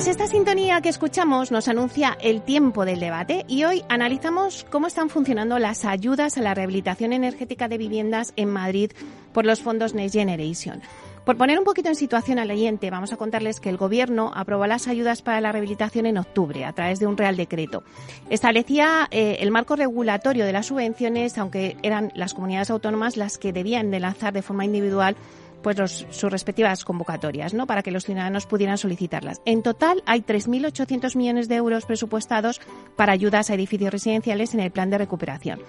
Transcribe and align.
Pues 0.00 0.08
esta 0.08 0.28
sintonía 0.28 0.80
que 0.80 0.88
escuchamos 0.88 1.52
nos 1.52 1.68
anuncia 1.68 2.16
el 2.22 2.40
tiempo 2.40 2.86
del 2.86 3.00
debate 3.00 3.44
y 3.48 3.64
hoy 3.64 3.84
analizamos 3.90 4.64
cómo 4.70 4.86
están 4.86 5.10
funcionando 5.10 5.58
las 5.58 5.84
ayudas 5.84 6.38
a 6.38 6.40
la 6.40 6.54
rehabilitación 6.54 7.12
energética 7.12 7.68
de 7.68 7.76
viviendas 7.76 8.32
en 8.36 8.48
Madrid 8.48 8.92
por 9.34 9.44
los 9.44 9.60
fondos 9.60 9.92
Next 9.92 10.14
Generation. 10.14 10.80
Por 11.26 11.36
poner 11.36 11.58
un 11.58 11.66
poquito 11.66 11.90
en 11.90 11.96
situación 11.96 12.38
al 12.38 12.50
oyente, 12.50 12.88
vamos 12.88 13.12
a 13.12 13.18
contarles 13.18 13.60
que 13.60 13.68
el 13.68 13.76
Gobierno 13.76 14.32
aprobó 14.34 14.66
las 14.66 14.88
ayudas 14.88 15.20
para 15.20 15.42
la 15.42 15.52
rehabilitación 15.52 16.06
en 16.06 16.16
octubre 16.16 16.64
a 16.64 16.72
través 16.72 16.98
de 16.98 17.06
un 17.06 17.18
Real 17.18 17.36
Decreto. 17.36 17.82
Establecía 18.30 19.06
eh, 19.10 19.36
el 19.40 19.50
marco 19.50 19.76
regulatorio 19.76 20.46
de 20.46 20.52
las 20.54 20.64
subvenciones, 20.64 21.36
aunque 21.36 21.76
eran 21.82 22.10
las 22.14 22.32
comunidades 22.32 22.70
autónomas 22.70 23.18
las 23.18 23.36
que 23.36 23.52
debían 23.52 23.90
de 23.90 24.00
lanzar 24.00 24.32
de 24.32 24.40
forma 24.40 24.64
individual 24.64 25.14
pues 25.62 26.06
sus 26.10 26.30
respectivas 26.30 26.84
convocatorias, 26.84 27.54
¿no? 27.54 27.66
Para 27.66 27.82
que 27.82 27.90
los 27.90 28.04
ciudadanos 28.04 28.46
pudieran 28.46 28.78
solicitarlas. 28.78 29.40
En 29.44 29.62
total 29.62 30.02
hay 30.06 30.20
3.800 30.20 31.16
millones 31.16 31.48
de 31.48 31.56
euros 31.56 31.86
presupuestados 31.86 32.60
para 32.96 33.12
ayudas 33.12 33.50
a 33.50 33.54
edificios 33.54 33.92
residenciales 33.92 34.54
en 34.54 34.60
el 34.60 34.70
plan 34.70 34.90
de 34.90 34.98
recuperación. 34.98 35.60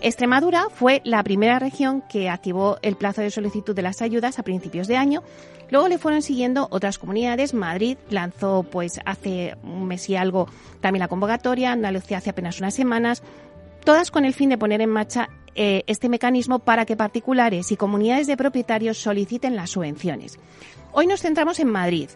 Extremadura 0.00 0.66
fue 0.70 1.00
la 1.04 1.22
primera 1.22 1.58
región 1.58 2.02
que 2.08 2.28
activó 2.28 2.78
el 2.82 2.96
plazo 2.96 3.22
de 3.22 3.30
solicitud 3.30 3.74
de 3.74 3.82
las 3.82 4.02
ayudas 4.02 4.38
a 4.38 4.42
principios 4.42 4.88
de 4.88 4.96
año. 4.96 5.22
Luego 5.70 5.88
le 5.88 5.98
fueron 5.98 6.20
siguiendo 6.20 6.68
otras 6.70 6.98
comunidades. 6.98 7.54
Madrid 7.54 7.96
lanzó, 8.10 8.64
pues, 8.64 9.00
hace 9.06 9.56
un 9.62 9.86
mes 9.86 10.08
y 10.10 10.16
algo 10.16 10.48
también 10.80 11.00
la 11.00 11.08
convocatoria. 11.08 11.72
Andalucía 11.72 12.18
hace 12.18 12.30
apenas 12.30 12.58
unas 12.58 12.74
semanas. 12.74 13.22
Todas 13.84 14.10
con 14.10 14.24
el 14.24 14.34
fin 14.34 14.50
de 14.50 14.58
poner 14.58 14.80
en 14.80 14.90
marcha 14.90 15.28
eh, 15.54 15.84
este 15.86 16.08
mecanismo 16.08 16.58
para 16.58 16.84
que 16.84 16.96
particulares 16.96 17.72
y 17.72 17.76
comunidades 17.76 18.26
de 18.26 18.36
propietarios 18.36 18.98
soliciten 18.98 19.56
las 19.56 19.70
subvenciones. 19.70 20.38
Hoy 20.92 21.06
nos 21.06 21.20
centramos 21.22 21.60
en 21.60 21.68
Madrid. 21.68 22.08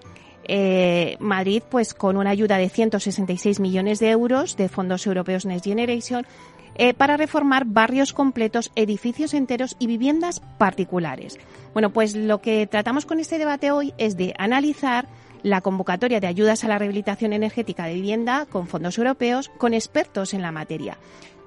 Eh, 0.44 1.16
Madrid, 1.20 1.62
pues 1.68 1.94
con 1.94 2.16
una 2.16 2.30
ayuda 2.30 2.56
de 2.56 2.68
166 2.68 3.60
millones 3.60 3.98
de 3.98 4.10
euros 4.10 4.56
de 4.56 4.68
fondos 4.68 5.06
europeos 5.06 5.44
Next 5.44 5.64
Generation 5.64 6.26
eh, 6.74 6.94
para 6.94 7.16
reformar 7.16 7.64
barrios 7.66 8.12
completos, 8.12 8.70
edificios 8.76 9.34
enteros 9.34 9.76
y 9.78 9.88
viviendas 9.88 10.40
particulares. 10.58 11.38
Bueno, 11.72 11.90
pues 11.90 12.14
lo 12.14 12.40
que 12.40 12.66
tratamos 12.66 13.04
con 13.04 13.18
este 13.18 13.38
debate 13.38 13.72
hoy 13.72 13.92
es 13.98 14.16
de 14.16 14.32
analizar 14.38 15.08
la 15.42 15.60
convocatoria 15.60 16.20
de 16.20 16.26
ayudas 16.26 16.64
a 16.64 16.68
la 16.68 16.78
rehabilitación 16.78 17.32
energética 17.32 17.84
de 17.84 17.94
vivienda 17.94 18.46
con 18.46 18.66
fondos 18.68 18.98
europeos 18.98 19.50
con 19.58 19.74
expertos 19.74 20.34
en 20.34 20.42
la 20.42 20.52
materia. 20.52 20.98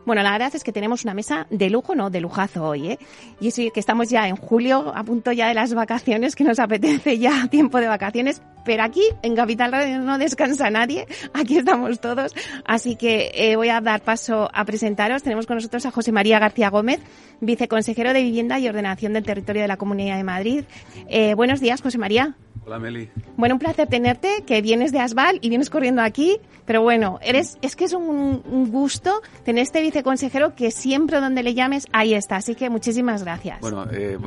Bueno, 0.05 0.23
la 0.23 0.31
verdad 0.31 0.51
es 0.53 0.63
que 0.63 0.71
tenemos 0.71 1.03
una 1.03 1.13
mesa 1.13 1.47
de 1.49 1.69
lujo, 1.69 1.95
no, 1.95 2.09
de 2.09 2.21
lujazo 2.21 2.65
hoy, 2.65 2.91
¿eh? 2.91 2.99
Y 3.39 3.49
es 3.49 3.55
que 3.55 3.71
estamos 3.75 4.09
ya 4.09 4.27
en 4.27 4.35
julio, 4.35 4.91
a 4.95 5.03
punto 5.03 5.31
ya 5.31 5.47
de 5.47 5.53
las 5.53 5.73
vacaciones, 5.73 6.35
que 6.35 6.43
nos 6.43 6.59
apetece 6.59 7.19
ya 7.19 7.47
tiempo 7.51 7.79
de 7.79 7.87
vacaciones, 7.87 8.41
pero 8.65 8.83
aquí 8.83 9.03
en 9.21 9.35
Capital 9.35 9.71
Radio 9.71 9.99
no 9.99 10.17
descansa 10.17 10.69
nadie, 10.69 11.07
aquí 11.33 11.57
estamos 11.57 11.99
todos, 11.99 12.33
así 12.65 12.95
que 12.95 13.31
eh, 13.33 13.55
voy 13.55 13.69
a 13.69 13.81
dar 13.81 14.01
paso 14.01 14.49
a 14.53 14.65
presentaros. 14.65 15.23
Tenemos 15.23 15.45
con 15.45 15.55
nosotros 15.55 15.85
a 15.85 15.91
José 15.91 16.11
María 16.11 16.39
García 16.39 16.69
Gómez, 16.69 16.99
viceconsejero 17.39 18.13
de 18.13 18.23
Vivienda 18.23 18.59
y 18.59 18.67
Ordenación 18.67 19.13
del 19.13 19.23
Territorio 19.23 19.61
de 19.61 19.67
la 19.67 19.77
Comunidad 19.77 20.17
de 20.17 20.23
Madrid. 20.23 20.63
Eh, 21.07 21.35
buenos 21.35 21.59
días, 21.59 21.81
José 21.81 21.97
María. 21.97 22.35
Hola 22.65 22.77
Meli. 22.77 23.09
Bueno, 23.37 23.55
un 23.55 23.59
placer 23.59 23.87
tenerte, 23.87 24.43
que 24.45 24.61
vienes 24.61 24.91
de 24.91 24.99
Asval 24.99 25.39
y 25.41 25.49
vienes 25.49 25.69
corriendo 25.69 26.03
aquí, 26.03 26.37
pero 26.65 26.83
bueno, 26.83 27.17
eres, 27.23 27.57
es 27.61 27.75
que 27.75 27.85
es 27.85 27.93
un, 27.93 28.69
gusto 28.71 29.21
tener 29.43 29.63
este 29.63 29.81
viceconsejero 29.81 30.55
que 30.55 30.69
siempre 30.69 31.19
donde 31.19 31.41
le 31.41 31.55
llames, 31.55 31.87
ahí 31.91 32.13
está. 32.13 32.35
Así 32.35 32.53
que 32.53 32.69
muchísimas 32.69 33.23
gracias. 33.23 33.59
Bueno, 33.61 33.85
eh, 33.91 34.17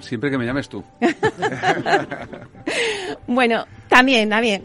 siempre 0.00 0.30
que 0.30 0.38
me 0.38 0.44
llames 0.44 0.68
tú. 0.68 0.82
bueno, 3.28 3.64
también, 3.88 4.28
también. 4.28 4.64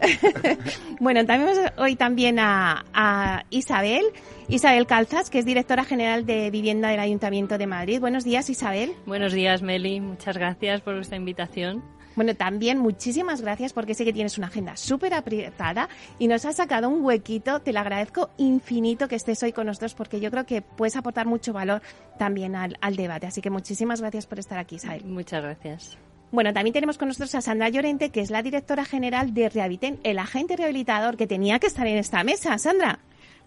bueno, 1.00 1.24
también 1.24 1.56
hoy 1.78 1.94
también 1.94 2.40
a, 2.40 2.84
a 2.92 3.44
Isabel. 3.50 4.02
Isabel 4.48 4.86
Calzas, 4.86 5.30
que 5.30 5.38
es 5.38 5.44
directora 5.44 5.84
general 5.84 6.26
de 6.26 6.50
Vivienda 6.50 6.88
del 6.88 7.00
Ayuntamiento 7.00 7.58
de 7.58 7.66
Madrid. 7.66 8.00
Buenos 8.00 8.24
días, 8.24 8.50
Isabel. 8.50 8.92
Buenos 9.06 9.32
días, 9.32 9.62
Meli. 9.62 10.00
Muchas 10.00 10.36
gracias 10.36 10.80
por 10.80 10.96
esta 10.96 11.16
invitación. 11.16 11.82
Bueno, 12.16 12.34
también 12.34 12.78
muchísimas 12.78 13.40
gracias 13.40 13.72
porque 13.72 13.94
sé 13.94 14.04
que 14.04 14.12
tienes 14.12 14.38
una 14.38 14.46
agenda 14.46 14.76
súper 14.76 15.14
apretada 15.14 15.88
y 16.18 16.28
nos 16.28 16.44
has 16.44 16.56
sacado 16.56 16.88
un 16.88 17.04
huequito. 17.04 17.60
Te 17.60 17.72
lo 17.72 17.80
agradezco 17.80 18.30
infinito 18.36 19.08
que 19.08 19.16
estés 19.16 19.42
hoy 19.42 19.52
con 19.52 19.66
nosotros 19.66 19.94
porque 19.94 20.20
yo 20.20 20.30
creo 20.30 20.46
que 20.46 20.62
puedes 20.62 20.96
aportar 20.96 21.26
mucho 21.26 21.52
valor 21.52 21.82
también 22.18 22.54
al, 22.56 22.96
debate. 22.96 23.26
Así 23.26 23.40
que 23.40 23.50
muchísimas 23.50 24.00
gracias 24.00 24.26
por 24.26 24.38
estar 24.38 24.58
aquí, 24.58 24.76
Isabel. 24.76 25.04
Muchas 25.04 25.42
gracias. 25.42 25.98
Bueno, 26.30 26.52
también 26.52 26.72
tenemos 26.72 26.98
con 26.98 27.08
nosotros 27.08 27.34
a 27.34 27.40
Sandra 27.40 27.68
Llorente, 27.68 28.10
que 28.10 28.20
es 28.20 28.30
la 28.30 28.42
directora 28.42 28.84
general 28.84 29.34
de 29.34 29.48
Rehabiten, 29.48 30.00
el 30.02 30.18
agente 30.18 30.56
rehabilitador 30.56 31.16
que 31.16 31.26
tenía 31.26 31.58
que 31.58 31.66
estar 31.66 31.86
en 31.86 31.96
esta 31.96 32.24
mesa. 32.24 32.58
Sandra. 32.58 32.98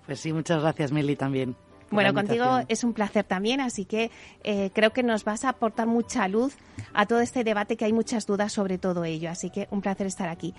Pues 0.05 0.21
sí, 0.21 0.31
muchas 0.31 0.61
gracias, 0.61 0.91
Meli, 0.91 1.15
también. 1.17 1.55
Bueno, 1.89 2.13
contigo 2.13 2.61
es 2.67 2.83
un 2.83 2.93
placer 2.93 3.23
también, 3.23 3.61
así 3.61 3.85
que 3.85 4.11
eh, 4.43 4.71
creo 4.73 4.91
que 4.91 5.03
nos 5.03 5.23
vas 5.23 5.45
a 5.45 5.49
aportar 5.49 5.87
mucha 5.87 6.27
luz 6.27 6.55
a 6.93 7.05
todo 7.05 7.21
este 7.21 7.43
debate 7.43 7.77
que 7.77 7.85
hay 7.85 7.93
muchas 7.93 8.25
dudas 8.25 8.51
sobre 8.51 8.77
todo 8.77 9.05
ello, 9.05 9.29
así 9.29 9.49
que 9.49 9.67
un 9.71 9.81
placer 9.81 10.07
estar 10.07 10.27
aquí. 10.29 10.53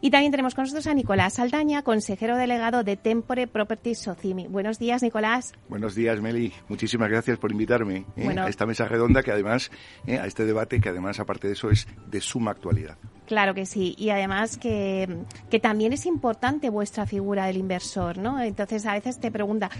Y 0.00 0.10
también 0.10 0.32
tenemos 0.32 0.56
con 0.56 0.64
nosotros 0.64 0.88
a 0.88 0.94
Nicolás 0.94 1.34
Saldaña, 1.34 1.82
consejero 1.82 2.36
delegado 2.36 2.82
de 2.82 2.96
Tempore 2.96 3.46
Properties 3.46 4.00
Socimi. 4.00 4.48
Buenos 4.48 4.80
días, 4.80 5.00
Nicolás. 5.02 5.52
Buenos 5.68 5.94
días, 5.94 6.20
Meli. 6.20 6.52
Muchísimas 6.68 7.08
gracias 7.08 7.38
por 7.38 7.52
invitarme 7.52 8.04
eh, 8.16 8.36
a 8.36 8.48
esta 8.48 8.66
mesa 8.66 8.86
redonda 8.86 9.22
que 9.22 9.30
además, 9.30 9.70
eh, 10.06 10.18
a 10.18 10.26
este 10.26 10.44
debate 10.44 10.80
que 10.80 10.88
además, 10.88 11.20
aparte 11.20 11.46
de 11.46 11.52
eso, 11.52 11.70
es 11.70 11.86
de 12.10 12.20
suma 12.20 12.50
actualidad. 12.50 12.98
Claro 13.26 13.54
que 13.54 13.64
sí, 13.64 13.94
y 13.96 14.10
además 14.10 14.56
que, 14.56 15.24
que 15.48 15.60
también 15.60 15.92
es 15.92 16.04
importante 16.06 16.68
vuestra 16.68 17.06
figura 17.06 17.46
del 17.46 17.56
inversor, 17.56 18.18
¿no? 18.18 18.40
Entonces 18.40 18.84
a 18.86 18.94
veces 18.94 19.20
te 19.20 19.30
pregunta, 19.30 19.70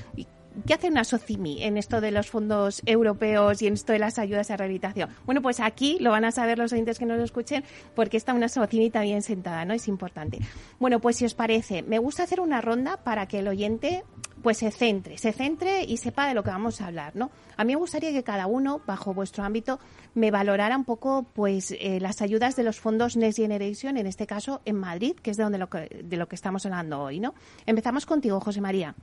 ¿Qué 0.67 0.75
hace 0.75 0.89
una 0.89 1.05
SOCIMI 1.05 1.63
en 1.63 1.77
esto 1.77 2.01
de 2.01 2.11
los 2.11 2.29
fondos 2.29 2.83
europeos 2.87 3.63
y 3.63 3.67
en 3.67 3.75
esto 3.75 3.93
de 3.93 3.99
las 3.99 4.19
ayudas 4.19 4.51
a 4.51 4.57
rehabilitación? 4.57 5.11
Bueno, 5.25 5.43
pues 5.43 5.61
aquí 5.61 5.99
lo 6.01 6.11
van 6.11 6.25
a 6.25 6.31
saber 6.31 6.59
los 6.59 6.73
oyentes 6.73 6.99
que 6.99 7.07
nos 7.07 7.19
lo 7.19 7.25
escuchen 7.25 7.65
porque 7.95 8.17
está 8.17 8.35
una 8.35 8.49
SOCIMI 8.49 8.91
también 8.91 9.23
sentada, 9.23 9.65
¿no? 9.65 9.75
Es 9.75 9.89
importante. 9.89 10.39
Bueno, 10.79 11.01
pues 11.01 11.17
si 11.17 11.25
os 11.25 11.35
parece, 11.35 11.83
me 11.83 11.99
gusta 11.99 12.23
hacer 12.23 12.41
una 12.41 12.61
ronda 12.61 12.99
para 12.99 13.27
que 13.27 13.39
el 13.39 13.49
oyente 13.49 14.05
pues 14.43 14.59
se 14.59 14.71
centre, 14.71 15.19
se 15.19 15.33
centre 15.33 15.85
y 15.85 15.97
sepa 15.97 16.27
de 16.27 16.35
lo 16.35 16.43
que 16.43 16.51
vamos 16.51 16.81
a 16.81 16.89
hablar, 16.89 17.15
¿no? 17.15 17.31
A 17.57 17.65
mí 17.65 17.75
me 17.75 17.79
gustaría 17.79 18.13
que 18.13 18.25
cada 18.25 18.47
uno, 18.47 18.83
bajo 18.87 19.15
vuestro 19.15 19.45
ámbito, 19.45 19.79
me 20.15 20.31
valorara 20.31 20.77
un 20.77 20.85
poco, 20.85 21.25
pues, 21.33 21.71
eh, 21.71 21.99
las 22.01 22.23
ayudas 22.23 22.57
de 22.57 22.65
los 22.65 22.81
fondos 22.81 23.17
Next 23.17 23.39
Generation, 23.39 23.97
en 23.97 24.07
este 24.07 24.27
caso 24.27 24.61
en 24.65 24.77
Madrid, 24.77 25.15
que 25.15 25.31
es 25.31 25.37
de 25.37 25.45
donde 25.45 25.59
lo 25.59 25.71
que, 25.71 26.03
de 26.05 26.17
lo 26.17 26.27
que 26.27 26.35
estamos 26.35 26.67
hablando 26.67 27.01
hoy, 27.01 27.21
¿no? 27.21 27.35
Empezamos 27.67 28.05
contigo, 28.05 28.41
José 28.41 28.61
María. 28.61 28.97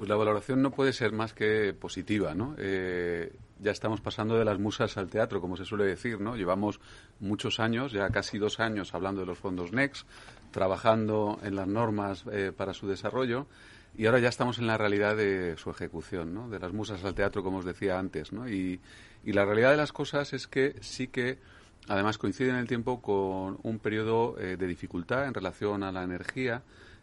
Pues 0.00 0.08
la 0.08 0.16
valoración 0.16 0.62
no 0.62 0.70
puede 0.70 0.94
ser 0.94 1.12
más 1.12 1.34
que 1.34 1.74
positiva, 1.74 2.34
¿no? 2.34 2.54
Eh, 2.56 3.34
ya 3.58 3.70
estamos 3.70 4.00
pasando 4.00 4.38
de 4.38 4.46
las 4.46 4.58
musas 4.58 4.96
al 4.96 5.10
teatro, 5.10 5.42
como 5.42 5.58
se 5.58 5.66
suele 5.66 5.84
decir, 5.84 6.22
¿no? 6.22 6.36
Llevamos 6.36 6.80
muchos 7.18 7.60
años, 7.60 7.92
ya 7.92 8.08
casi 8.08 8.38
dos 8.38 8.60
años, 8.60 8.94
hablando 8.94 9.20
de 9.20 9.26
los 9.26 9.36
fondos 9.36 9.72
NEX, 9.72 10.06
trabajando 10.52 11.38
en 11.42 11.54
las 11.54 11.68
normas 11.68 12.24
eh, 12.32 12.50
para 12.56 12.72
su 12.72 12.88
desarrollo 12.88 13.46
y 13.94 14.06
ahora 14.06 14.20
ya 14.20 14.30
estamos 14.30 14.58
en 14.58 14.68
la 14.68 14.78
realidad 14.78 15.18
de 15.18 15.58
su 15.58 15.68
ejecución, 15.68 16.32
¿no? 16.32 16.48
De 16.48 16.58
las 16.58 16.72
musas 16.72 17.04
al 17.04 17.14
teatro, 17.14 17.42
como 17.42 17.58
os 17.58 17.66
decía 17.66 17.98
antes, 17.98 18.32
¿no? 18.32 18.48
Y, 18.48 18.80
y 19.22 19.32
la 19.34 19.44
realidad 19.44 19.72
de 19.72 19.76
las 19.76 19.92
cosas 19.92 20.32
es 20.32 20.46
que 20.46 20.76
sí 20.80 21.08
que 21.08 21.40
además 21.88 22.16
coincide 22.16 22.48
en 22.48 22.56
el 22.56 22.66
tiempo 22.66 23.02
con 23.02 23.58
un 23.62 23.78
periodo 23.78 24.38
eh, 24.38 24.56
de 24.56 24.66
dificultad 24.66 25.26
en 25.26 25.34
relación 25.34 25.82
a 25.82 25.92
la 25.92 26.04
energía 26.04 26.62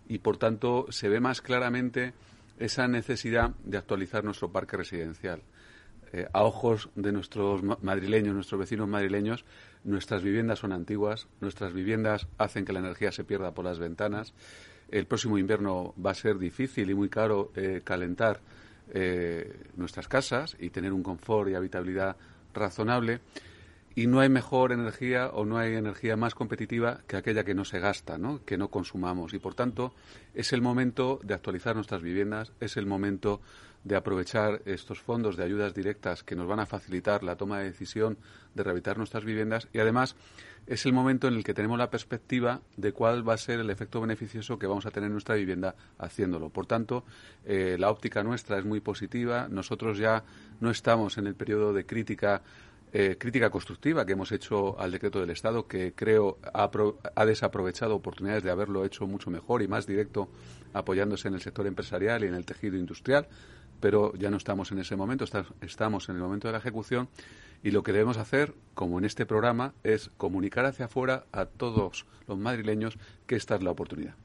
y 0.10 0.18
por 0.18 0.38
tanto 0.38 0.88
se 0.90 1.10
ve 1.10 1.20
más 1.20 1.42
claramente 1.42 2.16
esa 2.57 2.88
necesidad 2.88 3.51
de 3.63 3.77
actualizar 3.77 4.24
nuestro 4.24 4.51
parque 4.51 4.77
residencial. 4.77 5.42
Eh, 6.13 6.27
a 6.31 6.44
ojos 6.44 6.89
de 6.95 7.12
nuestros 7.12 7.62
madrileños, 7.81 8.33
nuestros 8.33 8.59
vecinos 8.59 8.88
madrileños, 8.88 9.44
nuestras 9.83 10.24
viviendas 10.24 10.59
son 10.59 10.71
antiguas, 10.71 11.27
nuestras 11.42 11.74
viviendas 11.74 12.27
hacen 12.38 12.65
que 12.65 12.74
la 12.74 12.80
energía 12.80 13.12
se 13.12 13.24
pierda 13.24 13.54
por 13.54 13.65
las 13.65 13.80
ventanas. 13.80 14.33
El 14.89 15.06
próximo 15.06 15.38
invierno 15.38 15.94
va 16.04 16.12
a 16.12 16.15
ser 16.15 16.38
difícil 16.38 16.89
y 16.89 16.95
muy 16.95 17.09
caro 17.09 17.51
eh, 17.56 17.81
calentar 17.83 18.39
eh, 18.94 19.65
nuestras 19.75 20.07
casas 20.07 20.56
y 20.60 20.69
tener 20.69 20.94
un 20.94 21.03
confort 21.03 21.50
y 21.50 21.56
habitabilidad 21.56 22.15
razonable. 22.53 23.19
Y 23.98 24.06
no 24.06 24.20
hay 24.20 24.30
mejor 24.30 24.74
energía 24.74 25.30
o 25.30 25.44
no 25.44 25.58
hay 25.58 25.74
energía 25.74 26.16
más 26.16 26.36
competitiva 26.36 27.02
que 27.08 27.18
aquella 27.18 27.44
que 27.44 27.56
no 27.56 27.66
se 27.66 27.80
gasta, 27.80 28.20
¿no? 28.20 28.46
que 28.46 28.56
no 28.56 28.68
consumamos. 28.68 29.34
Y 29.34 29.40
por 29.40 29.56
tanto, 29.56 29.92
es 30.36 30.54
el 30.54 30.62
momento 30.62 31.20
de 31.24 31.34
actualizar 31.34 31.76
nuestras 31.76 32.04
viviendas, 32.04 32.52
es 32.60 32.78
el 32.78 32.86
momento 32.86 33.42
de 33.84 33.96
aprovechar 33.96 34.62
estos 34.66 35.02
fondos 35.02 35.36
de 35.36 35.46
ayudas 35.46 35.74
directas 35.74 36.24
que 36.24 36.36
nos 36.36 36.48
van 36.48 36.60
a 36.60 36.68
facilitar 36.68 37.24
la 37.24 37.38
toma 37.38 37.58
de 37.58 37.66
decisión 37.72 38.20
de 38.54 38.62
rehabilitar 38.62 39.00
nuestras 39.00 39.26
viviendas 39.26 39.68
y 39.74 39.80
además 39.80 40.16
es 40.68 40.86
el 40.86 40.92
momento 40.92 41.28
en 41.28 41.36
el 41.36 41.44
que 41.44 41.54
tenemos 41.54 41.80
la 41.80 41.90
perspectiva 41.90 42.60
de 42.76 42.92
cuál 42.92 43.28
va 43.28 43.34
a 43.34 43.38
ser 43.38 43.62
el 43.62 43.70
efecto 43.70 44.02
beneficioso 44.02 44.60
que 44.60 44.68
vamos 44.68 44.86
a 44.86 44.92
tener 44.92 45.08
en 45.08 45.14
nuestra 45.14 45.36
vivienda 45.36 45.76
haciéndolo. 45.98 46.50
Por 46.50 46.66
tanto, 46.66 47.06
eh, 47.46 47.78
la 47.80 47.90
óptica 47.90 48.22
nuestra 48.22 48.60
es 48.60 48.66
muy 48.66 48.82
positiva. 48.82 49.48
Nosotros 49.50 49.98
ya 49.98 50.26
no 50.60 50.70
estamos 50.70 51.18
en 51.18 51.28
el 51.28 51.36
periodo 51.36 51.72
de 51.72 51.86
crítica 51.86 52.42
eh, 52.94 53.18
crítica 53.19 53.50
constructiva 53.50 54.06
que 54.06 54.13
hemos 54.13 54.31
hecho 54.31 54.80
al 54.80 54.92
decreto 54.92 55.19
del 55.19 55.30
Estado, 55.30 55.68
que 55.68 55.94
creo 55.94 56.38
ha, 56.54 57.25
desaprovechado 57.25 57.95
oportunidades 57.95 58.44
de 58.44 58.51
haberlo 58.51 58.86
hecho 58.86 59.06
mucho 59.07 59.30
mejor 59.30 59.62
y 59.62 59.68
más 59.68 59.86
directo 59.86 60.30
apoyándose 60.74 61.28
en 61.28 61.34
el 61.34 61.42
sector 61.42 61.68
empresarial 61.68 62.24
y 62.24 62.28
en 62.28 62.34
el 62.34 62.45
tejido 62.45 62.78
industrial, 62.78 63.28
pero 63.80 64.13
ya 64.16 64.30
no 64.30 64.38
estamos 64.38 64.72
en 64.72 64.80
ese 64.80 64.95
momento, 64.95 65.25
estamos 65.62 66.10
en 66.10 66.16
el 66.16 66.22
momento 66.22 66.48
de 66.48 66.54
la 66.54 66.60
ejecución 66.60 67.10
y 67.63 67.72
lo 67.72 67.84
que 67.84 67.92
debemos 67.92 68.18
hacer, 68.18 68.54
como 68.74 69.00
en 69.00 69.06
este 69.06 69.25
programa, 69.25 69.74
es 69.84 70.10
comunicar 70.18 70.66
hacia 70.66 70.86
afuera 70.86 71.25
a 71.31 71.45
todos 71.45 72.06
los 72.28 72.38
madrileños 72.38 72.98
que 73.25 73.36
esta 73.36 73.56
es 73.56 73.63
la 73.63 73.72
oportunidad. 73.72 74.16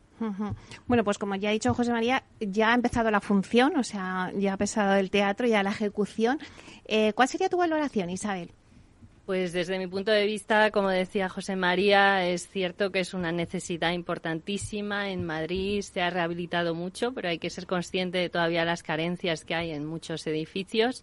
Bueno, 0.87 1.05
pues 1.05 1.19
como 1.19 1.35
ya 1.35 1.49
ha 1.49 1.53
dicho 1.53 1.75
José 1.75 1.93
María, 1.93 2.25
ya 2.41 2.71
ha 2.71 2.75
empezado 2.75 3.11
la 3.11 3.21
función, 3.21 3.77
o 3.77 3.85
sea, 3.85 4.33
ya 4.37 4.51
ha 4.51 4.55
empezado 4.55 4.95
el 4.95 5.11
teatro, 5.11 5.47
ya 5.47 5.63
la 5.63 5.71
ejecución. 5.71 6.39
Eh, 6.85 7.13
¿Cuál 7.15 7.29
sería 7.29 7.49
tu 7.49 7.57
valoración, 7.57 8.11
Isabel? 8.11 8.51
Pues 9.27 9.53
desde 9.53 9.79
mi 9.79 9.87
punto 9.87 10.11
de 10.11 10.27
vista, 10.27 10.73
como 10.73 10.89
decía 10.89 11.29
José 11.29 11.55
María, 11.55 12.27
es 12.27 12.49
cierto 12.49 12.91
que 12.91 13.01
es 13.01 13.15
una 13.15 13.31
necesidad 13.31 13.93
importantísima. 13.93 15.11
En 15.11 15.25
Madrid 15.25 15.81
se 15.81 16.03
ha 16.03 16.11
rehabilitado 16.11 16.75
mucho, 16.75 17.13
pero 17.13 17.29
hay 17.29 17.39
que 17.39 17.49
ser 17.49 17.67
consciente 17.67 18.19
de 18.19 18.29
todavía 18.29 18.65
las 18.65 18.83
carencias 18.83 19.45
que 19.45 19.55
hay 19.55 19.71
en 19.71 19.87
muchos 19.87 20.27
edificios. 20.27 21.03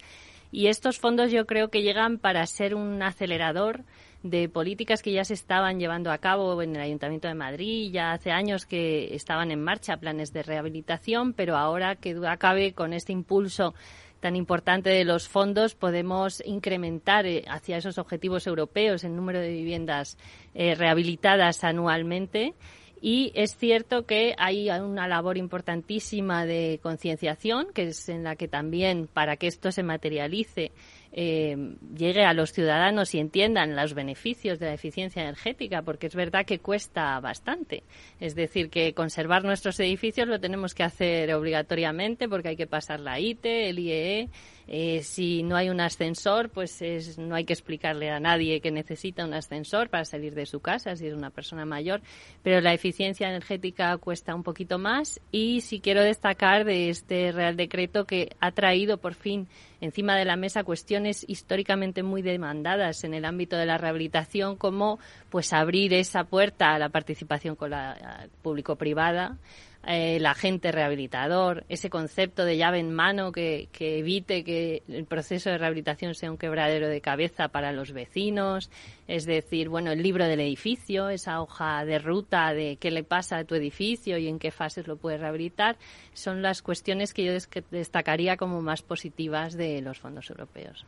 Y 0.52 0.68
estos 0.68 1.00
fondos 1.00 1.32
yo 1.32 1.46
creo 1.46 1.70
que 1.70 1.82
llegan 1.82 2.18
para 2.18 2.46
ser 2.46 2.76
un 2.76 3.02
acelerador 3.02 3.86
de 4.24 4.50
políticas 4.50 5.02
que 5.02 5.14
ya 5.14 5.24
se 5.24 5.34
estaban 5.34 5.80
llevando 5.80 6.12
a 6.12 6.18
cabo 6.18 6.62
en 6.62 6.76
el 6.76 6.82
Ayuntamiento 6.82 7.28
de 7.28 7.36
Madrid. 7.36 7.92
Ya 7.92 8.12
hace 8.12 8.32
años 8.32 8.66
que 8.66 9.16
estaban 9.16 9.52
en 9.52 9.64
marcha 9.64 9.98
planes 9.98 10.34
de 10.34 10.44
rehabilitación, 10.44 11.34
pero 11.34 11.56
ahora 11.56 11.96
que 11.96 12.20
acabe 12.28 12.74
con 12.74 12.94
este 12.94 13.14
impulso 13.14 13.74
tan 14.20 14.36
importante 14.36 14.90
de 14.90 15.06
los 15.06 15.30
fondos, 15.30 15.76
podemos 15.76 16.44
incrementar 16.46 17.26
eh, 17.26 17.46
hacia 17.48 17.78
esos 17.78 17.98
objetivos 17.98 18.48
europeos 18.48 19.04
el 19.04 19.16
número 19.16 19.40
de 19.40 19.50
viviendas 19.50 20.18
eh, 20.54 20.76
rehabilitadas 20.76 21.64
anualmente. 21.64 22.54
Y 23.02 23.32
es 23.34 23.56
cierto 23.56 24.06
que 24.06 24.36
hay 24.38 24.70
una 24.70 25.08
labor 25.08 25.38
importantísima 25.38 26.46
de 26.46 26.82
concienciación, 26.84 27.68
que 27.74 27.84
es 27.84 28.10
en 28.10 28.26
la 28.26 28.36
que 28.36 28.50
también, 28.50 29.08
para 29.08 29.38
que 29.38 29.48
esto 29.48 29.72
se 29.72 29.84
materialice, 29.84 30.74
eh, 31.12 31.76
llegue 31.96 32.24
a 32.24 32.34
los 32.34 32.52
ciudadanos 32.52 33.16
y 33.16 33.20
entiendan 33.20 33.76
los 33.76 33.94
beneficios 33.94 34.60
de 34.60 34.68
la 34.68 34.74
eficiencia 34.74 35.22
energética, 35.22 35.82
porque 35.82 36.08
es 36.08 36.16
verdad 36.16 36.46
que 36.46 36.60
cuesta 36.60 37.20
bastante. 37.20 37.84
Es 38.20 38.36
decir, 38.36 38.70
que 38.70 38.94
conservar 38.94 39.44
nuestros 39.44 39.80
edificios 39.80 40.28
lo 40.28 40.40
tenemos 40.40 40.74
que 40.74 40.84
hacer 40.84 41.34
obligatoriamente 41.34 42.30
porque 42.30 42.50
hay 42.50 42.56
que 42.56 42.68
pasar 42.68 43.00
la 43.00 43.20
ITE, 43.20 43.70
el 43.70 43.80
IEE. 43.80 44.30
Eh, 44.72 45.02
si 45.02 45.42
no 45.42 45.56
hay 45.56 45.70
un 45.70 45.82
ascensor, 45.82 46.50
pues 46.50 46.84
es, 46.84 47.18
no 47.18 47.34
hay 47.34 47.44
que 47.44 47.54
explicarle 47.54 48.12
a 48.12 48.20
nadie 48.20 48.62
que 48.62 48.70
necesita 48.70 49.26
un 49.26 49.34
ascensor 49.34 49.90
para 49.90 50.06
salir 50.06 50.36
de 50.36 50.46
su 50.46 50.60
casa 50.60 50.96
si 50.96 51.08
es 51.08 51.14
una 51.16 51.32
persona 51.32 51.66
mayor. 51.66 52.02
Pero 52.44 52.62
la 52.62 52.72
eficiencia 52.72 53.28
energética 53.28 53.98
cuesta 53.98 54.36
un 54.36 54.44
poquito 54.44 54.78
más 54.78 55.20
y 55.32 55.62
si 55.62 55.80
quiero 55.80 56.04
destacar 56.04 56.66
de 56.66 56.90
este 56.90 57.32
Real 57.32 57.56
Decreto 57.56 58.06
que 58.06 58.36
ha 58.40 58.52
traído 58.52 58.98
por 58.98 59.16
fin 59.16 59.48
encima 59.82 60.16
de 60.16 60.26
la 60.26 60.36
mesa 60.36 60.64
cuestiones 60.64 61.26
históricamente 61.28 62.04
muy 62.04 62.22
demandadas 62.22 63.04
en 63.04 63.16
el 63.16 63.26
ámbito 63.26 63.58
de 63.58 63.66
la 63.66 63.80
rehabilitación, 63.80 64.56
como 64.56 65.00
pues 65.32 65.52
abrir 65.52 65.96
esa 65.96 66.26
puerta 66.26 66.76
a 66.76 66.80
la 66.80 66.90
participación 66.90 67.56
con 67.56 67.72
la 67.72 68.28
público-privada, 68.44 69.38
el 69.86 70.26
agente 70.26 70.72
rehabilitador, 70.72 71.66
ese 71.70 71.90
concepto 71.90 72.44
de 72.44 72.58
llave 72.58 72.80
en 72.80 72.94
mano 72.94 73.32
que, 73.32 73.70
evite 73.80 74.44
que 74.44 74.84
el 74.88 75.06
proceso 75.06 75.50
de 75.50 75.58
rehabilitación 75.58 76.16
sea 76.16 76.32
un 76.32 76.38
quebradero 76.38 76.90
de 76.90 77.02
cabeza 77.02 77.48
para 77.48 77.72
los 77.72 77.94
vecinos, 77.94 78.70
es 79.08 79.26
decir, 79.26 79.70
bueno, 79.70 79.92
el 79.92 80.04
libro 80.04 80.26
del 80.26 80.42
edificio, 80.42 81.10
esa 81.10 81.42
hoja 81.42 81.86
de 81.86 81.98
ruta 81.98 82.54
de 82.54 82.78
qué 82.78 82.92
le 82.92 83.04
pasa 83.04 83.38
a 83.38 83.44
tu 83.46 83.56
edificio 83.56 84.18
y 84.18 84.28
en 84.28 84.38
qué 84.38 84.52
fases 84.52 84.88
lo 84.88 84.98
puedes 84.98 85.22
rehabilitar, 85.22 85.78
son 86.14 86.42
las 86.42 86.62
cuestiones 86.62 87.14
que 87.14 87.24
yo 87.24 87.62
destacaría 87.72 88.38
como 88.38 88.62
más 88.62 88.82
positivas 88.82 89.54
de 89.56 89.82
los 89.82 90.00
fondos 90.00 90.30
europeos. 90.30 90.86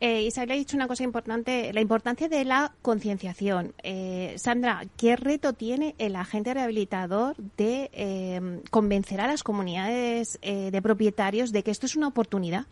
Eh, 0.00 0.22
Isabel 0.22 0.52
ha 0.52 0.54
dicho 0.54 0.76
una 0.76 0.88
cosa 0.88 1.04
importante, 1.04 1.74
la 1.74 1.82
importancia 1.82 2.26
de 2.28 2.46
la 2.46 2.72
concienciación. 2.80 3.74
Eh, 3.82 4.34
Sandra, 4.38 4.86
¿qué 4.96 5.14
reto 5.14 5.52
tiene 5.52 5.94
el 5.98 6.16
agente 6.16 6.54
rehabilitador 6.54 7.36
de 7.58 7.90
eh, 7.92 8.60
convencer 8.70 9.20
a 9.20 9.26
las 9.26 9.42
comunidades 9.42 10.38
eh, 10.40 10.70
de 10.70 10.82
propietarios 10.82 11.52
de 11.52 11.62
que 11.62 11.70
esto 11.70 11.84
es 11.84 11.96
una 11.96 12.08
oportunidad? 12.08 12.64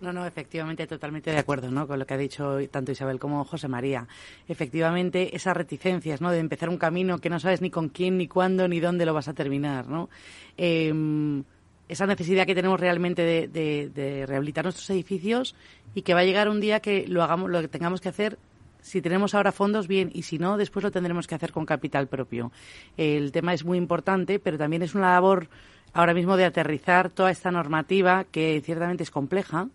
No, 0.00 0.14
no, 0.14 0.26
efectivamente, 0.26 0.86
totalmente 0.86 1.30
de 1.30 1.38
acuerdo 1.38 1.70
¿no? 1.70 1.86
con 1.86 1.98
lo 1.98 2.06
que 2.06 2.14
ha 2.14 2.18
dicho 2.18 2.58
tanto 2.70 2.90
Isabel 2.90 3.20
como 3.20 3.44
José 3.44 3.68
María. 3.68 4.08
Efectivamente, 4.48 5.36
esas 5.36 5.56
reticencias 5.56 6.20
¿no? 6.22 6.30
de 6.32 6.38
empezar 6.38 6.70
un 6.70 6.78
camino 6.78 7.18
que 7.18 7.30
no 7.30 7.38
sabes 7.38 7.60
ni 7.60 7.70
con 7.70 7.90
quién, 7.90 8.16
ni 8.16 8.26
cuándo, 8.26 8.66
ni 8.66 8.80
dónde 8.80 9.06
lo 9.06 9.14
vas 9.14 9.28
a 9.28 9.34
terminar. 9.34 9.86
¿no? 9.86 10.08
Esa 11.88 12.06
necesidad 12.06 12.46
que 12.46 12.54
tenemos 12.54 12.80
realmente 12.80 13.22
de, 13.22 14.24
rehabilitar 14.26 14.64
nuestros 14.64 14.88
edificios 14.90 15.54
y 15.94 16.02
que 16.02 16.14
va 16.14 16.20
a 16.20 16.24
llegar 16.24 16.48
un 16.48 16.60
día 16.60 16.80
que 16.80 17.06
lo 17.06 17.22
hagamos, 17.22 17.50
lo 17.50 17.60
que 17.60 17.68
tengamos 17.68 18.00
que 18.00 18.08
hacer 18.08 18.38
si 18.80 19.00
tenemos 19.00 19.34
ahora 19.34 19.52
fondos, 19.52 19.86
bien, 19.86 20.10
y 20.12 20.22
si 20.22 20.38
no, 20.38 20.56
después 20.56 20.82
lo 20.82 20.90
tendremos 20.90 21.28
que 21.28 21.36
hacer 21.36 21.52
con 21.52 21.64
capital 21.64 22.08
propio. 22.08 22.50
El 22.96 23.30
tema 23.30 23.54
es 23.54 23.64
muy 23.64 23.78
importante, 23.78 24.40
pero 24.40 24.58
también 24.58 24.82
es 24.82 24.96
una 24.96 25.12
labor 25.12 25.48
ahora 25.92 26.14
mismo 26.14 26.36
de 26.36 26.44
aterrizar 26.44 27.08
toda 27.10 27.30
esta 27.30 27.52
normativa 27.52 28.24
que 28.24 28.60
ciertamente 28.64 29.04
es 29.04 29.10
compleja 29.10 29.68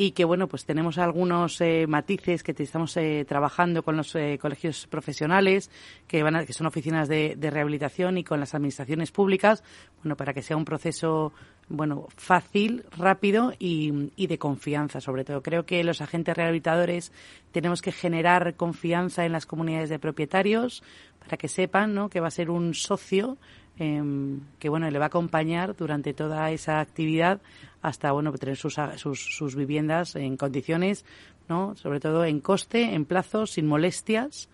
y 0.00 0.12
que 0.12 0.24
bueno 0.24 0.46
pues 0.46 0.64
tenemos 0.64 0.96
algunos 0.96 1.60
eh, 1.60 1.88
matices 1.88 2.44
que 2.44 2.54
estamos 2.56 2.96
eh, 2.96 3.24
trabajando 3.26 3.82
con 3.82 3.96
los 3.96 4.14
eh, 4.14 4.38
colegios 4.40 4.86
profesionales 4.86 5.72
que 6.06 6.22
van 6.22 6.46
que 6.46 6.52
son 6.52 6.68
oficinas 6.68 7.08
de, 7.08 7.36
rehabilitación 7.36 8.16
y 8.16 8.22
con 8.22 8.38
las 8.38 8.54
administraciones 8.54 9.10
públicas 9.10 9.64
bueno 10.00 10.16
para 10.16 10.32
que 10.32 10.42
sea 10.42 10.56
un 10.56 10.64
proceso 10.64 11.32
bueno 11.68 12.06
fácil 12.16 12.84
rápido 12.96 13.52
y, 13.58 14.12
y 14.14 14.28
de 14.28 14.38
confianza 14.38 15.00
sobre 15.00 15.24
todo 15.24 15.42
creo 15.42 15.66
que 15.66 15.82
los 15.82 16.00
agentes 16.00 16.36
rehabilitadores 16.36 17.12
tenemos 17.50 17.82
que 17.82 17.90
generar 17.90 18.54
confianza 18.54 19.24
en 19.24 19.32
las 19.32 19.46
comunidades 19.46 19.88
de 19.88 19.98
propietarios 19.98 20.84
para 21.18 21.36
que 21.36 21.48
sepan 21.48 21.92
¿no? 21.94 22.08
que 22.08 22.20
va 22.20 22.28
a 22.28 22.30
ser 22.30 22.50
un 22.50 22.72
socio 22.72 23.36
Em, 23.80 24.40
que 24.58 24.68
bueno 24.68 24.90
le 24.90 24.98
va 24.98 25.04
a 25.04 25.06
acompañar 25.06 25.76
durante 25.76 26.12
toda 26.12 26.50
esa 26.50 26.80
actividad 26.80 27.40
hasta 27.80 28.10
bueno 28.10 28.32
tener 28.32 28.56
sus, 28.56 28.74
sus, 28.96 29.54
viviendas 29.54 30.16
en 30.16 30.36
condiciones 30.36 31.04
no 31.48 31.76
sobre 31.76 32.00
todo 32.00 32.24
en 32.24 32.40
coste 32.40 32.94
en 32.94 33.04
plazos 33.04 33.52
sin 33.52 33.68
molestias 33.68 34.48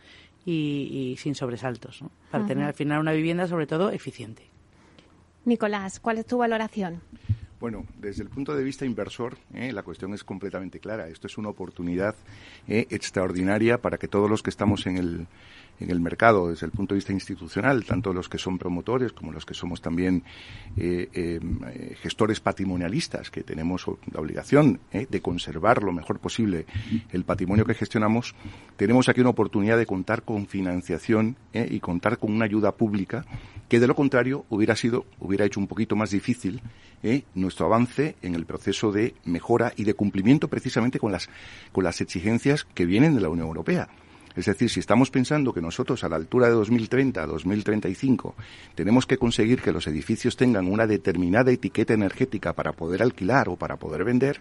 y, 0.45 1.16
sin 1.19 1.35
sobresaltos 1.35 2.04
para 2.31 2.45
tener 2.45 2.66
al 2.66 2.75
final 2.75 3.00
una 3.00 3.12
vivienda 3.12 3.47
sobre 3.49 3.66
todo 3.66 3.90
eficiente. 3.90 4.43
Nicolás 5.47 6.00
cuál 6.00 6.19
es 6.19 6.26
tu 6.26 6.37
valoración 6.37 7.00
bueno, 7.61 7.87
desde 7.99 8.23
el 8.23 8.28
punto 8.28 8.54
de 8.54 8.62
vista 8.62 8.85
inversor, 8.85 9.38
eh, 9.54 9.73
la 9.73 9.83
cuestión 9.83 10.12
es 10.12 10.23
completamente 10.23 10.81
clara. 10.81 11.09
Esto 11.09 11.28
es 11.28 11.38
una 11.38 11.49
oportunidad 11.49 12.14
eh, 12.69 12.87
extraordinaria 12.90 13.81
para 13.81 13.97
que 13.97 14.07
todos 14.07 14.28
los 14.28 14.43
que 14.43 14.50
estamos 14.50 14.87
en 14.87 14.99
el, 14.99 15.26
en 15.81 15.90
el 15.90 16.00
mercado 16.00 16.49
desde 16.49 16.66
el 16.66 16.73
punto 16.73 16.95
de 16.95 16.99
vista 16.99 17.12
institucional, 17.12 17.85
tanto 17.85 18.12
los 18.12 18.28
que 18.28 18.38
son 18.38 18.59
promotores 18.59 19.12
como 19.12 19.33
los 19.33 19.45
que 19.45 19.54
somos 19.54 19.81
también 19.81 20.23
eh, 20.76 21.09
eh, 21.12 21.97
gestores 22.00 22.40
patrimonialistas, 22.40 23.31
que 23.31 23.43
tenemos 23.43 23.87
la 24.12 24.21
obligación 24.21 24.81
eh, 24.93 25.07
de 25.09 25.21
conservar 25.21 25.83
lo 25.83 25.93
mejor 25.93 26.19
posible 26.19 26.66
el 27.12 27.25
patrimonio 27.25 27.64
que 27.64 27.75
gestionamos, 27.75 28.35
tenemos 28.76 29.09
aquí 29.09 29.21
una 29.21 29.31
oportunidad 29.31 29.78
de 29.78 29.87
contar 29.87 30.23
con 30.23 30.47
financiación 30.47 31.37
y 31.52 31.81
contar 31.81 32.19
con 32.19 32.33
una 32.33 32.45
ayuda 32.45 32.73
pública 32.73 33.25
que 33.69 33.81
de 33.81 33.87
lo 33.87 33.95
contrario 33.95 34.45
hubiera 34.50 34.76
sido, 34.76 35.07
hubiera 35.21 35.45
hecho 35.45 35.61
un 35.61 35.69
poquito 35.69 35.97
más 35.97 36.11
difícil 36.11 36.61
nuestro 37.35 37.66
avance 37.66 38.16
en 38.23 38.35
el 38.35 38.47
proceso 38.47 38.90
de 38.90 39.14
mejora 39.25 39.73
y 39.76 39.85
de 39.85 39.95
cumplimiento 39.95 40.49
precisamente 40.49 40.99
con 40.99 41.12
las, 41.12 41.28
con 41.73 41.85
las 41.85 42.00
exigencias 42.00 42.64
que 42.64 42.87
vienen 42.87 43.14
de 43.14 43.21
la 43.21 43.28
Unión 43.28 43.47
Europea. 43.47 43.88
Es 44.37 44.47
decir, 44.47 44.69
si 44.69 44.81
estamos 44.81 45.11
pensando 45.11 45.53
que 45.53 45.61
nosotros 45.61 46.03
a 46.03 46.09
la 46.09 46.17
altura 46.17 46.49
de 46.49 46.55
2030, 46.55 47.25
2035, 47.26 48.35
tenemos 48.75 49.07
que 49.07 49.17
conseguir 49.17 49.62
que 49.62 49.73
los 49.73 49.87
edificios 49.87 50.37
tengan 50.37 50.67
una 50.67 50.87
determinada 50.87 51.53
etiqueta 51.53 51.95
energética 51.95 52.53
para 52.53 52.73
poder 52.73 53.03
alquilar 53.03 53.49
o 53.49 53.57
para 53.57 53.76
poder 53.76 54.05
vender, 54.05 54.41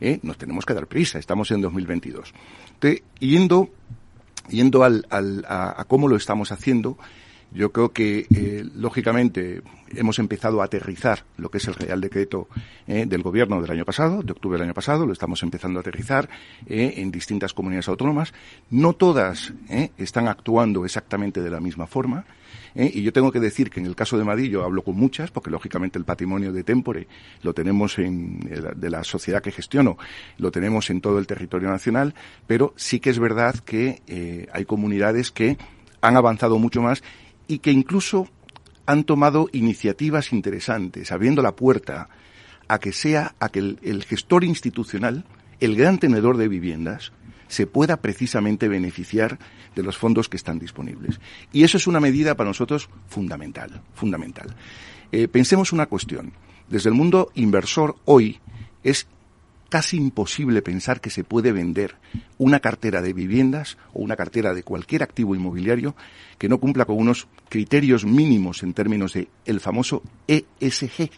¿eh? 0.00 0.18
nos 0.22 0.38
tenemos 0.38 0.64
que 0.64 0.74
dar 0.74 0.86
prisa. 0.86 1.18
Estamos 1.18 1.50
en 1.50 1.60
2022. 1.60 2.32
Entonces, 2.74 3.02
yendo, 3.18 3.68
yendo 4.48 4.82
al, 4.82 5.06
al, 5.10 5.44
a 5.46 5.84
cómo 5.88 6.08
lo 6.08 6.16
estamos 6.16 6.50
haciendo, 6.50 6.96
yo 7.54 7.70
creo 7.70 7.92
que, 7.92 8.26
eh, 8.34 8.64
lógicamente, 8.74 9.62
hemos 9.94 10.18
empezado 10.18 10.60
a 10.60 10.64
aterrizar 10.64 11.24
lo 11.36 11.50
que 11.50 11.58
es 11.58 11.68
el 11.68 11.74
Real 11.74 12.00
Decreto 12.00 12.48
eh, 12.88 13.06
del 13.06 13.22
Gobierno 13.22 13.62
del 13.62 13.70
año 13.70 13.84
pasado, 13.84 14.24
de 14.24 14.32
octubre 14.32 14.58
del 14.58 14.66
año 14.66 14.74
pasado, 14.74 15.06
lo 15.06 15.12
estamos 15.12 15.40
empezando 15.44 15.78
a 15.78 15.82
aterrizar 15.82 16.28
eh, 16.66 16.94
en 16.96 17.12
distintas 17.12 17.54
comunidades 17.54 17.86
autónomas. 17.88 18.34
No 18.70 18.94
todas 18.94 19.52
están 19.96 20.26
actuando 20.26 20.84
exactamente 20.84 21.40
de 21.40 21.50
la 21.50 21.60
misma 21.60 21.86
forma. 21.86 22.24
y 22.74 23.02
yo 23.02 23.12
tengo 23.12 23.30
que 23.30 23.38
decir 23.38 23.70
que 23.70 23.78
en 23.78 23.86
el 23.86 23.94
caso 23.94 24.18
de 24.18 24.24
Madrid 24.24 24.50
yo 24.50 24.64
hablo 24.64 24.82
con 24.82 24.96
muchas, 24.96 25.30
porque 25.30 25.50
lógicamente 25.50 25.96
el 25.96 26.04
patrimonio 26.04 26.52
de 26.52 26.64
Tempore 26.64 27.06
lo 27.42 27.54
tenemos 27.54 27.98
en, 28.00 28.40
de 28.40 28.90
la 28.90 29.04
sociedad 29.04 29.40
que 29.40 29.52
gestiono, 29.52 29.96
lo 30.38 30.50
tenemos 30.50 30.90
en 30.90 31.00
todo 31.00 31.20
el 31.20 31.26
territorio 31.28 31.68
nacional, 31.68 32.14
pero 32.48 32.74
sí 32.76 32.98
que 32.98 33.10
es 33.10 33.20
verdad 33.20 33.54
que 33.64 34.48
hay 34.52 34.64
comunidades 34.64 35.30
que 35.30 35.56
han 36.00 36.16
avanzado 36.16 36.58
mucho 36.58 36.82
más 36.82 37.02
y 37.48 37.58
que 37.58 37.70
incluso 37.70 38.28
han 38.86 39.04
tomado 39.04 39.48
iniciativas 39.52 40.32
interesantes, 40.32 41.12
abriendo 41.12 41.42
la 41.42 41.56
puerta 41.56 42.08
a 42.68 42.78
que 42.78 42.92
sea, 42.92 43.34
a 43.40 43.48
que 43.48 43.58
el, 43.58 44.04
gestor 44.04 44.44
institucional, 44.44 45.24
el 45.60 45.76
gran 45.76 45.98
tenedor 45.98 46.36
de 46.36 46.48
viviendas, 46.48 47.12
se 47.48 47.66
pueda 47.66 47.98
precisamente 47.98 48.68
beneficiar 48.68 49.38
de 49.74 49.82
los 49.82 49.96
fondos 49.96 50.28
que 50.28 50.36
están 50.36 50.58
disponibles. 50.58 51.20
Y 51.52 51.64
eso 51.64 51.76
es 51.76 51.86
una 51.86 52.00
medida 52.00 52.34
para 52.34 52.50
nosotros 52.50 52.88
fundamental, 53.06 53.82
fundamental. 53.94 54.54
Eh, 55.12 55.28
pensemos 55.28 55.72
una 55.72 55.86
cuestión. 55.86 56.32
Desde 56.68 56.88
el 56.88 56.94
mundo 56.94 57.30
inversor 57.34 57.96
hoy 58.06 58.40
es 58.82 59.06
casi 59.74 59.96
imposible 59.96 60.62
pensar 60.62 61.00
que 61.00 61.10
se 61.10 61.24
puede 61.24 61.50
vender 61.50 61.96
una 62.38 62.60
cartera 62.60 63.02
de 63.02 63.12
viviendas 63.12 63.76
o 63.92 64.02
una 64.02 64.14
cartera 64.14 64.54
de 64.54 64.62
cualquier 64.62 65.02
activo 65.02 65.34
inmobiliario 65.34 65.96
que 66.38 66.48
no 66.48 66.58
cumpla 66.60 66.84
con 66.84 66.96
unos 66.96 67.26
criterios 67.48 68.04
mínimos 68.04 68.62
en 68.62 68.72
términos 68.72 69.14
de 69.14 69.26
el 69.46 69.58
famoso 69.58 70.04
ESG. 70.28 71.10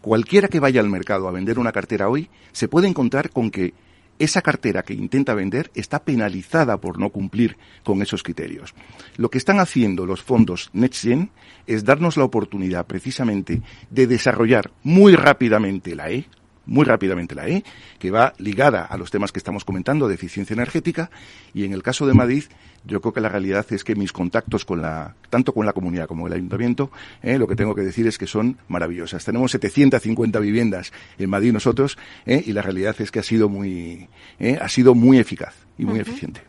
Cualquiera 0.00 0.46
que 0.46 0.60
vaya 0.60 0.80
al 0.80 0.88
mercado 0.88 1.26
a 1.26 1.32
vender 1.32 1.58
una 1.58 1.72
cartera 1.72 2.08
hoy 2.08 2.30
se 2.52 2.68
puede 2.68 2.86
encontrar 2.86 3.30
con 3.30 3.50
que 3.50 3.74
esa 4.20 4.40
cartera 4.40 4.84
que 4.84 4.94
intenta 4.94 5.34
vender 5.34 5.72
está 5.74 6.04
penalizada 6.04 6.76
por 6.76 7.00
no 7.00 7.10
cumplir 7.10 7.56
con 7.82 8.02
esos 8.02 8.22
criterios. 8.22 8.72
Lo 9.16 9.30
que 9.30 9.38
están 9.38 9.58
haciendo 9.58 10.06
los 10.06 10.22
fondos 10.22 10.70
NextGen 10.74 11.32
es 11.66 11.84
darnos 11.84 12.16
la 12.16 12.22
oportunidad 12.22 12.86
precisamente 12.86 13.62
de 13.90 14.06
desarrollar 14.06 14.70
muy 14.84 15.16
rápidamente 15.16 15.96
la 15.96 16.12
E, 16.12 16.26
muy 16.68 16.84
rápidamente 16.84 17.34
la 17.34 17.48
E, 17.48 17.64
que 17.98 18.10
va 18.10 18.34
ligada 18.38 18.84
a 18.84 18.96
los 18.96 19.10
temas 19.10 19.32
que 19.32 19.38
estamos 19.38 19.64
comentando 19.64 20.06
de 20.06 20.14
eficiencia 20.14 20.54
energética 20.54 21.10
y 21.52 21.64
en 21.64 21.72
el 21.72 21.82
caso 21.82 22.06
de 22.06 22.14
Madrid 22.14 22.44
yo 22.84 23.00
creo 23.00 23.12
que 23.12 23.20
la 23.20 23.28
realidad 23.28 23.66
es 23.70 23.82
que 23.82 23.96
mis 23.96 24.12
contactos 24.12 24.64
con 24.64 24.80
la 24.80 25.16
tanto 25.30 25.52
con 25.52 25.66
la 25.66 25.72
comunidad 25.72 26.06
como 26.06 26.26
el 26.26 26.32
ayuntamiento 26.32 26.90
eh, 27.22 27.38
lo 27.38 27.48
que 27.48 27.56
tengo 27.56 27.74
que 27.74 27.82
decir 27.82 28.06
es 28.06 28.18
que 28.18 28.26
son 28.26 28.58
maravillosas. 28.68 29.24
Tenemos 29.24 29.50
750 29.50 30.38
viviendas 30.38 30.92
en 31.18 31.30
Madrid 31.30 31.52
nosotros 31.52 31.98
eh, 32.26 32.42
y 32.46 32.52
la 32.52 32.62
realidad 32.62 32.94
es 33.00 33.10
que 33.10 33.18
ha 33.18 33.24
sido 33.24 33.48
muy 33.48 34.08
eh, 34.38 34.58
ha 34.60 34.68
sido 34.68 34.94
muy 34.94 35.18
eficaz 35.18 35.54
y 35.78 35.84
muy 35.84 36.00
eficiente. 36.00 36.42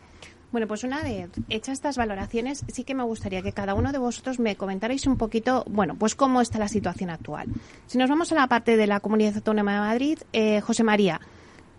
Bueno, 0.52 0.66
pues 0.66 0.82
una 0.82 1.00
vez 1.00 1.30
hechas 1.48 1.74
estas 1.74 1.96
valoraciones, 1.96 2.64
sí 2.66 2.82
que 2.82 2.94
me 2.94 3.04
gustaría 3.04 3.40
que 3.40 3.52
cada 3.52 3.74
uno 3.74 3.92
de 3.92 3.98
vosotros 3.98 4.40
me 4.40 4.56
comentarais 4.56 5.06
un 5.06 5.16
poquito, 5.16 5.64
bueno, 5.68 5.94
pues 5.96 6.16
cómo 6.16 6.40
está 6.40 6.58
la 6.58 6.66
situación 6.66 7.10
actual. 7.10 7.46
Si 7.86 7.98
nos 7.98 8.10
vamos 8.10 8.32
a 8.32 8.34
la 8.34 8.48
parte 8.48 8.76
de 8.76 8.88
la 8.88 8.98
Comunidad 8.98 9.36
Autónoma 9.36 9.74
de 9.74 9.78
Madrid, 9.78 10.18
eh, 10.32 10.60
José 10.60 10.82
María, 10.82 11.20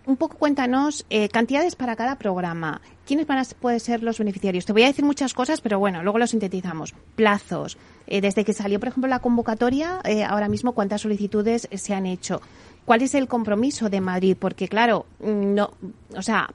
un 0.06 0.16
poco 0.16 0.38
cuéntanos 0.38 1.04
eh, 1.10 1.28
cantidades 1.28 1.76
para 1.76 1.96
cada 1.96 2.16
programa. 2.16 2.80
¿Quiénes 3.06 3.26
van 3.26 3.38
a 3.38 3.44
pueden 3.60 3.78
ser 3.78 4.02
los 4.02 4.18
beneficiarios? 4.18 4.64
Te 4.64 4.72
voy 4.72 4.84
a 4.84 4.86
decir 4.86 5.04
muchas 5.04 5.34
cosas, 5.34 5.60
pero 5.60 5.78
bueno, 5.78 6.02
luego 6.02 6.18
lo 6.18 6.26
sintetizamos. 6.26 6.94
Plazos. 7.14 7.76
Eh, 8.06 8.22
desde 8.22 8.44
que 8.44 8.54
salió, 8.54 8.80
por 8.80 8.88
ejemplo, 8.88 9.08
la 9.08 9.18
convocatoria, 9.18 10.00
ahora 10.28 10.48
mismo, 10.48 10.72
¿cuántas 10.72 11.02
solicitudes 11.02 11.68
se 11.72 11.94
han 11.94 12.06
hecho? 12.06 12.40
¿Cuál 12.84 13.02
es 13.02 13.14
el 13.14 13.28
compromiso 13.28 13.90
de 13.90 14.00
Madrid? 14.00 14.36
Porque, 14.38 14.66
claro, 14.66 15.06
mm, 15.20 15.54
no, 15.54 15.70
o 16.16 16.22
sea, 16.22 16.48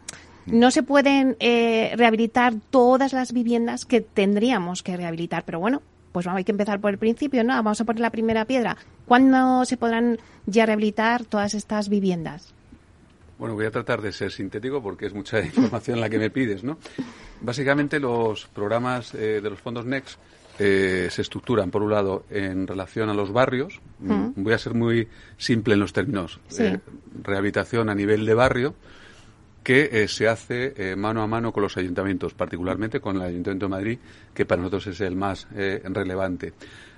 no 0.48 0.72
se 0.72 0.84
pueden 0.84 1.36
eh, 1.40 1.94
rehabilitar 1.96 2.56
todas 2.70 3.14
las 3.14 3.34
viviendas 3.34 3.86
que 3.86 4.02
tendríamos 4.02 4.84
que 4.84 4.98
rehabilitar, 4.98 5.44
pero 5.46 5.60
bueno, 5.60 5.82
pues 6.12 6.26
hay 6.28 6.44
que 6.44 6.52
empezar 6.52 6.80
por 6.80 6.92
el 6.92 6.98
principio, 6.98 7.44
¿no? 7.44 7.54
Vamos 7.54 7.80
a 7.82 7.86
poner 7.86 8.02
la 8.02 8.10
primera 8.10 8.46
piedra. 8.46 8.78
¿Cuándo 9.06 9.66
se 9.66 9.78
podrán 9.78 10.18
ya 10.46 10.66
rehabilitar 10.66 11.26
todas 11.26 11.54
estas 11.54 11.90
viviendas? 11.90 12.54
Bueno, 13.38 13.54
voy 13.54 13.66
a 13.66 13.72
tratar 13.72 14.02
de 14.02 14.12
ser 14.12 14.32
sintético 14.32 14.82
porque 14.82 15.06
es 15.06 15.14
mucha 15.14 15.40
información 15.46 16.00
la 16.00 16.10
que 16.10 16.18
me 16.18 16.30
pides, 16.30 16.64
¿no? 16.64 16.78
Básicamente 17.42 18.00
los 18.00 18.48
programas 18.48 19.14
eh, 19.14 19.42
de 19.42 19.50
los 19.50 19.60
fondos 19.60 19.86
NEXT 19.86 20.18
eh, 20.60 21.08
se 21.12 21.22
estructuran, 21.22 21.70
por 21.70 21.84
un 21.84 21.92
lado, 21.92 22.26
en 22.32 22.66
relación 22.66 23.10
a 23.10 23.14
los 23.14 23.32
barrios. 23.32 23.80
Mm. 24.00 24.30
Voy 24.38 24.54
a 24.54 24.58
ser 24.58 24.74
muy 24.74 25.08
simple 25.38 25.76
en 25.76 25.82
los 25.82 25.94
términos. 25.94 26.40
rehabilitación 27.22 27.90
a 27.90 27.96
nivel 27.96 28.26
de 28.26 28.34
barrio, 28.34 28.74
que 29.68 29.90
eh, 29.92 30.08
se 30.08 30.30
hace 30.30 30.74
eh, 30.78 30.96
mano 30.96 31.22
a 31.22 31.28
mano 31.28 31.52
con 31.52 31.62
los 31.62 31.76
ayuntamientos, 31.76 32.34
particularmente 32.34 33.02
con 33.02 33.18
el 33.18 33.24
Ayuntamiento 33.24 33.66
de 33.66 33.70
Madrid, 33.70 34.00
que 34.34 34.46
para 34.46 34.62
nosotros 34.62 34.88
es 34.88 35.02
el 35.02 35.18
más 35.18 35.46
eh, 35.58 35.82
relevante. 35.84 36.54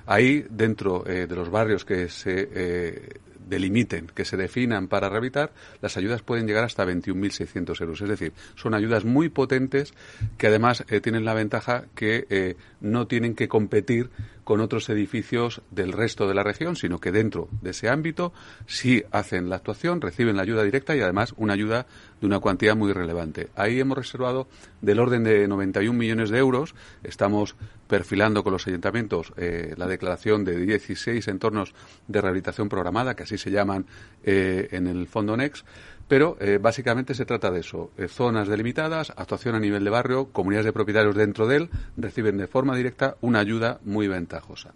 Ahí, 0.05 0.45
dentro 0.51 1.03
de 1.03 1.27
los 1.27 1.49
barrios 1.49 1.83
que 1.83 2.09
se 2.09 3.19
delimiten, 3.47 4.07
que 4.07 4.25
se 4.25 4.37
definan 4.37 4.87
para 4.87 5.07
rehabilitar, 5.07 5.51
las 5.81 5.97
ayudas 5.97 6.23
pueden 6.23 6.47
llegar 6.47 6.63
hasta 6.63 6.85
21.600 6.85 7.81
euros. 7.81 8.01
Es 8.01 8.09
decir, 8.09 8.33
son 8.55 8.73
ayudas 8.73 9.05
muy 9.05 9.29
potentes 9.29 9.93
que 10.37 10.47
además 10.47 10.83
tienen 11.03 11.25
la 11.25 11.35
ventaja 11.35 11.85
que 11.93 12.55
no 12.81 13.05
tienen 13.05 13.35
que 13.35 13.47
competir 13.47 14.09
con 14.49 14.61
otros 14.61 14.89
edificios 14.89 15.61
del 15.69 15.91
resto 15.91 16.27
de 16.27 16.33
la 16.33 16.41
región, 16.41 16.75
sino 16.75 16.97
que 16.97 17.11
dentro 17.11 17.49
de 17.61 17.69
ese 17.69 17.87
ámbito 17.87 18.33
sí 18.65 19.03
hacen 19.11 19.47
la 19.47 19.57
actuación, 19.57 20.01
reciben 20.01 20.37
la 20.37 20.41
ayuda 20.41 20.63
directa 20.63 20.95
y 20.95 21.01
además 21.01 21.35
una 21.37 21.53
ayuda 21.53 21.85
de 22.19 22.27
una 22.27 22.39
cuantía 22.39 22.75
muy 22.75 22.93
relevante. 22.93 23.49
Ahí 23.55 23.79
hemos 23.79 23.97
reservado 23.97 24.47
del 24.81 24.99
orden 24.99 25.23
de 25.23 25.47
91 25.47 25.97
millones 25.97 26.29
de 26.29 26.37
euros. 26.37 26.75
Estamos 27.03 27.55
perfilando 27.87 28.43
con 28.43 28.53
los 28.53 28.67
ayuntamientos 28.67 29.33
eh, 29.37 29.73
la 29.77 29.87
declaración 29.87 30.43
de 30.43 30.57
16 30.57 31.27
entornos 31.27 31.73
de 32.07 32.21
rehabilitación 32.21 32.69
programada, 32.69 33.15
que 33.15 33.23
así 33.23 33.37
se 33.37 33.51
llaman 33.51 33.85
eh, 34.23 34.69
en 34.71 34.87
el 34.87 35.07
Fondo 35.07 35.35
NEX, 35.35 35.63
pero 36.07 36.37
eh, 36.39 36.59
básicamente 36.61 37.13
se 37.13 37.25
trata 37.25 37.51
de 37.51 37.59
eso. 37.59 37.91
Zonas 38.07 38.47
delimitadas, 38.47 39.11
actuación 39.15 39.55
a 39.55 39.59
nivel 39.59 39.83
de 39.83 39.89
barrio, 39.89 40.29
comunidades 40.31 40.65
de 40.65 40.73
propietarios 40.73 41.15
dentro 41.15 41.47
de 41.47 41.57
él 41.57 41.69
reciben 41.97 42.37
de 42.37 42.47
forma 42.47 42.75
directa 42.75 43.15
una 43.21 43.39
ayuda 43.39 43.79
muy 43.83 44.07
ventajosa. 44.07 44.73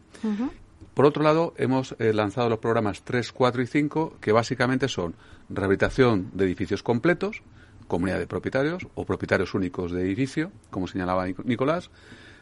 Por 0.94 1.06
otro 1.06 1.24
lado, 1.24 1.54
hemos 1.58 1.96
eh, 1.98 2.14
lanzado 2.14 2.50
los 2.50 2.60
programas 2.60 3.02
3, 3.02 3.32
4 3.32 3.62
y 3.64 3.68
5, 3.68 4.18
que 4.22 4.32
básicamente 4.32 4.88
son 4.88 5.16
rehabilitación 5.50 6.30
de 6.34 6.46
edificios 6.46 6.84
completos, 6.84 7.42
comunidad 7.88 8.20
de 8.20 8.28
propietarios 8.28 8.88
o 8.96 9.06
propietarios 9.06 9.54
únicos 9.54 9.92
de 9.92 10.02
edificio, 10.02 10.52
como 10.70 10.88
señalaba 10.88 11.26
Nicolás, 11.44 11.90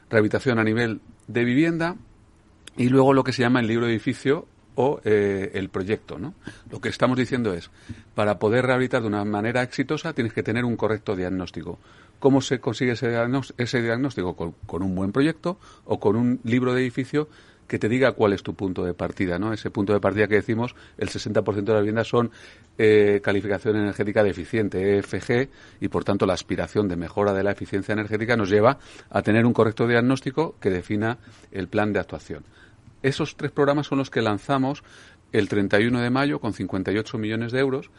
rehabilitación 0.10 0.60
a 0.60 0.64
nivel 0.64 1.02
de 1.28 1.44
vivienda 1.44 1.96
y 2.78 2.90
luego 2.90 3.14
lo 3.14 3.24
que 3.24 3.34
se 3.34 3.42
llama 3.42 3.60
el 3.60 3.68
libro 3.68 3.86
de 3.86 3.94
edificio 3.94 4.48
o 4.76 5.02
eh, 5.04 5.52
el 5.54 5.70
proyecto. 5.70 6.18
Lo 6.70 6.82
que 6.82 6.90
estamos 6.90 7.18
diciendo 7.18 7.54
es, 7.54 7.70
para 8.16 8.40
poder 8.40 8.66
rehabilitar 8.66 9.02
de 9.02 9.08
una 9.08 9.26
manera 9.26 9.62
exitosa 9.62 10.14
tienes 10.14 10.34
que 10.34 10.44
tener 10.44 10.66
un 10.66 10.78
correcto 10.78 11.16
diagnóstico. 11.16 11.80
¿Cómo 12.20 12.42
se 12.42 12.60
consigue 12.60 12.92
ese, 12.92 13.82
diagnóstico? 13.82 14.36
Con, 14.36 14.84
un 14.84 14.96
buen 14.96 15.12
proyecto 15.12 15.58
o 15.86 16.00
con 16.00 16.16
un 16.16 16.40
libro 16.44 16.74
de 16.74 16.82
edificio 16.82 17.28
que 17.72 17.80
te 17.80 17.88
diga 17.88 18.12
cuál 18.12 18.34
es 18.34 18.44
tu 18.44 18.54
punto 18.54 18.84
de 18.84 18.94
partida, 18.94 19.40
¿no? 19.40 19.54
Ese 19.54 19.72
punto 19.72 19.94
de 19.94 20.02
partida 20.02 20.28
que 20.28 20.36
decimos, 20.36 20.76
el 20.98 21.08
60% 21.08 21.64
de 21.64 21.72
las 21.72 21.82
viviendas 21.84 22.10
son 22.10 22.30
eh, 22.78 23.22
calificación 23.24 23.78
energética 23.78 24.24
deficiente, 24.24 24.98
EFG, 24.98 25.48
y 25.80 25.88
por 25.88 26.04
tanto 26.04 26.26
la 26.26 26.34
aspiración 26.34 26.90
de 26.90 26.98
mejora 26.98 27.32
de 27.32 27.44
la 27.44 27.52
eficiencia 27.52 27.94
energética 27.94 28.36
nos 28.36 28.50
lleva 28.50 28.78
a 29.10 29.22
tener 29.22 29.46
un 29.46 29.54
correcto 29.54 29.88
diagnóstico 29.88 30.58
que 30.60 30.70
defina 30.70 31.18
el 31.54 31.70
plan 31.70 31.94
de 31.94 32.00
actuación. 32.00 32.44
Esos 33.04 33.38
tres 33.38 33.52
programas 33.52 33.88
son 33.88 34.00
los 34.00 34.10
que 34.10 34.22
lanzamos 34.22 34.84
el 35.32 35.48
31 35.48 36.02
de 36.02 36.10
mayo 36.10 36.42
con 36.42 36.52
58 36.52 37.18
millones 37.20 37.54
de 37.54 37.60
euros 37.60 37.90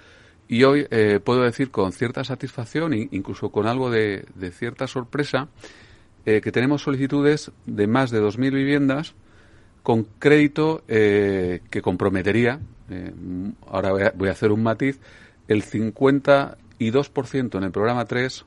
y 0.49 0.65
hoy 0.65 0.87
eh, 0.91 1.19
puedo 1.25 1.45
decir 1.45 1.71
con 1.71 1.93
cierta 1.93 2.25
satisfacción 2.25 2.93
e 2.93 3.09
incluso 3.13 3.49
con 3.49 3.67
algo 3.67 3.91
de, 3.91 4.27
cierta 4.53 4.87
sorpresa 4.87 5.49
eh, 6.27 6.43
que 6.43 6.53
tenemos 6.53 6.83
solicitudes 6.83 7.53
de 7.65 7.87
más 7.87 8.11
de 8.11 8.21
2.000 8.21 8.53
viviendas 8.53 9.15
con 9.83 10.05
crédito 10.19 10.83
eh, 10.89 11.61
que 11.71 11.83
comprometería, 11.83 12.61
ahora 13.69 13.93
voy 13.93 14.03
a, 14.03 14.13
voy 14.15 14.29
a, 14.29 14.33
hacer 14.33 14.53
un 14.53 14.63
matiz, 14.63 15.01
el 15.49 15.65
52% 15.65 17.57
en 17.57 17.65
el 17.65 17.71
programa 17.71 18.05
3 18.05 18.45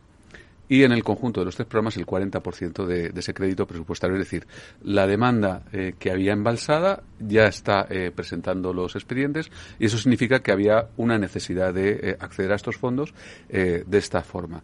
y 0.67 0.83
en 0.83 0.91
el 0.91 1.03
conjunto 1.03 1.41
de 1.41 1.45
los 1.45 1.55
tres 1.55 1.67
programas 1.67 1.97
el 1.97 2.05
40% 2.05 2.85
de, 2.85 3.09
de 3.09 3.19
ese 3.19 3.33
crédito 3.33 3.67
presupuestario. 3.67 4.15
Es 4.15 4.23
decir, 4.23 4.47
la 4.83 5.07
demanda 5.07 5.63
eh, 5.71 5.93
que 5.97 6.11
había 6.11 6.33
embalsada 6.33 7.03
ya 7.19 7.45
está 7.45 7.85
eh, 7.89 8.11
presentando 8.13 8.73
los 8.73 8.95
expedientes 8.95 9.51
y 9.79 9.85
eso 9.85 9.97
significa 9.97 10.39
que 10.39 10.51
había 10.51 10.89
una 10.97 11.17
necesidad 11.17 11.73
de 11.73 11.91
eh, 11.91 12.17
acceder 12.19 12.51
a 12.51 12.55
estos 12.55 12.77
fondos 12.77 13.13
de 13.47 13.97
esta 13.97 14.21
forma. 14.21 14.63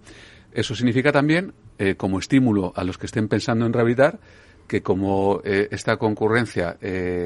Eso 0.54 0.76
significa 0.76 1.12
también, 1.12 1.54
como 1.98 2.20
estímulo 2.20 2.74
a 2.76 2.84
los 2.84 2.98
que 2.98 3.06
estén 3.06 3.28
pensando 3.28 3.66
en 3.66 3.74
rehabilitar, 3.74 4.20
que 4.72 4.82
como 4.82 5.42
esta 5.44 5.98
concurrencia 5.98 6.78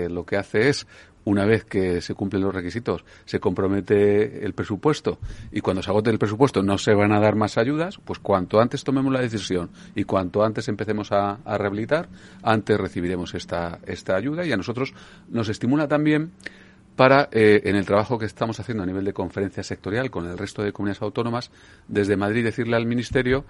lo 0.09 0.25
que 0.25 0.35
hace 0.35 0.69
es 0.69 0.87
una 1.25 1.45
vez 1.45 1.63
que 1.63 2.01
se 2.01 2.15
cumplen 2.15 2.41
los 2.41 2.55
requisitos, 2.55 3.05
se 3.25 3.39
compromete 3.39 4.43
el 4.43 4.53
presupuesto 4.53 5.19
y 5.51 5.61
cuando 5.61 5.83
se 5.83 5.91
agote 5.91 6.09
el 6.09 6.17
presupuesto 6.17 6.63
no 6.63 6.79
se 6.79 6.95
van 6.95 7.11
a 7.11 7.19
dar 7.19 7.35
más 7.35 7.59
ayudas, 7.59 7.99
pues 8.03 8.17
cuanto 8.17 8.59
antes 8.59 8.83
tomemos 8.83 9.13
la 9.13 9.21
decisión 9.21 9.69
y 9.93 10.05
cuanto 10.05 10.43
antes 10.43 10.67
empecemos 10.69 11.11
a, 11.11 11.37
rehabilitar, 11.57 12.09
antes 12.41 12.79
recibiremos 12.79 13.35
esta, 13.35 13.77
esta 13.85 14.15
ayuda 14.15 14.43
y 14.43 14.51
a 14.51 14.57
nosotros 14.57 14.95
nos 15.29 15.47
estimula 15.47 15.87
también 15.87 16.31
para, 16.95 17.27
eh, 17.31 17.61
en 17.65 17.75
el 17.75 17.85
trabajo 17.85 18.17
que 18.17 18.25
estamos 18.25 18.59
haciendo 18.59 18.81
a 18.81 18.85
nivel 18.87 19.05
de 19.05 19.13
conferencia 19.13 19.63
sectorial 19.63 20.09
con 20.09 20.25
el 20.25 20.37
resto 20.37 20.63
de 20.63 20.71
comunidades 20.71 21.01
autónomas, 21.01 21.51
desde 21.87 22.15
Madrid 22.15 22.43
decirle 22.43 22.75
al 22.75 22.85
Ministerio 22.85 23.45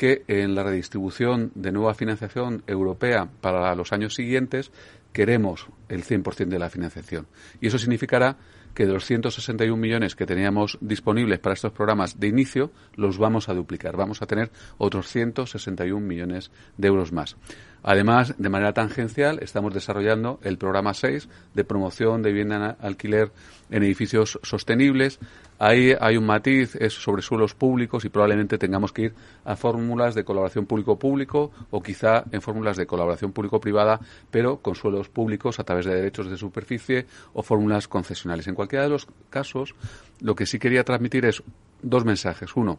que 0.00 0.24
en 0.28 0.54
la 0.54 0.62
redistribución 0.62 1.52
de 1.54 1.72
nueva 1.72 1.92
financiación 1.92 2.62
europea 2.66 3.28
para 3.42 3.74
los 3.74 3.92
años 3.92 4.14
siguientes 4.14 4.72
queremos 5.12 5.66
el 5.90 6.04
100% 6.04 6.46
de 6.46 6.58
la 6.58 6.70
financiación. 6.70 7.26
Y 7.60 7.66
eso 7.66 7.78
significará 7.78 8.38
que 8.72 8.86
de 8.86 8.94
los 8.94 9.04
161 9.04 9.76
millones 9.76 10.16
que 10.16 10.24
teníamos 10.24 10.78
disponibles 10.80 11.38
para 11.38 11.52
estos 11.52 11.72
programas 11.72 12.18
de 12.18 12.28
inicio, 12.28 12.70
los 12.94 13.18
vamos 13.18 13.50
a 13.50 13.52
duplicar. 13.52 13.94
Vamos 13.94 14.22
a 14.22 14.26
tener 14.26 14.50
otros 14.78 15.06
161 15.08 16.00
millones 16.00 16.50
de 16.78 16.88
euros 16.88 17.12
más. 17.12 17.36
Además, 17.82 18.34
de 18.36 18.48
manera 18.50 18.72
tangencial, 18.72 19.38
estamos 19.42 19.72
desarrollando 19.72 20.38
el 20.42 20.58
programa 20.58 20.92
6 20.92 21.28
de 21.54 21.64
promoción 21.64 22.22
de 22.22 22.30
vivienda 22.30 22.76
en 22.78 22.86
alquiler 22.86 23.32
en 23.70 23.82
edificios 23.82 24.38
sostenibles. 24.42 25.18
Ahí 25.58 25.94
hay 25.98 26.16
un 26.16 26.26
matiz, 26.26 26.76
es 26.76 26.92
sobre 26.92 27.22
suelos 27.22 27.54
públicos 27.54 28.04
y 28.04 28.08
probablemente 28.08 28.58
tengamos 28.58 28.92
que 28.92 29.02
ir 29.02 29.14
a 29.44 29.56
fórmulas 29.56 30.14
de 30.14 30.24
colaboración 30.24 30.66
público-público 30.66 31.50
o 31.70 31.82
quizá 31.82 32.24
en 32.32 32.42
fórmulas 32.42 32.76
de 32.76 32.86
colaboración 32.86 33.32
público-privada, 33.32 34.00
pero 34.30 34.58
con 34.58 34.74
suelos 34.74 35.08
públicos 35.08 35.58
a 35.58 35.64
través 35.64 35.86
de 35.86 35.94
derechos 35.94 36.28
de 36.30 36.36
superficie 36.36 37.06
o 37.32 37.42
fórmulas 37.42 37.88
concesionales. 37.88 38.46
En 38.46 38.54
cualquiera 38.54 38.84
de 38.84 38.90
los 38.90 39.06
casos, 39.30 39.74
lo 40.20 40.34
que 40.34 40.46
sí 40.46 40.58
quería 40.58 40.84
transmitir 40.84 41.24
es 41.24 41.42
dos 41.82 42.04
mensajes. 42.04 42.56
Uno, 42.56 42.78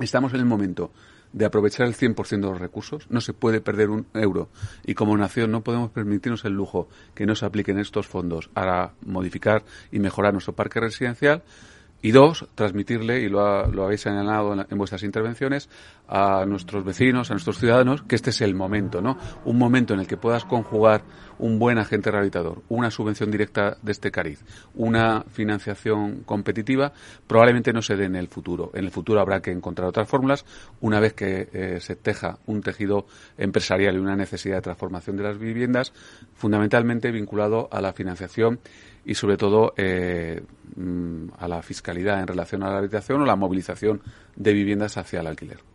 estamos 0.00 0.32
en 0.32 0.40
el 0.40 0.46
momento 0.46 0.90
de 1.34 1.44
aprovechar 1.44 1.86
el 1.86 1.94
100% 1.94 2.28
de 2.28 2.38
los 2.38 2.60
recursos. 2.60 3.06
No 3.10 3.20
se 3.20 3.34
puede 3.34 3.60
perder 3.60 3.90
un 3.90 4.06
euro. 4.14 4.48
Y 4.84 4.94
como 4.94 5.16
nación 5.16 5.50
no 5.50 5.62
podemos 5.62 5.90
permitirnos 5.90 6.44
el 6.44 6.52
lujo 6.52 6.88
que 7.14 7.26
no 7.26 7.34
se 7.34 7.44
apliquen 7.44 7.78
estos 7.78 8.06
fondos 8.06 8.50
a 8.54 8.92
modificar 9.04 9.64
y 9.90 9.98
mejorar 9.98 10.32
nuestro 10.32 10.54
parque 10.54 10.80
residencial. 10.80 11.42
Y 12.02 12.12
dos, 12.12 12.46
transmitirle, 12.54 13.20
y 13.20 13.28
lo, 13.28 13.66
lo 13.66 13.84
habéis 13.84 14.02
señalado 14.02 14.52
en, 14.52 14.78
vuestras 14.78 15.02
intervenciones, 15.02 15.70
a 16.08 16.44
nuestros 16.46 16.84
vecinos, 16.84 17.30
a 17.30 17.34
nuestros 17.34 17.58
ciudadanos, 17.58 18.02
que 18.02 18.14
este 18.14 18.30
es 18.30 18.40
el 18.40 18.54
momento, 18.54 19.00
¿no? 19.00 19.18
Un 19.44 19.58
momento 19.58 19.94
en 19.94 20.00
el 20.00 20.06
que 20.06 20.16
puedas 20.16 20.44
conjugar 20.44 21.02
un 21.38 21.58
buen 21.58 21.78
agente 21.78 22.10
rehabilitador, 22.10 22.62
una 22.68 22.90
subvención 22.90 23.30
directa 23.30 23.76
de 23.82 23.92
este 23.92 24.10
cariz, 24.10 24.44
una 24.74 25.24
financiación 25.30 26.22
competitiva, 26.24 26.92
probablemente 27.26 27.72
no 27.72 27.82
se 27.82 27.96
dé 27.96 28.04
en 28.04 28.16
el 28.16 28.28
futuro. 28.28 28.70
En 28.74 28.84
el 28.84 28.90
futuro 28.90 29.20
habrá 29.20 29.40
que 29.40 29.50
encontrar 29.50 29.88
otras 29.88 30.08
fórmulas 30.08 30.44
una 30.80 31.00
vez 31.00 31.14
que 31.14 31.48
eh, 31.52 31.80
se 31.80 31.96
teja 31.96 32.38
un 32.46 32.60
tejido 32.60 33.06
empresarial 33.36 33.96
y 33.96 33.98
una 33.98 34.16
necesidad 34.16 34.56
de 34.56 34.62
transformación 34.62 35.16
de 35.16 35.24
las 35.24 35.38
viviendas, 35.38 35.92
fundamentalmente 36.34 37.10
vinculado 37.10 37.68
a 37.72 37.80
la 37.80 37.92
financiación 37.92 38.60
y 39.04 39.14
sobre 39.14 39.36
todo 39.36 39.74
eh, 39.76 40.42
mm, 40.76 41.28
a 41.38 41.48
la 41.48 41.62
fiscalidad 41.62 42.20
en 42.20 42.26
relación 42.26 42.62
a 42.62 42.70
la 42.70 42.78
habitación 42.78 43.22
o 43.22 43.26
la 43.26 43.36
movilización 43.36 44.02
de 44.36 44.52
viviendas 44.52 44.96
hacia 44.96 45.20
el 45.20 45.26
alquiler. 45.26 45.73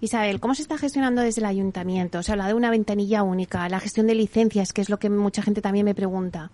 Isabel, 0.00 0.40
¿cómo 0.40 0.54
se 0.54 0.62
está 0.62 0.76
gestionando 0.76 1.22
desde 1.22 1.40
el 1.40 1.46
ayuntamiento? 1.46 2.22
Se 2.22 2.32
habla 2.32 2.46
de 2.46 2.54
una 2.54 2.70
ventanilla 2.70 3.22
única, 3.22 3.68
la 3.68 3.80
gestión 3.80 4.06
de 4.06 4.14
licencias, 4.14 4.72
que 4.72 4.82
es 4.82 4.90
lo 4.90 4.98
que 4.98 5.08
mucha 5.08 5.42
gente 5.42 5.62
también 5.62 5.86
me 5.86 5.94
pregunta. 5.94 6.50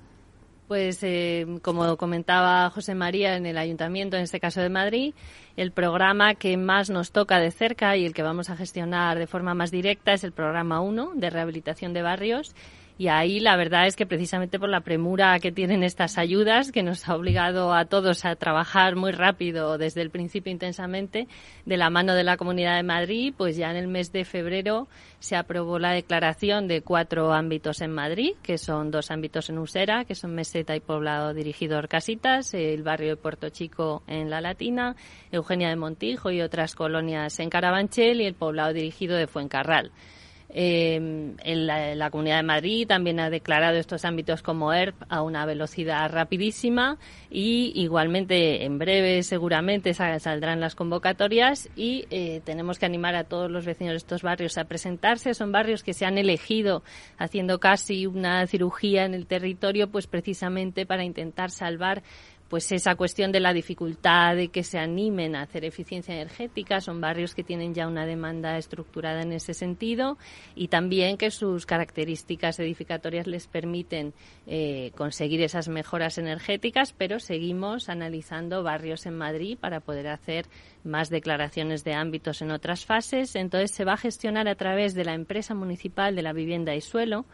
Pues 0.69 1.01
eh, 1.03 1.59
como 1.61 1.97
comentaba 1.97 2.71
José 2.71 2.95
María 2.95 3.37
en 3.37 3.45
el 3.45 3.59
ayuntamiento, 3.59 4.17
en 4.17 4.23
este 4.23 4.41
caso 4.41 4.61
de 4.61 4.71
Madrid, 4.71 5.12
el 5.57 5.73
programa 5.73 6.35
que 6.35 6.57
más 6.57 6.88
nos 6.88 7.12
toca 7.12 7.41
de 7.41 7.51
cerca 7.51 7.97
y 7.97 8.07
el 8.07 8.15
que 8.15 8.23
vamos 8.23 8.49
a 8.49 8.57
gestionar 8.57 9.19
de 9.19 9.27
forma 9.27 9.55
más 9.55 9.71
directa 9.71 10.15
es 10.15 10.25
el 10.25 10.33
programa 10.33 10.81
1 10.81 11.12
de 11.15 11.29
rehabilitación 11.29 11.93
de 11.93 12.03
barrios 12.03 12.55
y 12.98 13.09
ahí 13.09 13.40
la 13.40 13.57
verdad 13.57 13.87
es 13.87 13.96
que 13.96 14.07
precisamente 14.07 14.59
por 14.59 14.68
la 14.68 14.81
premura 14.81 15.38
que 15.40 15.52
tienen 15.52 15.83
estas 15.83 16.18
ayudas, 16.18 16.72
que 16.72 16.83
nos 16.83 17.09
ha 17.09 17.16
obligado 17.16 17.72
a 17.72 17.85
todos 17.85 18.24
a 18.24 18.37
trabajar 18.37 18.96
muy 18.96 19.12
rápido 19.12 19.78
desde 19.78 20.02
el 20.02 20.11
principio 20.11 20.52
intensamente, 20.52 21.28
de 21.64 21.76
la 21.76 21.90
mano 21.90 22.14
de 22.14 22.24
la 22.24 22.37
Comunidad 22.37 22.76
de 22.76 22.83
Madrid, 22.83 23.35
pues 23.37 23.57
ya 23.57 23.70
en 23.70 23.76
el 23.76 23.88
mes 23.88 24.12
de 24.12 24.24
febrero 24.24 24.88
se 25.18 25.37
aprobó 25.37 25.78
la 25.78 25.92
declaración 25.92 26.68
de 26.68 26.83
cuatro 26.83 27.33
ámbitos 27.33 27.81
en 27.81 27.92
Madrid, 27.92 28.33
que 28.42 28.59
son 28.59 28.90
dos 28.90 29.11
ámbitos 29.11 29.50
en 29.50 29.59
Usera, 29.59 30.05
que 30.05 30.14
son 30.14 30.35
Meseta 30.35 30.74
y 30.74 30.81
Poblado 30.81 31.35
dirigido 31.35 31.78
a 31.78 31.83
Casitas, 31.87 32.55
el 32.55 32.83
barrio 32.83 33.11
de 33.11 33.16
Puerto 33.16 33.48
Chico 33.50 34.02
en 34.07 34.31
La 34.31 34.40
Latina, 34.40 34.96
Eugenia 35.31 35.68
de 35.68 35.76
Montijo 35.76 36.31
y 36.31 36.40
otras 36.40 36.74
colonias 36.74 37.38
en 37.40 37.50
Carabanchel 37.50 38.20
y 38.20 38.26
el 38.26 38.35
poblado 38.35 38.72
dirigido 38.72 39.16
de 39.16 39.26
Fuencarral. 39.26 39.92
Eh, 40.55 40.97
en, 40.97 41.67
la, 41.67 42.11
Comunidad 42.11 42.37
de 42.37 42.43
Madrid 42.43 42.87
también 42.87 43.21
ha 43.21 43.31
declarado 43.31 43.79
estos 43.79 44.05
ámbitos 44.05 44.43
como 44.43 44.73
ERP 44.73 44.95
a 45.09 45.23
una 45.23 45.47
velocidad 45.47 46.12
rapidísima 46.12 46.99
y 47.31 47.73
igualmente 47.75 48.65
en 48.65 48.79
breve 48.79 49.23
seguramente 49.23 49.95
saldrán 49.95 50.61
las 50.61 50.75
convocatorias 50.75 51.71
y 51.75 52.05
eh, 52.11 52.43
tenemos 52.45 52.79
que 52.79 52.85
animar 52.85 53.15
a 53.15 53.25
todos 53.25 53.51
los 53.51 53.65
vecinos 53.65 53.93
de 53.93 53.99
estos 53.99 54.23
barrios 54.23 54.59
a 54.59 54.65
presentarse. 54.65 55.33
Son 55.33 55.53
barrios 55.53 55.83
que 55.83 55.95
se 55.95 56.05
han 56.05 56.19
elegido 56.19 56.83
haciendo 57.17 57.59
casi 57.59 58.07
una 58.07 58.47
cirugía 58.47 59.07
en 59.07 59.15
el 59.15 59.27
territorio 59.27 59.91
pues 59.91 60.07
precisamente 60.07 60.85
para 60.85 61.03
intentar 61.03 61.51
salvar 61.51 62.03
pues 62.53 62.71
esa 62.71 62.97
cuestión 62.97 63.33
de 63.33 63.41
la 63.41 63.55
dificultad 63.55 64.37
de 64.37 64.49
que 64.49 64.62
se 64.62 64.79
animen 64.79 65.37
a 65.37 65.41
hacer 65.41 65.65
eficiencia 65.65 66.12
energética. 66.12 66.83
Son 66.83 67.01
barrios 67.01 67.35
que 67.35 67.43
tienen 67.43 67.73
ya 67.73 67.88
una 67.88 68.05
demanda 68.05 68.59
estructurada 68.59 69.23
en 69.23 69.33
ese 69.33 69.55
sentido 69.55 70.19
y 70.55 70.69
también 70.69 71.17
que 71.17 71.31
sus 71.31 71.65
características 71.65 72.59
edificatorias 72.59 73.27
les 73.27 73.47
permiten 73.47 74.12
eh, 74.47 74.93
conseguir 74.99 75.41
esas 75.41 75.69
mejoras 75.69 76.19
energéticas, 76.19 76.93
pero 76.93 77.21
seguimos 77.21 77.88
analizando 77.88 78.62
barrios 78.62 79.07
en 79.07 79.17
Madrid 79.17 79.57
para 79.59 79.81
poder 79.81 80.09
hacer 80.09 80.45
más 80.85 81.09
declaraciones 81.09 81.85
de 81.85 81.95
ámbitos 81.95 82.43
en 82.43 82.51
otras 82.51 82.85
fases. 82.85 83.35
Entonces 83.35 83.71
se 83.71 83.87
va 83.87 83.95
a 83.95 83.97
gestionar 83.97 84.47
a 84.47 84.57
través 84.57 84.93
de 84.93 85.07
la 85.07 85.15
empresa 85.15 85.55
municipal 85.55 86.15
de 86.15 86.21
la 86.21 86.35
vivienda 86.35 86.75
y 86.75 86.83
suelo 86.83 87.25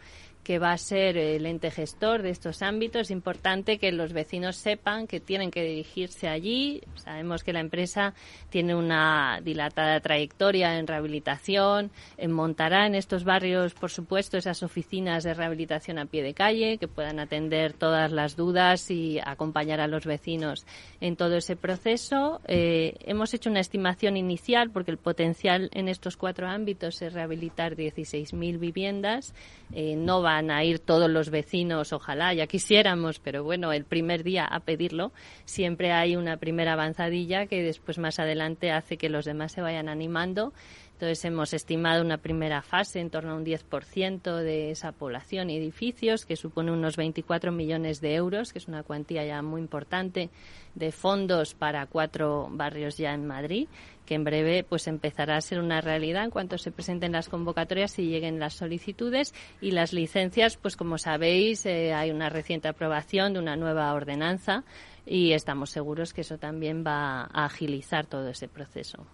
que 0.42 0.58
va 0.58 0.72
a 0.72 0.78
ser 0.78 1.18
el 1.18 1.44
ente 1.44 1.70
gestor 1.70 2.22
de 2.22 2.30
estos 2.30 2.62
ámbitos. 2.62 3.02
Es 3.02 3.10
importante 3.10 3.78
que 3.78 3.92
los 3.92 4.12
vecinos 4.12 4.56
sepan 4.56 5.06
que 5.06 5.20
tienen 5.20 5.50
que 5.50 5.62
dirigirse 5.62 6.28
allí. 6.28 6.80
Sabemos 6.96 7.44
que 7.44 7.52
la 7.52 7.60
empresa 7.60 8.14
tiene 8.48 8.74
una 8.74 9.40
dilatada 9.42 10.00
trayectoria 10.00 10.78
en 10.78 10.86
rehabilitación, 10.86 11.90
en 12.16 12.32
montará 12.32 12.86
en 12.86 12.94
estos 12.94 13.24
barrios, 13.24 13.74
por 13.74 13.90
supuesto, 13.90 14.38
esas 14.38 14.62
oficinas 14.62 15.24
de 15.24 15.34
rehabilitación 15.34 15.98
a 15.98 16.06
pie 16.06 16.22
de 16.22 16.34
calle 16.34 16.78
que 16.78 16.88
puedan 16.88 17.20
atender 17.20 17.72
todas 17.72 18.10
las 18.10 18.36
dudas 18.36 18.90
y 18.90 19.18
acompañar 19.22 19.80
a 19.80 19.86
los 19.86 20.06
vecinos 20.06 20.66
en 21.00 21.16
todo 21.16 21.36
ese 21.36 21.56
proceso. 21.56 22.40
Eh, 22.46 22.94
hemos 23.00 23.34
hecho 23.34 23.50
una 23.50 23.60
estimación 23.60 24.16
inicial 24.16 24.70
porque 24.70 24.90
el 24.90 24.98
potencial 24.98 25.70
en 25.72 25.88
estos 25.88 26.16
cuatro 26.16 26.48
ámbitos 26.48 27.02
es 27.02 27.12
rehabilitar 27.12 27.76
16.000 27.76 28.58
viviendas. 28.58 29.34
Eh, 29.72 29.96
no 29.96 30.22
va 30.22 30.27
a 30.28 30.62
ir 30.64 30.78
todos 30.78 31.10
los 31.10 31.30
vecinos, 31.30 31.92
ojalá, 31.92 32.34
ya 32.34 32.46
quisiéramos, 32.46 33.18
pero 33.18 33.44
bueno, 33.44 33.72
el 33.72 33.84
primer 33.84 34.22
día 34.22 34.44
a 34.44 34.60
pedirlo, 34.60 35.12
siempre 35.46 35.92
hay 35.92 36.16
una 36.16 36.36
primera 36.36 36.74
avanzadilla 36.74 37.46
que 37.46 37.62
después 37.62 37.98
más 37.98 38.18
adelante 38.18 38.70
hace 38.70 38.98
que 38.98 39.08
los 39.08 39.24
demás 39.24 39.52
se 39.52 39.62
vayan 39.62 39.88
animando. 39.88 40.52
Entonces 40.98 41.24
hemos 41.26 41.54
estimado 41.54 42.02
una 42.02 42.18
primera 42.18 42.60
fase 42.60 42.98
en 42.98 43.08
torno 43.08 43.30
a 43.30 43.34
un 43.36 43.44
10% 43.44 44.34
de 44.38 44.72
esa 44.72 44.90
población 44.90 45.48
y 45.48 45.56
edificios, 45.56 46.26
que 46.26 46.34
supone 46.34 46.72
unos 46.72 46.96
24 46.96 47.52
millones 47.52 48.00
de 48.00 48.16
euros, 48.16 48.52
que 48.52 48.58
es 48.58 48.66
una 48.66 48.82
cuantía 48.82 49.24
ya 49.24 49.40
muy 49.40 49.60
importante 49.60 50.28
de 50.74 50.90
fondos 50.90 51.54
para 51.54 51.86
cuatro 51.86 52.48
barrios 52.50 52.96
ya 52.96 53.14
en 53.14 53.28
Madrid 53.28 53.68
que 54.06 54.14
en 54.14 54.24
breve 54.24 54.64
pues 54.64 54.86
empezará 54.86 55.36
a 55.36 55.40
ser 55.42 55.60
una 55.60 55.82
realidad 55.82 56.24
en 56.24 56.30
cuanto 56.30 56.56
se 56.56 56.72
presenten 56.72 57.12
las 57.12 57.28
convocatorias 57.28 57.98
y 57.98 58.06
lleguen 58.06 58.40
las 58.40 58.54
solicitudes 58.54 59.34
y 59.60 59.72
las 59.72 59.92
licencias, 59.92 60.56
pues 60.56 60.78
como 60.78 60.96
sabéis, 60.96 61.66
eh, 61.66 61.92
hay 61.92 62.10
una 62.10 62.30
reciente 62.30 62.68
aprobación 62.68 63.34
de 63.34 63.38
una 63.38 63.54
nueva 63.54 63.92
ordenanza 63.92 64.64
y 65.04 65.32
estamos 65.32 65.68
seguros 65.68 66.14
que 66.14 66.22
eso 66.22 66.38
también 66.38 66.84
va 66.86 67.24
a 67.24 67.44
agilizar 67.44 68.06
todo 68.06 68.30
ese 68.30 68.48
proceso. 68.48 69.06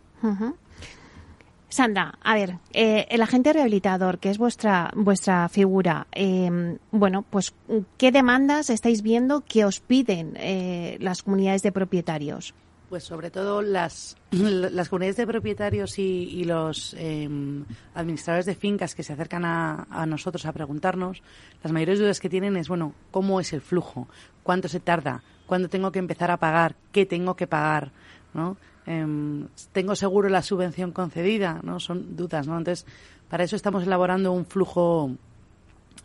Sandra, 1.74 2.20
a 2.22 2.34
ver, 2.37 2.58
eh, 2.72 3.08
el 3.10 3.20
agente 3.20 3.52
rehabilitador, 3.52 4.20
que 4.20 4.30
es 4.30 4.38
vuestra 4.38 4.92
vuestra 4.94 5.48
figura, 5.48 6.06
eh, 6.12 6.78
bueno, 6.92 7.24
pues 7.28 7.52
¿qué 7.98 8.12
demandas 8.12 8.70
estáis 8.70 9.02
viendo 9.02 9.40
que 9.40 9.64
os 9.64 9.80
piden 9.80 10.34
eh, 10.37 10.96
las 11.00 11.24
comunidades 11.24 11.62
de 11.62 11.72
propietarios? 11.72 12.54
Pues 12.88 13.02
sobre 13.02 13.32
todo 13.32 13.60
las, 13.60 14.16
las 14.30 14.88
comunidades 14.88 15.16
de 15.16 15.26
propietarios 15.26 15.98
y, 15.98 16.44
los 16.44 16.94
em, 16.96 17.64
administradores 17.96 18.46
de 18.46 18.54
fincas 18.54 18.94
que 18.94 19.02
se 19.02 19.12
acercan 19.12 19.44
a, 19.44 19.88
a, 19.90 20.06
nosotros 20.06 20.46
a 20.46 20.52
preguntarnos, 20.52 21.24
las 21.60 21.72
mayores 21.72 21.98
dudas 21.98 22.20
que 22.20 22.28
tienen 22.28 22.56
es, 22.56 22.68
bueno, 22.68 22.94
¿cómo 23.10 23.40
es 23.40 23.52
el 23.52 23.62
flujo? 23.62 24.06
¿Cuánto 24.44 24.68
se 24.68 24.78
tarda? 24.78 25.24
¿Cuándo 25.46 25.68
tengo 25.68 25.90
que 25.90 25.98
empezar 25.98 26.30
a 26.30 26.37
pagar? 26.37 26.76
¿Qué 26.92 27.04
tengo 27.04 27.34
que 27.34 27.48
pagar? 27.48 27.90
¿no? 28.32 28.56
Em, 28.87 29.49
¿Tengo 29.73 29.97
seguro 29.97 30.29
la 30.29 30.42
subvención 30.42 30.92
concedida? 30.92 31.61
¿no? 31.62 31.81
Son 31.81 32.16
dudas, 32.16 32.47
¿no? 32.47 32.59
Entonces, 32.59 32.87
para 33.29 33.44
eso 33.44 33.57
estamos 33.57 33.85
elaborando 33.85 34.33
un 34.33 34.44
flujo 34.44 35.12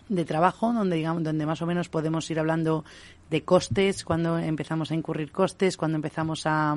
de 0.09 0.25
trabajo 0.25 0.73
donde 0.73 0.95
digamos 0.97 1.23
donde 1.23 1.45
más 1.45 1.61
o 1.61 1.65
menos 1.65 1.87
podemos 1.87 2.29
ir 2.31 2.39
hablando 2.39 2.83
de 3.29 3.43
costes 3.43 4.03
cuando 4.03 4.39
empezamos 4.39 4.91
a 4.91 4.95
incurrir 4.95 5.31
costes 5.31 5.77
cuando 5.77 5.95
empezamos 5.95 6.43
a, 6.45 6.75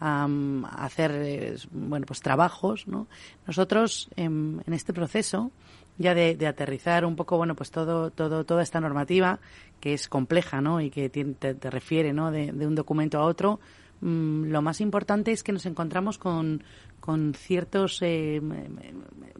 hacer 0.00 1.12
eh, 1.14 1.56
bueno 1.70 2.04
pues 2.04 2.20
trabajos 2.20 2.88
¿no? 2.88 3.06
nosotros 3.46 4.10
en, 4.16 4.62
este 4.66 4.92
proceso 4.92 5.52
ya 5.98 6.14
de, 6.14 6.36
aterrizar 6.46 7.04
un 7.04 7.14
poco 7.14 7.36
bueno 7.36 7.54
pues 7.54 7.70
todo 7.70 8.10
todo 8.10 8.44
toda 8.44 8.62
esta 8.62 8.80
normativa 8.80 9.38
que 9.80 9.94
es 9.94 10.08
compleja 10.08 10.60
no 10.60 10.80
y 10.80 10.90
que 10.90 11.08
te, 11.08 11.70
refiere 11.70 12.12
no 12.12 12.32
de, 12.32 12.50
un 12.50 12.74
documento 12.74 13.18
a 13.18 13.24
otro 13.24 13.60
Mm, 14.00 14.46
lo 14.46 14.62
más 14.62 14.80
importante 14.80 15.32
es 15.32 15.42
que 15.42 15.52
nos 15.52 15.66
encontramos 15.66 16.18
con, 16.18 16.62
con 17.00 17.34
ciertos 17.34 18.00
eh, 18.02 18.40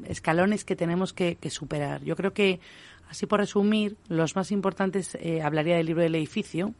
escalones 0.06 0.64
que 0.64 0.76
tenemos 0.76 1.12
que, 1.12 1.38
superar. 1.48 2.02
Yo 2.04 2.16
creo 2.16 2.32
que, 2.32 2.60
así 3.08 3.26
por 3.26 3.40
resumir, 3.40 3.96
los 4.08 4.36
más 4.36 4.52
importantes 4.52 5.16
eh, 5.20 5.42
hablaría 5.42 5.76
del 5.76 5.86
libro 5.86 6.02
del 6.02 6.14
edificio, 6.14 6.74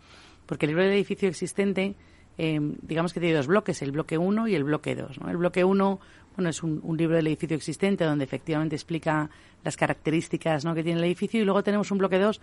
porque 0.46 0.66
el 0.66 0.72
libro 0.72 0.84
del 0.84 0.92
edificio 0.92 1.28
existente, 1.28 1.94
eh, 2.38 2.60
digamos 2.82 3.12
que 3.12 3.20
tiene 3.20 3.34
dos 3.34 3.46
bloques, 3.46 3.80
el 3.82 3.92
bloque 3.92 4.18
1 4.18 4.48
y 4.48 4.54
el 4.54 4.64
bloque 4.64 4.94
2. 4.94 5.20
El 5.28 5.36
bloque 5.36 5.64
1 5.64 6.00
bueno, 6.36 6.50
es 6.50 6.62
un, 6.62 6.80
un, 6.82 6.96
libro 6.96 7.16
del 7.16 7.28
edificio 7.28 7.56
existente 7.56 8.04
donde 8.04 8.24
efectivamente 8.24 8.74
explica 8.74 9.30
las 9.62 9.76
características 9.76 10.64
¿no? 10.64 10.74
que 10.74 10.82
tiene 10.82 10.98
el 10.98 11.06
edificio 11.06 11.40
y 11.40 11.44
luego 11.44 11.62
tenemos 11.62 11.90
un 11.92 11.98
bloque 11.98 12.18
2 12.18 12.40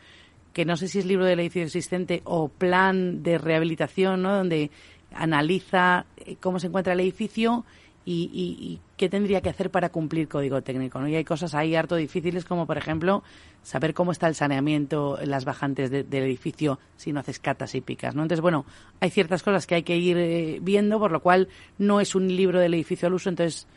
que 0.54 0.66
no 0.66 0.76
sé 0.78 0.88
si 0.88 1.00
es 1.00 1.06
libro 1.06 1.26
del 1.26 1.40
edificio 1.40 1.64
existente 1.64 2.22
o 2.26 2.50
plan 2.50 3.24
de 3.24 3.38
rehabilitación, 3.38 4.22
¿no? 4.22 4.36
donde 4.36 4.72
analiza 5.14 6.06
eh, 6.18 6.38
cómo 6.40 6.60
se 6.60 6.68
encuentra 6.68 6.94
el 6.94 7.00
edificio 7.00 7.66
y, 8.06 8.80
qué 8.98 9.10
tendría 9.10 9.42
que 9.42 9.50
hacer 9.50 9.72
para 9.72 9.90
cumplir 9.90 10.28
código 10.28 10.62
técnico. 10.62 11.06
Y 11.08 11.16
hay 11.16 11.24
cosas 11.24 11.56
ahí 11.56 11.76
harto 11.76 11.96
difíciles 11.96 12.46
como, 12.46 12.68
por 12.68 12.78
ejemplo, 12.78 13.24
saber 13.64 13.94
cómo 13.94 14.12
está 14.12 14.28
el 14.28 14.36
saneamiento 14.36 15.20
en 15.20 15.30
las 15.32 15.46
bajantes 15.46 15.90
del 15.90 16.24
edificio 16.24 16.80
si 16.98 17.14
no 17.14 17.20
haces 17.20 17.40
catas 17.40 17.74
hípicas. 17.74 18.16
¿no? 18.16 18.24
Entonces, 18.24 18.42
bueno, 18.42 18.66
hay 19.00 19.10
ciertas 19.10 19.44
cosas 19.44 19.66
que 19.66 19.76
hay 19.76 19.84
que 19.84 19.98
ir 19.98 20.18
eh, 20.18 20.60
viendo, 20.62 21.00
por 21.00 21.12
lo 21.12 21.22
cual 21.22 21.48
no 21.78 22.00
es 22.00 22.16
un 22.16 22.28
libro 22.28 22.60
del 22.60 22.74
edificio 22.74 23.08
al 23.08 23.14
uso. 23.14 23.30
Entonces, 23.30 23.68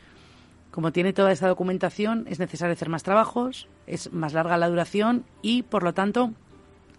como 0.71 0.93
tiene 0.93 1.13
toda 1.13 1.33
esa 1.33 1.49
documentación, 1.49 2.27
es 2.29 2.39
necesario 2.39 2.73
hacer 2.73 2.89
más 2.89 3.03
trabajos, 3.03 3.69
es 3.87 4.13
más 4.13 4.33
larga 4.33 4.57
la 4.59 4.69
duración 4.69 5.25
y, 5.41 5.63
por 5.63 5.85
lo 5.85 5.95
tanto, 5.95 6.33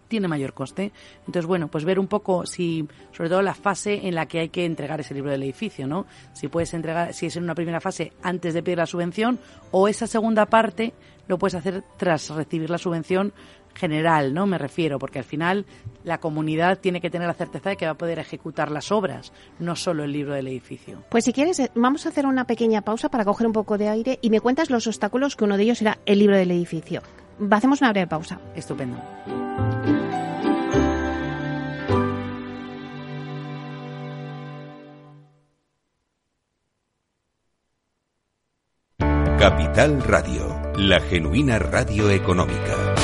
tiene 0.08 0.28
mayor 0.28 0.54
coste. 0.54 0.92
Entonces, 1.20 1.46
bueno, 1.46 1.68
pues 1.68 1.86
ver 1.86 2.00
un 2.00 2.08
poco 2.08 2.46
si, 2.46 2.88
sobre 3.12 3.30
todo 3.30 3.42
la 3.42 3.54
fase 3.54 4.08
en 4.08 4.16
la 4.16 4.26
que 4.26 4.40
hay 4.40 4.50
que 4.50 4.66
entregar 4.66 5.00
ese 5.00 5.14
libro 5.14 5.32
del 5.32 5.44
edificio, 5.44 5.88
¿no? 5.88 6.06
Si 6.34 6.48
puedes 6.48 6.74
entregar, 6.74 7.14
si 7.14 7.28
es 7.28 7.36
en 7.38 7.44
una 7.44 7.56
primera 7.56 7.82
fase 7.82 8.14
antes 8.22 8.54
de 8.54 8.64
pedir 8.64 8.78
la 8.78 8.86
subvención 8.86 9.40
o 9.72 9.88
esa 9.88 10.08
segunda 10.08 10.46
parte 10.46 10.94
lo 11.28 11.38
puedes 11.38 11.56
hacer 11.56 11.84
tras 11.98 12.30
recibir 12.30 12.70
la 12.70 12.78
subvención 12.78 13.34
general, 13.76 14.34
¿no? 14.34 14.46
Me 14.46 14.58
refiero, 14.58 14.98
porque 14.98 15.20
al 15.20 15.26
final 15.26 15.66
la 16.04 16.20
comunidad 16.20 16.80
tiene 16.80 17.02
que 17.02 17.10
tener 17.10 17.28
la 17.28 17.34
certeza 17.34 17.70
de 17.70 17.78
que 17.78 17.86
va 17.86 17.92
a 17.92 17.98
poder 17.98 18.20
ejecutar 18.20 18.72
las 18.72 18.92
obras, 18.92 19.34
no 19.60 19.76
solo 19.76 20.04
el 20.04 20.12
libro 20.12 20.34
del 20.34 20.48
edificio. 20.48 21.04
Pues 21.10 21.26
si 21.26 21.34
quieres, 21.34 21.60
eh, 21.60 21.72
vamos 21.76 22.06
a 22.06 22.10
hacer 22.10 22.26
una 22.26 22.46
pequeña 22.46 22.82
pausa 22.82 23.10
para 23.10 23.26
coger 23.26 23.48
un 23.48 23.54
poco 23.54 23.78
de 23.78 23.90
aire 23.90 24.20
y 24.22 24.30
me 24.30 24.40
cuentas 24.40 24.70
los 24.70 24.88
obstáculos 24.88 25.36
que 25.36 25.44
uno 25.44 25.58
de 25.58 25.64
ellos 25.64 25.82
era 25.82 26.00
el 26.06 26.20
libro 26.20 26.38
del 26.38 26.52
edificio. 26.52 27.02
Hacemos 27.52 27.82
una 27.82 27.92
breve 27.92 28.08
pausa. 28.08 28.40
Estupendo. 28.56 28.98
Capital 39.48 40.02
Radio, 40.02 40.74
la 40.78 41.00
genuina 41.00 41.60
radio 41.60 42.10
económica. 42.10 42.96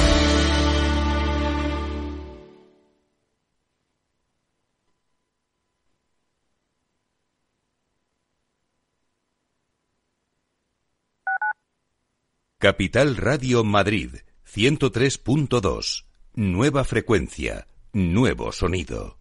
Capital 12.57 13.17
Radio 13.17 13.63
Madrid, 13.63 14.15
103.2. 14.51 16.05
Nueva 16.33 16.83
frecuencia, 16.83 17.67
nuevo 17.93 18.51
sonido. 18.51 19.20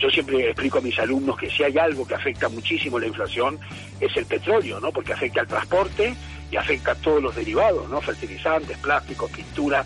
yo 0.00 0.08
siempre 0.08 0.46
explico 0.46 0.78
a 0.78 0.80
mis 0.80 0.98
alumnos 0.98 1.36
que 1.36 1.50
si 1.50 1.62
hay 1.62 1.76
algo 1.76 2.06
que 2.06 2.14
afecta 2.14 2.48
muchísimo 2.48 2.98
la 2.98 3.06
inflación 3.06 3.58
es 4.00 4.16
el 4.16 4.24
petróleo, 4.24 4.80
¿no? 4.80 4.90
Porque 4.90 5.12
afecta 5.12 5.42
al 5.42 5.46
transporte 5.46 6.14
y 6.50 6.56
afecta 6.56 6.92
a 6.92 6.94
todos 6.94 7.22
los 7.22 7.36
derivados, 7.36 7.88
¿no? 7.90 8.00
Fertilizantes, 8.00 8.78
plásticos, 8.78 9.30
pintura. 9.30 9.84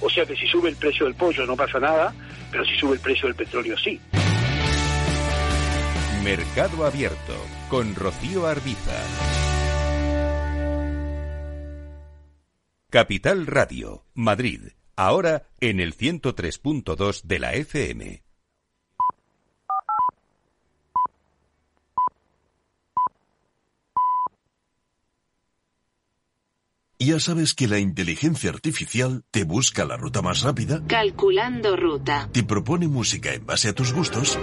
O 0.00 0.08
sea 0.08 0.24
que 0.24 0.36
si 0.36 0.46
sube 0.46 0.68
el 0.68 0.76
precio 0.76 1.06
del 1.06 1.16
pollo 1.16 1.44
no 1.46 1.56
pasa 1.56 1.80
nada, 1.80 2.14
pero 2.50 2.64
si 2.64 2.76
sube 2.76 2.94
el 2.94 3.00
precio 3.00 3.26
del 3.26 3.34
petróleo 3.34 3.76
sí. 3.76 4.00
Mercado 6.22 6.86
Abierto 6.86 7.34
con 7.68 7.94
Rocío 7.94 8.46
Arbiza. 8.46 9.02
Capital 12.90 13.46
Radio, 13.46 14.04
Madrid. 14.14 14.60
Ahora 14.94 15.42
en 15.60 15.80
el 15.80 15.94
103.2 15.96 17.22
de 17.24 17.38
la 17.38 17.52
FM. 17.54 18.25
Ya 26.98 27.20
sabes 27.20 27.54
que 27.54 27.68
la 27.68 27.78
inteligencia 27.78 28.48
artificial 28.50 29.22
te 29.30 29.44
busca 29.44 29.84
la 29.84 29.96
ruta 29.98 30.22
más 30.22 30.40
rápida, 30.40 30.82
Calculando 30.86 31.76
ruta. 31.76 32.28
te 32.32 32.42
propone 32.42 32.88
música 32.88 33.34
en 33.34 33.44
base 33.44 33.68
a 33.68 33.74
tus 33.74 33.92
gustos 33.92 34.38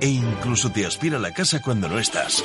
e 0.00 0.08
incluso 0.08 0.70
te 0.70 0.84
aspira 0.84 1.16
a 1.16 1.20
la 1.20 1.32
casa 1.32 1.62
cuando 1.62 1.88
no 1.88 1.98
estás. 1.98 2.44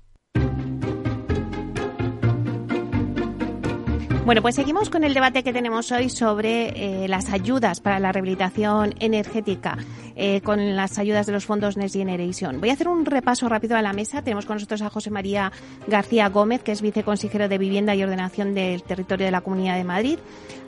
Bueno, 4.23 4.43
pues 4.43 4.53
seguimos 4.53 4.91
con 4.91 5.03
el 5.03 5.15
debate 5.15 5.41
que 5.43 5.51
tenemos 5.51 5.91
hoy 5.91 6.07
sobre 6.07 7.03
eh, 7.03 7.07
las 7.07 7.31
ayudas 7.31 7.81
para 7.81 7.99
la 7.99 8.11
rehabilitación 8.11 8.93
energética, 8.99 9.79
eh, 10.15 10.41
con 10.41 10.75
las 10.75 10.99
ayudas 10.99 11.25
de 11.25 11.33
los 11.33 11.45
fondos 11.45 11.75
Next 11.75 11.95
Generation. 11.95 12.59
Voy 12.59 12.69
a 12.69 12.73
hacer 12.73 12.87
un 12.87 13.03
repaso 13.03 13.49
rápido 13.49 13.75
a 13.77 13.81
la 13.81 13.93
mesa. 13.93 14.21
Tenemos 14.21 14.45
con 14.45 14.57
nosotros 14.57 14.83
a 14.83 14.91
José 14.91 15.09
María 15.09 15.51
García 15.87 16.29
Gómez, 16.29 16.61
que 16.61 16.71
es 16.71 16.83
viceconsejero 16.83 17.49
de 17.49 17.57
Vivienda 17.57 17.95
y 17.95 18.03
Ordenación 18.03 18.53
del 18.53 18.83
Territorio 18.83 19.25
de 19.25 19.31
la 19.31 19.41
Comunidad 19.41 19.75
de 19.75 19.85
Madrid, 19.85 20.19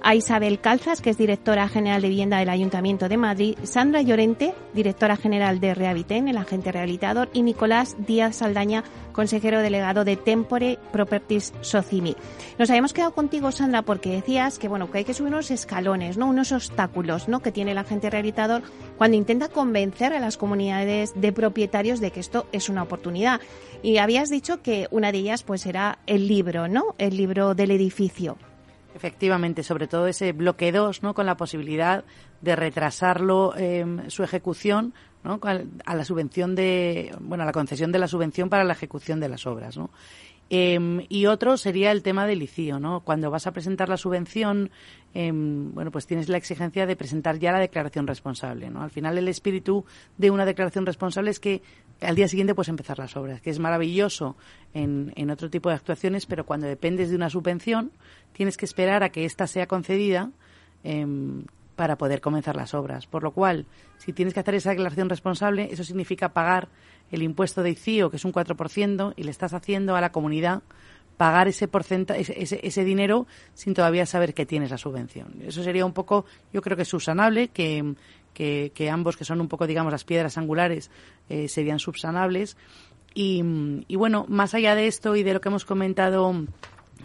a 0.03 0.15
Isabel 0.15 0.59
Calzas, 0.59 1.01
que 1.01 1.09
es 1.09 1.17
directora 1.17 1.69
general 1.69 2.01
de 2.01 2.09
Vivienda 2.09 2.37
del 2.37 2.49
Ayuntamiento 2.49 3.07
de 3.07 3.15
Madrid, 3.15 3.57
Sandra 3.63 4.01
Llorente, 4.01 4.53
directora 4.73 5.15
general 5.15 5.61
de 5.61 5.73
Rehabiten, 5.73 6.27
el 6.27 6.37
agente 6.37 6.73
rehabilitador, 6.73 7.29
y 7.33 7.41
Nicolás 7.41 7.95
Díaz 8.05 8.35
Saldaña, 8.35 8.83
consejero 9.13 9.61
delegado 9.61 10.03
de 10.03 10.17
Tempore 10.17 10.77
Properties 10.91 11.53
Socimi. 11.61 12.17
Nos 12.59 12.69
habíamos 12.69 12.91
quedado 12.91 13.13
contigo, 13.13 13.51
Sandra, 13.53 13.83
porque 13.83 14.11
decías 14.11 14.59
que 14.59 14.67
bueno 14.67 14.91
que 14.91 14.99
hay 14.99 15.05
que 15.05 15.13
subir 15.13 15.31
unos 15.31 15.51
escalones, 15.51 16.17
no 16.17 16.27
unos 16.27 16.51
obstáculos, 16.51 17.29
¿no? 17.29 17.39
que 17.39 17.53
tiene 17.53 17.71
el 17.71 17.77
agente 17.77 18.09
rehabilitador 18.09 18.61
cuando 18.97 19.15
intenta 19.15 19.47
convencer 19.47 20.13
a 20.13 20.19
las 20.19 20.35
comunidades 20.35 21.13
de 21.15 21.31
propietarios 21.31 22.01
de 22.01 22.11
que 22.11 22.19
esto 22.19 22.45
es 22.51 22.67
una 22.67 22.83
oportunidad. 22.83 23.39
Y 23.81 23.97
habías 23.97 24.29
dicho 24.29 24.61
que 24.61 24.87
una 24.91 25.13
de 25.13 25.19
ellas 25.19 25.43
pues 25.43 25.65
era 25.65 25.99
el 26.07 26.27
libro, 26.27 26.67
¿no? 26.67 26.95
El 26.97 27.15
libro 27.15 27.55
del 27.55 27.71
edificio. 27.71 28.37
Efectivamente, 28.95 29.63
sobre 29.63 29.87
todo 29.87 30.07
ese 30.07 30.31
bloque 30.33 30.71
2, 30.71 31.03
¿no? 31.03 31.13
Con 31.13 31.25
la 31.25 31.35
posibilidad 31.35 32.05
de 32.41 32.55
retrasarlo 32.55 33.53
eh, 33.57 33.85
su 34.07 34.23
ejecución, 34.23 34.93
¿no? 35.23 35.39
A 35.43 35.95
la 35.95 36.05
subvención 36.05 36.55
de, 36.55 37.15
bueno, 37.19 37.43
a 37.43 37.47
la 37.47 37.53
concesión 37.53 37.91
de 37.91 37.99
la 37.99 38.07
subvención 38.07 38.49
para 38.49 38.63
la 38.63 38.73
ejecución 38.73 39.19
de 39.19 39.29
las 39.29 39.47
obras, 39.47 39.77
¿no? 39.77 39.89
Eh, 40.55 41.07
y 41.09 41.25
otro 41.25 41.57
sería 41.57 41.91
el 41.91 42.03
tema 42.03 42.27
del 42.27 42.43
ICIO, 42.43 42.79
¿no? 42.79 42.99
Cuando 42.99 43.31
vas 43.31 43.47
a 43.47 43.53
presentar 43.53 43.89
la 43.89 43.97
subvención, 43.97 44.69
eh, 45.15 45.31
bueno, 45.33 45.89
pues 45.89 46.05
tienes 46.05 46.29
la 46.29 46.37
exigencia 46.37 46.85
de 46.85 46.95
presentar 46.95 47.39
ya 47.39 47.51
la 47.51 47.59
declaración 47.59 48.05
responsable, 48.05 48.69
¿no? 48.69 48.83
Al 48.83 48.91
final 48.91 49.17
el 49.17 49.27
espíritu 49.29 49.85
de 50.17 50.29
una 50.29 50.45
declaración 50.45 50.85
responsable 50.85 51.31
es 51.31 51.39
que 51.39 51.63
al 52.01 52.15
día 52.15 52.27
siguiente 52.27 52.53
puedes 52.53 52.69
empezar 52.69 52.99
las 52.99 53.15
obras, 53.15 53.41
que 53.41 53.49
es 53.49 53.57
maravilloso 53.57 54.35
en, 54.73 55.13
en 55.15 55.31
otro 55.31 55.49
tipo 55.49 55.69
de 55.69 55.75
actuaciones, 55.75 56.25
pero 56.25 56.45
cuando 56.45 56.67
dependes 56.67 57.09
de 57.09 57.15
una 57.15 57.29
subvención, 57.29 57.91
tienes 58.33 58.57
que 58.57 58.65
esperar 58.65 59.03
a 59.03 59.09
que 59.09 59.25
ésta 59.25 59.47
sea 59.47 59.67
concedida 59.67 60.31
eh, 60.83 61.05
para 61.75 61.97
poder 61.97 62.21
comenzar 62.21 62.55
las 62.55 62.73
obras. 62.73 63.07
Por 63.07 63.23
lo 63.23 63.31
cual, 63.31 63.65
si 63.97 64.13
tienes 64.13 64.33
que 64.33 64.39
hacer 64.39 64.55
esa 64.55 64.71
declaración 64.71 65.09
responsable, 65.09 65.69
eso 65.71 65.83
significa 65.83 66.33
pagar 66.33 66.69
el 67.11 67.23
impuesto 67.23 67.63
de 67.63 67.71
ICIO, 67.71 68.09
que 68.09 68.17
es 68.17 68.25
un 68.25 68.33
4%, 68.33 69.13
y 69.15 69.23
le 69.23 69.31
estás 69.31 69.53
haciendo 69.53 69.95
a 69.95 70.01
la 70.01 70.11
comunidad 70.11 70.61
pagar 71.17 71.47
ese, 71.47 71.67
porcenta, 71.67 72.17
ese, 72.17 72.59
ese, 72.63 72.83
dinero 72.83 73.27
sin 73.53 73.75
todavía 73.75 74.05
saber 74.07 74.33
que 74.33 74.47
tienes 74.47 74.71
la 74.71 74.79
subvención. 74.79 75.35
Eso 75.43 75.63
sería 75.63 75.85
un 75.85 75.93
poco, 75.93 76.25
yo 76.51 76.61
creo 76.61 76.75
que 76.75 76.85
subsanable, 76.85 77.49
que, 77.49 77.93
que, 78.33 78.71
que 78.73 78.89
ambos, 78.89 79.15
que 79.15 79.23
son 79.23 79.39
un 79.39 79.47
poco, 79.47 79.67
digamos, 79.67 79.91
las 79.91 80.05
piedras 80.05 80.37
angulares, 80.39 80.89
eh, 81.29 81.47
serían 81.47 81.79
subsanables. 81.79 82.57
Y 83.15 83.43
bueno, 83.95 84.25
más 84.27 84.55
allá 84.55 84.73
de 84.73 84.87
esto 84.87 85.15
y 85.15 85.21
de 85.21 85.35
lo 85.35 85.41
que 85.41 85.49
hemos 85.49 85.65
comentado 85.65 86.33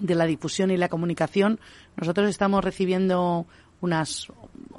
de 0.00 0.14
la 0.14 0.26
difusión 0.26 0.70
y 0.70 0.76
la 0.76 0.88
comunicación, 0.88 1.58
nosotros 1.96 2.28
estamos 2.28 2.64
recibiendo 2.64 3.46
unas 3.80 4.28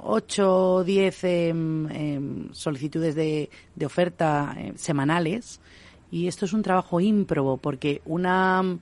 8 0.02 0.74
o 0.74 0.84
10 0.84 1.24
eh, 1.24 1.54
eh, 1.90 2.20
solicitudes 2.52 3.14
de, 3.14 3.50
de 3.74 3.86
oferta 3.86 4.54
eh, 4.56 4.72
semanales. 4.76 5.60
Y 6.10 6.26
esto 6.26 6.44
es 6.44 6.52
un 6.52 6.62
trabajo 6.62 7.00
ímprobo 7.00 7.56
porque 7.56 8.02
una 8.04 8.78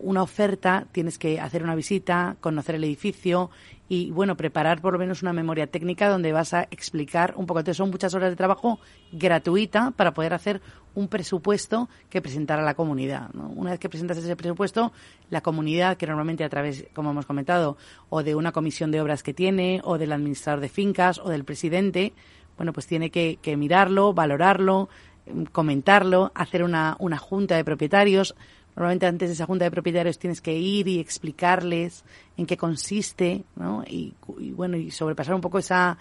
una 0.00 0.22
oferta 0.22 0.86
tienes 0.92 1.18
que 1.18 1.40
hacer 1.40 1.62
una 1.62 1.74
visita, 1.74 2.36
conocer 2.40 2.76
el 2.76 2.84
edificio 2.84 3.50
y, 3.88 4.10
bueno, 4.10 4.36
preparar 4.36 4.80
por 4.80 4.94
lo 4.94 4.98
menos 4.98 5.22
una 5.22 5.32
memoria 5.32 5.66
técnica 5.66 6.08
donde 6.08 6.32
vas 6.32 6.54
a 6.54 6.62
explicar 6.70 7.34
un 7.36 7.46
poco. 7.46 7.60
Entonces, 7.60 7.76
son 7.76 7.90
muchas 7.90 8.14
horas 8.14 8.30
de 8.30 8.36
trabajo 8.36 8.80
gratuita 9.12 9.90
para 9.90 10.14
poder 10.14 10.32
hacer 10.32 10.62
un 10.94 11.08
presupuesto 11.08 11.88
que 12.08 12.22
presentar 12.22 12.58
a 12.58 12.62
la 12.62 12.74
comunidad. 12.74 13.28
Una 13.34 13.72
vez 13.72 13.80
que 13.80 13.88
presentas 13.90 14.16
ese 14.16 14.34
presupuesto, 14.34 14.92
la 15.30 15.42
comunidad, 15.42 15.96
que 15.96 16.06
normalmente 16.06 16.42
a 16.42 16.48
través, 16.48 16.86
como 16.94 17.10
hemos 17.10 17.26
comentado, 17.26 17.76
o 18.08 18.22
de 18.22 18.34
una 18.34 18.52
comisión 18.52 18.90
de 18.90 19.00
obras 19.00 19.22
que 19.22 19.34
tiene, 19.34 19.80
o 19.84 19.98
del 19.98 20.12
administrador 20.12 20.60
de 20.60 20.68
fincas, 20.68 21.18
o 21.18 21.28
del 21.28 21.44
presidente, 21.44 22.14
bueno, 22.56 22.72
pues 22.72 22.86
tiene 22.86 23.10
que, 23.10 23.38
que 23.42 23.56
mirarlo, 23.56 24.14
valorarlo, 24.14 24.88
comentarlo, 25.52 26.32
hacer 26.34 26.62
una, 26.62 26.96
una 26.98 27.18
junta 27.18 27.56
de 27.56 27.64
propietarios, 27.64 28.34
Normalmente 28.76 29.06
antes 29.06 29.28
de 29.28 29.34
esa 29.34 29.46
junta 29.46 29.64
de 29.64 29.70
propietarios 29.70 30.18
tienes 30.18 30.40
que 30.40 30.56
ir 30.56 30.88
y 30.88 30.98
explicarles 30.98 32.04
en 32.36 32.46
qué 32.46 32.56
consiste, 32.56 33.44
¿no? 33.56 33.84
Y, 33.86 34.14
y, 34.38 34.52
bueno, 34.52 34.76
y 34.76 34.90
sobrepasar 34.90 35.34
un 35.34 35.40
poco 35.40 35.58
esa 35.58 35.98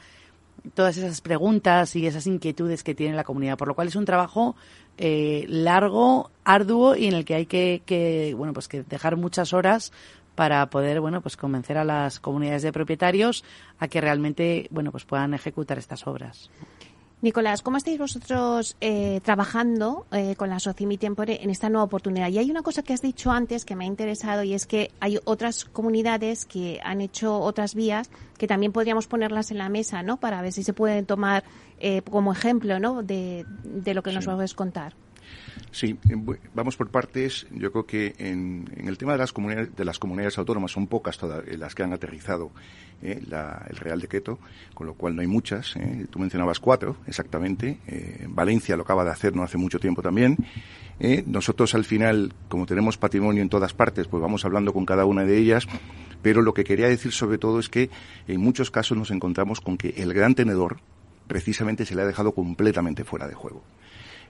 todas 0.73 0.97
esas 0.97 1.21
preguntas 1.21 1.95
y 1.95 2.05
esas 2.05 2.27
inquietudes 2.27 2.83
que 2.83 2.93
tiene 2.93 3.15
la 3.15 3.23
comunidad, 3.23 3.57
por 3.57 3.67
lo 3.67 3.73
cual 3.73 3.87
es 3.87 3.95
un 3.95 4.05
trabajo 4.05 4.55
eh, 4.97 5.45
largo, 5.47 6.29
arduo 6.43 6.95
y 6.95 7.07
en 7.07 7.13
el 7.13 7.25
que 7.25 7.35
hay 7.35 7.45
que, 7.45 7.81
que 7.85 8.33
bueno, 8.37 8.53
pues 8.53 8.67
que 8.67 8.83
dejar 8.83 9.17
muchas 9.17 9.53
horas 9.53 9.91
para 10.35 10.69
poder, 10.69 11.01
bueno, 11.01 11.21
pues 11.21 11.37
convencer 11.37 11.77
a 11.77 11.83
las 11.83 12.19
comunidades 12.19 12.61
de 12.63 12.71
propietarios 12.71 13.43
a 13.79 13.87
que 13.87 14.01
realmente, 14.01 14.67
bueno, 14.71 14.91
pues 14.91 15.05
puedan 15.05 15.33
ejecutar 15.33 15.77
estas 15.77 16.07
obras. 16.07 16.49
Nicolás, 17.21 17.61
¿cómo 17.61 17.77
estáis 17.77 17.99
vosotros 17.99 18.75
eh, 18.81 19.21
trabajando 19.23 20.07
eh, 20.11 20.35
con 20.35 20.49
la 20.49 20.59
Socimi 20.59 20.97
Tempore 20.97 21.43
en 21.43 21.51
esta 21.51 21.69
nueva 21.69 21.83
oportunidad? 21.83 22.29
Y 22.29 22.39
hay 22.39 22.49
una 22.49 22.63
cosa 22.63 22.81
que 22.81 22.93
has 22.93 23.01
dicho 23.03 23.29
antes 23.29 23.63
que 23.63 23.75
me 23.75 23.83
ha 23.83 23.87
interesado 23.87 24.41
y 24.41 24.55
es 24.55 24.65
que 24.65 24.89
hay 24.99 25.19
otras 25.25 25.65
comunidades 25.65 26.47
que 26.47 26.79
han 26.83 26.99
hecho 26.99 27.37
otras 27.37 27.75
vías 27.75 28.09
que 28.39 28.47
también 28.47 28.71
podríamos 28.71 29.05
ponerlas 29.05 29.51
en 29.51 29.59
la 29.59 29.69
mesa, 29.69 30.01
¿no? 30.01 30.17
Para 30.17 30.41
ver 30.41 30.51
si 30.51 30.63
se 30.63 30.73
pueden 30.73 31.05
tomar 31.05 31.43
eh, 31.79 32.01
como 32.01 32.33
ejemplo, 32.33 32.79
¿no? 32.79 33.03
De, 33.03 33.45
de 33.63 33.93
lo 33.93 34.01
que 34.01 34.13
nos 34.13 34.25
vas 34.25 34.53
a 34.53 34.55
contar. 34.55 34.95
Sí, 35.71 35.97
vamos 36.55 36.75
por 36.75 36.89
partes. 36.89 37.45
Yo 37.51 37.71
creo 37.71 37.85
que 37.85 38.15
en, 38.17 38.67
en, 38.75 38.87
el 38.87 38.97
tema 38.97 39.13
de 39.13 39.19
las 39.19 39.31
comunidades, 39.31 39.75
de 39.75 39.85
las 39.85 39.99
comunidades 39.99 40.37
autónomas 40.39 40.71
son 40.71 40.87
pocas 40.87 41.19
todas 41.19 41.45
las 41.57 41.75
que 41.75 41.83
han 41.83 41.93
aterrizado 41.93 42.51
eh, 43.03 43.21
la, 43.27 43.65
el 43.69 43.77
Real 43.77 43.99
Decreto, 43.99 44.39
con 44.73 44.87
lo 44.87 44.93
cual 44.93 45.15
no 45.15 45.21
hay 45.21 45.27
muchas. 45.27 45.75
Eh. 45.75 46.05
Tú 46.09 46.19
mencionabas 46.19 46.59
cuatro, 46.59 46.97
exactamente. 47.07 47.79
Eh, 47.87 48.27
Valencia 48.29 48.75
lo 48.75 48.83
acaba 48.83 49.03
de 49.03 49.11
hacer 49.11 49.35
no 49.35 49.43
hace 49.43 49.57
mucho 49.57 49.79
tiempo 49.79 50.01
también. 50.01 50.37
Nosotros 51.25 51.73
al 51.73 51.83
final, 51.83 52.31
como 52.47 52.67
tenemos 52.67 52.95
patrimonio 52.95 53.41
en 53.41 53.49
todas 53.49 53.73
partes, 53.73 54.07
pues 54.07 54.21
vamos 54.21 54.45
hablando 54.45 54.71
con 54.71 54.85
cada 54.85 55.05
una 55.05 55.25
de 55.25 55.35
ellas. 55.35 55.67
Pero 56.21 56.43
lo 56.43 56.53
que 56.53 56.63
quería 56.63 56.87
decir 56.87 57.11
sobre 57.11 57.39
todo 57.39 57.59
es 57.59 57.69
que 57.69 57.89
en 58.27 58.39
muchos 58.39 58.69
casos 58.69 58.95
nos 58.95 59.09
encontramos 59.09 59.61
con 59.61 59.77
que 59.77 59.95
el 59.97 60.13
gran 60.13 60.35
tenedor 60.35 60.77
precisamente 61.27 61.85
se 61.85 61.95
le 61.95 62.03
ha 62.03 62.05
dejado 62.05 62.33
completamente 62.33 63.03
fuera 63.03 63.27
de 63.27 63.33
juego. 63.33 63.63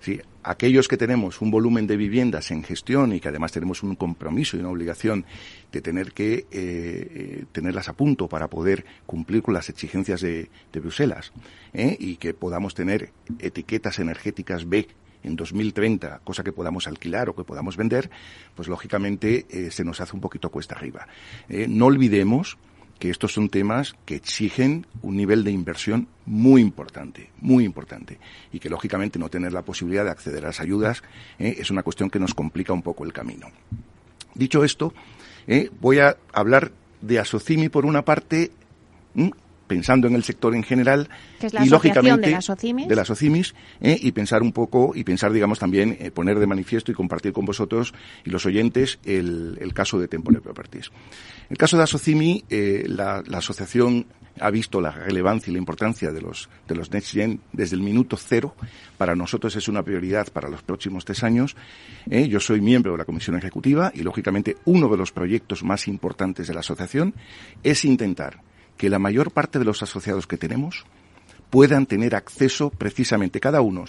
Sí, 0.02 0.20
aquellos 0.44 0.88
que 0.88 0.98
tenemos 0.98 1.42
un 1.42 1.52
volumen 1.52 1.86
de 1.86 1.96
viviendas 1.96 2.50
en 2.50 2.64
gestión 2.64 3.14
y 3.14 3.20
que 3.20 3.30
además 3.30 3.52
tenemos 3.52 3.84
un 3.84 3.96
compromiso 3.96 4.58
y 4.58 4.60
una 4.60 4.70
obligación 4.70 5.26
de 5.72 5.80
tener 5.80 6.12
que 6.12 6.48
eh, 6.52 7.46
tenerlas 7.52 7.88
a 7.88 7.94
punto 7.94 8.28
para 8.28 8.50
poder 8.50 8.84
cumplir 9.06 9.44
con 9.44 9.54
las 9.54 9.70
exigencias 9.70 10.22
de, 10.22 10.50
de 10.74 10.80
Bruselas 10.80 11.32
¿eh? 11.74 11.96
y 12.00 12.16
que 12.16 12.34
podamos 12.34 12.74
tener 12.74 13.12
etiquetas 13.40 14.00
energéticas 14.00 14.68
B 14.68 14.88
en 15.24 15.36
2030, 15.36 16.22
cosa 16.24 16.44
que 16.44 16.52
podamos 16.52 16.88
alquilar 16.88 17.30
o 17.30 17.36
que 17.36 17.44
podamos 17.44 17.78
vender, 17.78 18.10
pues 18.56 18.68
lógicamente 18.68 19.46
eh, 19.50 19.72
se 19.72 19.84
nos 19.84 20.02
hace 20.02 20.16
un 20.16 20.22
poquito 20.22 20.50
cuesta 20.50 20.76
arriba. 20.76 21.08
Eh, 21.50 21.68
no 21.70 21.86
olvidemos 21.86 22.58
que 23.02 23.10
estos 23.10 23.34
son 23.34 23.50
temas 23.50 23.96
que 24.06 24.14
exigen 24.14 24.86
un 25.02 25.18
nivel 25.18 25.44
de 25.44 25.50
inversión 25.50 26.08
muy 26.28 26.62
importante, 26.62 27.32
muy 27.40 27.66
importante, 27.66 28.20
y 28.54 28.60
que 28.60 28.70
lógicamente 28.70 29.18
no 29.18 29.28
tener 29.28 29.54
la 29.54 29.64
posibilidad 29.64 30.06
de 30.06 30.12
acceder 30.12 30.44
a 30.44 30.50
las 30.50 30.60
ayudas 30.60 31.02
eh, 31.40 31.56
es 31.58 31.72
una 31.72 31.82
cuestión 31.82 32.12
que 32.12 32.20
nos 32.20 32.36
complica 32.36 32.74
un 32.74 32.84
poco 32.84 33.04
el 33.04 33.12
camino. 33.12 33.48
Dicho 34.36 34.64
esto, 34.64 34.94
eh, 35.48 35.72
voy 35.82 35.98
a 35.98 36.16
hablar 36.32 36.74
de 37.02 37.18
Asocimi, 37.18 37.70
por 37.70 37.88
una 37.88 38.06
parte, 38.06 38.52
pensando 39.72 40.06
en 40.10 40.16
el 40.16 40.24
sector 40.26 40.54
en 40.54 40.64
general 40.64 41.08
y 41.64 41.70
lógicamente 41.70 42.28
de 42.28 42.34
las 42.34 42.50
OCIMIS, 42.50 42.90
de 42.90 42.96
las 42.98 43.10
OCIMIS 43.10 43.56
¿eh? 43.80 43.98
y 44.02 44.12
pensar 44.12 44.42
un 44.42 44.52
poco 44.52 44.92
y 44.94 45.06
pensar 45.06 45.32
digamos 45.32 45.60
también 45.60 45.96
eh, 45.98 46.12
poner 46.12 46.40
de 46.40 46.46
manifiesto 46.46 46.92
y 46.92 46.94
compartir 46.94 47.32
con 47.32 47.46
vosotros 47.46 47.94
y 48.26 48.32
los 48.32 48.46
oyentes 48.46 49.00
el, 49.06 49.58
el 49.62 49.74
caso 49.74 49.98
de 49.98 50.10
Tempore 50.10 50.42
Properties. 50.42 50.92
El 51.50 51.56
caso 51.58 51.78
de 51.78 51.84
Asocimi, 51.84 52.44
eh, 52.50 52.84
la, 52.86 53.24
la, 53.26 53.38
asociación 53.38 54.08
ha 54.42 54.50
visto 54.50 54.82
la 54.82 54.92
relevancia 54.92 55.52
y 55.52 55.54
la 55.54 55.60
importancia 55.60 56.12
de 56.12 56.22
los 56.22 56.50
de 56.68 56.76
los 56.76 56.92
Next 56.92 57.14
Gen 57.14 57.40
desde 57.54 57.78
el 57.78 57.82
minuto 57.82 58.18
cero. 58.18 58.54
Para 58.98 59.16
nosotros 59.16 59.56
es 59.56 59.70
una 59.70 59.84
prioridad 59.84 60.28
para 60.34 60.50
los 60.50 60.64
próximos 60.64 61.06
tres 61.06 61.24
años. 61.24 61.56
¿eh? 62.10 62.28
Yo 62.28 62.42
soy 62.42 62.60
miembro 62.60 62.92
de 62.92 62.98
la 62.98 63.06
comisión 63.06 63.38
ejecutiva 63.38 63.90
y 63.96 64.02
lógicamente 64.02 64.58
uno 64.66 64.90
de 64.90 64.98
los 64.98 65.14
proyectos 65.14 65.64
más 65.64 65.88
importantes 65.88 66.48
de 66.48 66.54
la 66.54 66.60
asociación 66.60 67.14
es 67.64 67.86
intentar 67.86 68.51
que 68.82 68.90
la 68.90 68.98
mayor 68.98 69.30
parte 69.30 69.60
de 69.60 69.66
los 69.66 69.84
asociados 69.84 70.26
que 70.26 70.40
tenemos 70.40 70.86
puedan 71.52 71.86
tener 71.86 72.16
acceso 72.16 72.72
precisamente 72.72 73.40
cada 73.40 73.62
uno, 73.62 73.86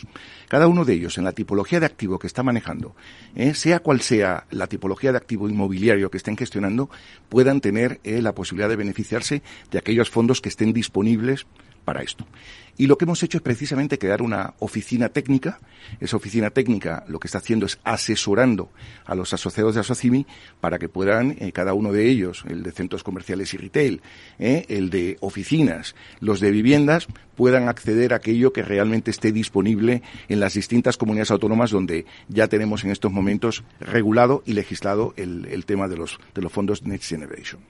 cada 0.49 0.69
uno 0.69 0.85
de 0.85 0.93
ellos 0.93 1.17
en 1.17 1.25
la 1.25 1.33
tipología 1.33 1.81
de 1.81 1.87
activo 1.87 2.19
que 2.19 2.27
está 2.27 2.43
manejando, 2.43 2.95
¿eh? 3.35 3.55
sea 3.55 3.79
cual 3.79 4.03
sea 4.03 4.45
la 4.51 4.67
tipología 4.67 5.11
de 5.11 5.17
activo 5.17 5.49
inmobiliario 5.49 6.11
que 6.11 6.19
estén 6.19 6.37
gestionando, 6.37 6.91
puedan 7.31 7.63
tener 7.63 8.01
eh, 8.05 8.21
la 8.21 8.35
posibilidad 8.35 8.69
de 8.69 8.77
beneficiarse 8.77 9.43
de 9.71 9.79
aquellos 9.79 10.11
fondos 10.11 10.43
que 10.43 10.51
estén 10.51 10.75
disponibles 10.75 11.47
para 11.85 12.03
esto. 12.03 12.27
Y 12.79 12.87
lo 12.87 12.97
que 12.97 13.05
hemos 13.05 13.23
hecho 13.23 13.39
es 13.39 13.43
precisamente 13.43 13.99
crear 13.99 14.23
una 14.23 14.55
oficina 14.59 15.11
técnica. 15.11 15.61
Esa 16.01 16.17
oficina 16.17 16.51
técnica 16.51 17.05
lo 17.07 17.21
que 17.21 17.29
está 17.29 17.39
haciendo 17.39 17.67
es 17.67 17.79
asesorando 17.85 18.71
a 19.05 19.15
los 19.15 19.35
asociados 19.35 19.75
de 19.75 19.83
Asocimi 19.83 20.27
para 20.61 20.79
que 20.79 20.89
puedan, 20.89 21.37
eh, 21.39 21.53
cada 21.53 21.75
uno 21.75 21.93
de 21.93 22.09
ellos, 22.09 22.45
el 22.49 22.63
de 22.63 22.73
centros 22.73 23.03
comerciales 23.03 23.53
y 23.53 23.59
retail, 23.59 24.01
eh, 24.39 24.65
el 24.69 24.89
de 24.89 25.19
oficinas, 25.21 25.95
los 26.21 26.41
de 26.41 26.51
viviendas, 26.51 27.09
puedan 27.37 27.69
acceder 27.69 28.15
a 28.15 28.17
aquello 28.17 28.53
que 28.55 28.63
realmente 28.63 29.11
esté 29.11 29.33
disponible 29.33 30.03
en 30.29 30.41
las 30.41 30.55
distintas 30.55 30.97
comunidades 30.97 31.31
autónomas 31.31 31.71
donde 31.71 32.07
ya 32.29 32.49
tenemos 32.49 32.85
en 32.85 32.91
estos 32.91 33.13
momentos 33.13 33.65
regulado 33.81 34.43
y 34.47 34.55
legislado 34.55 35.13
el, 35.17 35.47
el 35.47 35.67
tema 35.67 35.89
de 35.89 35.99
los, 35.99 36.19
de 36.35 36.41
los 36.41 36.53
fondos 36.53 36.83
Next 36.85 37.09
Generation. 37.11 37.61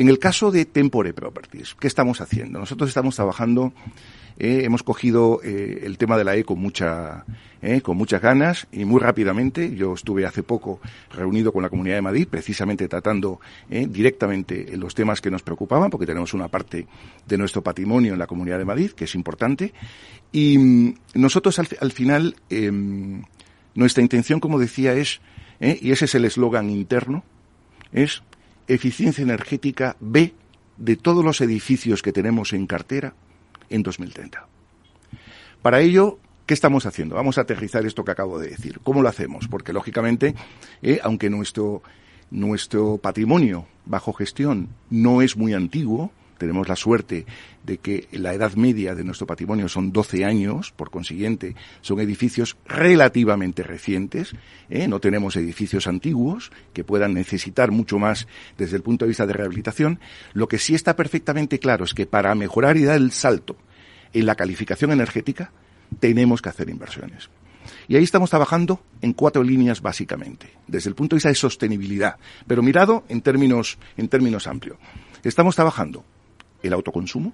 En 0.00 0.08
el 0.08 0.18
caso 0.18 0.50
de 0.50 0.64
Tempore 0.64 1.12
Properties, 1.12 1.76
¿qué 1.78 1.86
estamos 1.86 2.22
haciendo? 2.22 2.58
Nosotros 2.58 2.88
estamos 2.88 3.16
trabajando, 3.16 3.74
eh, 4.38 4.62
hemos 4.64 4.82
cogido 4.82 5.42
eh, 5.44 5.82
el 5.84 5.98
tema 5.98 6.16
de 6.16 6.24
la 6.24 6.36
E 6.36 6.42
con 6.42 6.58
mucha, 6.58 7.26
eh, 7.60 7.82
con 7.82 7.98
muchas 7.98 8.22
ganas 8.22 8.66
y 8.72 8.86
muy 8.86 8.98
rápidamente. 8.98 9.76
Yo 9.76 9.92
estuve 9.92 10.24
hace 10.24 10.42
poco 10.42 10.80
reunido 11.12 11.52
con 11.52 11.62
la 11.62 11.68
Comunidad 11.68 11.96
de 11.96 12.00
Madrid, 12.00 12.26
precisamente 12.30 12.88
tratando 12.88 13.40
directamente 13.68 14.74
los 14.74 14.94
temas 14.94 15.20
que 15.20 15.30
nos 15.30 15.42
preocupaban, 15.42 15.90
porque 15.90 16.06
tenemos 16.06 16.32
una 16.32 16.48
parte 16.48 16.86
de 17.26 17.36
nuestro 17.36 17.60
patrimonio 17.60 18.14
en 18.14 18.18
la 18.18 18.26
Comunidad 18.26 18.56
de 18.56 18.64
Madrid 18.64 18.92
que 18.92 19.04
es 19.04 19.14
importante. 19.14 19.74
Y 20.32 20.56
mm, 20.56 20.94
nosotros 21.16 21.58
al, 21.58 21.68
al 21.78 21.92
final, 21.92 22.36
em, 22.48 23.22
nuestra 23.74 24.02
intención, 24.02 24.40
como 24.40 24.58
decía, 24.58 24.94
es, 24.94 25.20
y 25.60 25.90
ese 25.90 26.06
es 26.06 26.14
el 26.14 26.24
eslogan 26.24 26.70
interno, 26.70 27.22
es 27.92 28.22
eficiencia 28.74 29.22
energética 29.22 29.96
B 30.00 30.32
de 30.76 30.96
todos 30.96 31.24
los 31.24 31.40
edificios 31.40 32.02
que 32.02 32.12
tenemos 32.12 32.52
en 32.52 32.66
cartera 32.66 33.14
en 33.68 33.82
2030. 33.82 34.46
Para 35.60 35.80
ello, 35.80 36.18
¿qué 36.46 36.54
estamos 36.54 36.86
haciendo? 36.86 37.16
Vamos 37.16 37.36
a 37.36 37.42
aterrizar 37.42 37.84
esto 37.84 38.04
que 38.04 38.12
acabo 38.12 38.38
de 38.38 38.50
decir. 38.50 38.80
¿Cómo 38.82 39.02
lo 39.02 39.08
hacemos? 39.08 39.48
Porque, 39.48 39.72
lógicamente, 39.72 40.34
eh, 40.82 41.00
aunque 41.02 41.28
nuestro, 41.28 41.82
nuestro 42.30 42.98
patrimonio 42.98 43.66
bajo 43.84 44.12
gestión 44.12 44.68
no 44.88 45.20
es 45.20 45.36
muy 45.36 45.52
antiguo, 45.52 46.12
tenemos 46.40 46.68
la 46.68 46.74
suerte 46.74 47.26
de 47.64 47.76
que 47.78 48.08
la 48.12 48.32
edad 48.32 48.54
media 48.54 48.94
de 48.94 49.04
nuestro 49.04 49.26
patrimonio 49.26 49.68
son 49.68 49.92
12 49.92 50.24
años, 50.24 50.72
por 50.72 50.90
consiguiente, 50.90 51.54
son 51.82 52.00
edificios 52.00 52.56
relativamente 52.66 53.62
recientes, 53.62 54.32
¿eh? 54.70 54.88
no 54.88 55.00
tenemos 55.00 55.36
edificios 55.36 55.86
antiguos 55.86 56.50
que 56.72 56.82
puedan 56.82 57.12
necesitar 57.12 57.70
mucho 57.70 57.98
más 57.98 58.26
desde 58.56 58.76
el 58.76 58.82
punto 58.82 59.04
de 59.04 59.10
vista 59.10 59.26
de 59.26 59.34
rehabilitación. 59.34 60.00
Lo 60.32 60.48
que 60.48 60.58
sí 60.58 60.74
está 60.74 60.96
perfectamente 60.96 61.58
claro 61.58 61.84
es 61.84 61.92
que 61.92 62.06
para 62.06 62.34
mejorar 62.34 62.78
y 62.78 62.84
dar 62.84 62.96
el 62.96 63.12
salto 63.12 63.56
en 64.14 64.24
la 64.24 64.34
calificación 64.34 64.92
energética, 64.92 65.52
tenemos 66.00 66.40
que 66.40 66.48
hacer 66.48 66.70
inversiones. 66.70 67.28
Y 67.86 67.96
ahí 67.96 68.04
estamos 68.04 68.30
trabajando 68.30 68.80
en 69.02 69.12
cuatro 69.12 69.42
líneas 69.42 69.82
básicamente, 69.82 70.50
desde 70.66 70.88
el 70.88 70.94
punto 70.94 71.14
de 71.14 71.18
vista 71.18 71.28
de 71.28 71.34
sostenibilidad, 71.34 72.16
pero 72.46 72.62
mirado 72.62 73.04
en 73.10 73.20
términos, 73.20 73.78
en 73.98 74.08
términos 74.08 74.46
amplios. 74.46 74.78
Estamos 75.22 75.54
trabajando 75.54 76.02
el 76.62 76.72
autoconsumo 76.72 77.32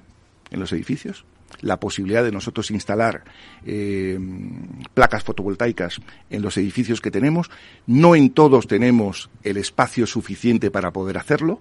en 0.50 0.60
los 0.60 0.72
edificios, 0.72 1.24
la 1.60 1.80
posibilidad 1.80 2.24
de 2.24 2.32
nosotros 2.32 2.70
instalar 2.70 3.24
eh, 3.64 4.18
placas 4.94 5.24
fotovoltaicas 5.24 6.00
en 6.30 6.42
los 6.42 6.56
edificios 6.56 7.00
que 7.00 7.10
tenemos. 7.10 7.50
No 7.86 8.14
en 8.14 8.30
todos 8.30 8.66
tenemos 8.66 9.30
el 9.42 9.56
espacio 9.56 10.06
suficiente 10.06 10.70
para 10.70 10.92
poder 10.92 11.18
hacerlo, 11.18 11.60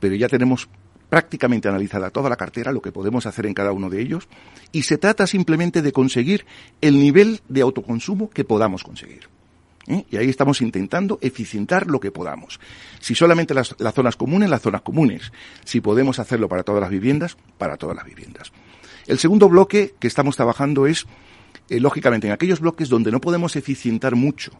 pero 0.00 0.14
ya 0.14 0.28
tenemos 0.28 0.68
prácticamente 1.08 1.68
analizada 1.68 2.10
toda 2.10 2.28
la 2.28 2.36
cartera, 2.36 2.72
lo 2.72 2.82
que 2.82 2.92
podemos 2.92 3.26
hacer 3.26 3.46
en 3.46 3.54
cada 3.54 3.72
uno 3.72 3.90
de 3.90 4.00
ellos, 4.00 4.28
y 4.72 4.82
se 4.82 4.98
trata 4.98 5.26
simplemente 5.26 5.82
de 5.82 5.92
conseguir 5.92 6.44
el 6.80 6.98
nivel 6.98 7.40
de 7.48 7.62
autoconsumo 7.62 8.28
que 8.30 8.44
podamos 8.44 8.82
conseguir. 8.82 9.35
¿Eh? 9.88 10.04
Y 10.10 10.16
ahí 10.16 10.28
estamos 10.28 10.60
intentando 10.60 11.18
eficientar 11.20 11.86
lo 11.86 12.00
que 12.00 12.10
podamos. 12.10 12.60
Si 13.00 13.14
solamente 13.14 13.54
las, 13.54 13.74
zonas 13.94 14.16
comunes, 14.16 14.50
las 14.50 14.62
zonas 14.62 14.82
comunes. 14.82 15.32
Si 15.64 15.80
podemos 15.80 16.18
hacerlo 16.18 16.48
para 16.48 16.62
todas 16.62 16.80
las 16.80 16.90
viviendas, 16.90 17.36
para 17.58 17.76
todas 17.76 17.96
las 17.96 18.04
viviendas. 18.04 18.52
El 19.06 19.18
segundo 19.18 19.48
bloque 19.48 19.94
que 19.98 20.08
estamos 20.08 20.36
trabajando 20.36 20.86
es, 20.86 21.06
eh, 21.68 21.80
lógicamente, 21.80 22.26
en 22.26 22.32
aquellos 22.32 22.60
bloques 22.60 22.88
donde 22.88 23.12
no 23.12 23.20
podemos 23.20 23.56
eficientar 23.56 24.16
mucho 24.16 24.52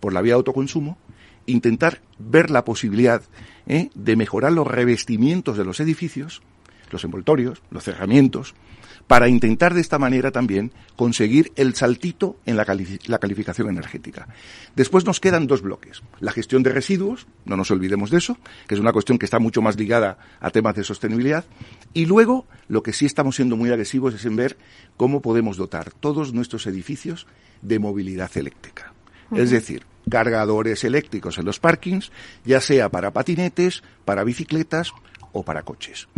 por 0.00 0.12
la 0.12 0.20
vía 0.20 0.32
de 0.32 0.36
autoconsumo, 0.36 0.98
intentar 1.46 2.02
ver 2.18 2.50
la 2.50 2.64
posibilidad 2.64 3.22
¿eh? 3.66 3.88
de 3.94 4.16
mejorar 4.16 4.52
los 4.52 4.66
revestimientos 4.66 5.56
de 5.56 5.64
los 5.64 5.80
edificios, 5.80 6.42
los 6.90 7.04
envoltorios, 7.04 7.62
los 7.70 7.84
cerramientos, 7.84 8.54
para 9.06 9.28
intentar 9.28 9.74
de 9.74 9.80
esta 9.80 9.98
manera 9.98 10.32
también 10.32 10.72
conseguir 10.96 11.52
el 11.56 11.74
saltito 11.74 12.36
en 12.44 12.56
la, 12.56 12.64
calificación 12.64 13.68
energética. 13.68 14.28
Después 14.74 15.04
nos 15.04 15.20
quedan 15.20 15.46
dos 15.46 15.62
bloques. 15.62 16.02
La 16.20 16.32
gestión 16.32 16.62
de 16.62 16.72
residuos, 16.72 17.26
no 17.44 17.56
nos 17.56 17.70
olvidemos 17.70 18.10
de 18.10 18.18
eso, 18.18 18.36
que 18.66 18.74
es 18.74 18.80
una 18.80 18.92
cuestión 18.92 19.18
que 19.18 19.26
está 19.26 19.38
mucho 19.38 19.62
más 19.62 19.76
ligada 19.76 20.18
a 20.40 20.50
temas 20.50 20.74
de 20.74 20.84
sostenibilidad. 20.84 21.44
Y 21.94 22.06
luego, 22.06 22.46
lo 22.68 22.82
que 22.82 22.92
sí 22.92 23.06
estamos 23.06 23.36
siendo 23.36 23.56
muy 23.56 23.70
agresivos 23.70 24.14
es 24.14 24.24
en 24.24 24.36
ver 24.36 24.56
cómo 24.96 25.22
podemos 25.22 25.56
dotar 25.56 25.92
todos 25.92 26.32
nuestros 26.32 26.66
edificios 26.66 27.26
de 27.62 27.78
movilidad 27.78 28.30
eléctrica. 28.36 28.92
Es 29.32 29.50
decir, 29.50 29.84
cargadores 30.08 30.84
eléctricos 30.84 31.38
en 31.38 31.44
los 31.44 31.58
parkings, 31.58 32.12
ya 32.44 32.60
sea 32.60 32.88
para 32.90 33.12
patinetes, 33.12 33.82
para 34.04 34.24
bicicletas 34.24 34.92
o 35.32 35.42
para 35.42 35.62
coches. 35.62 36.08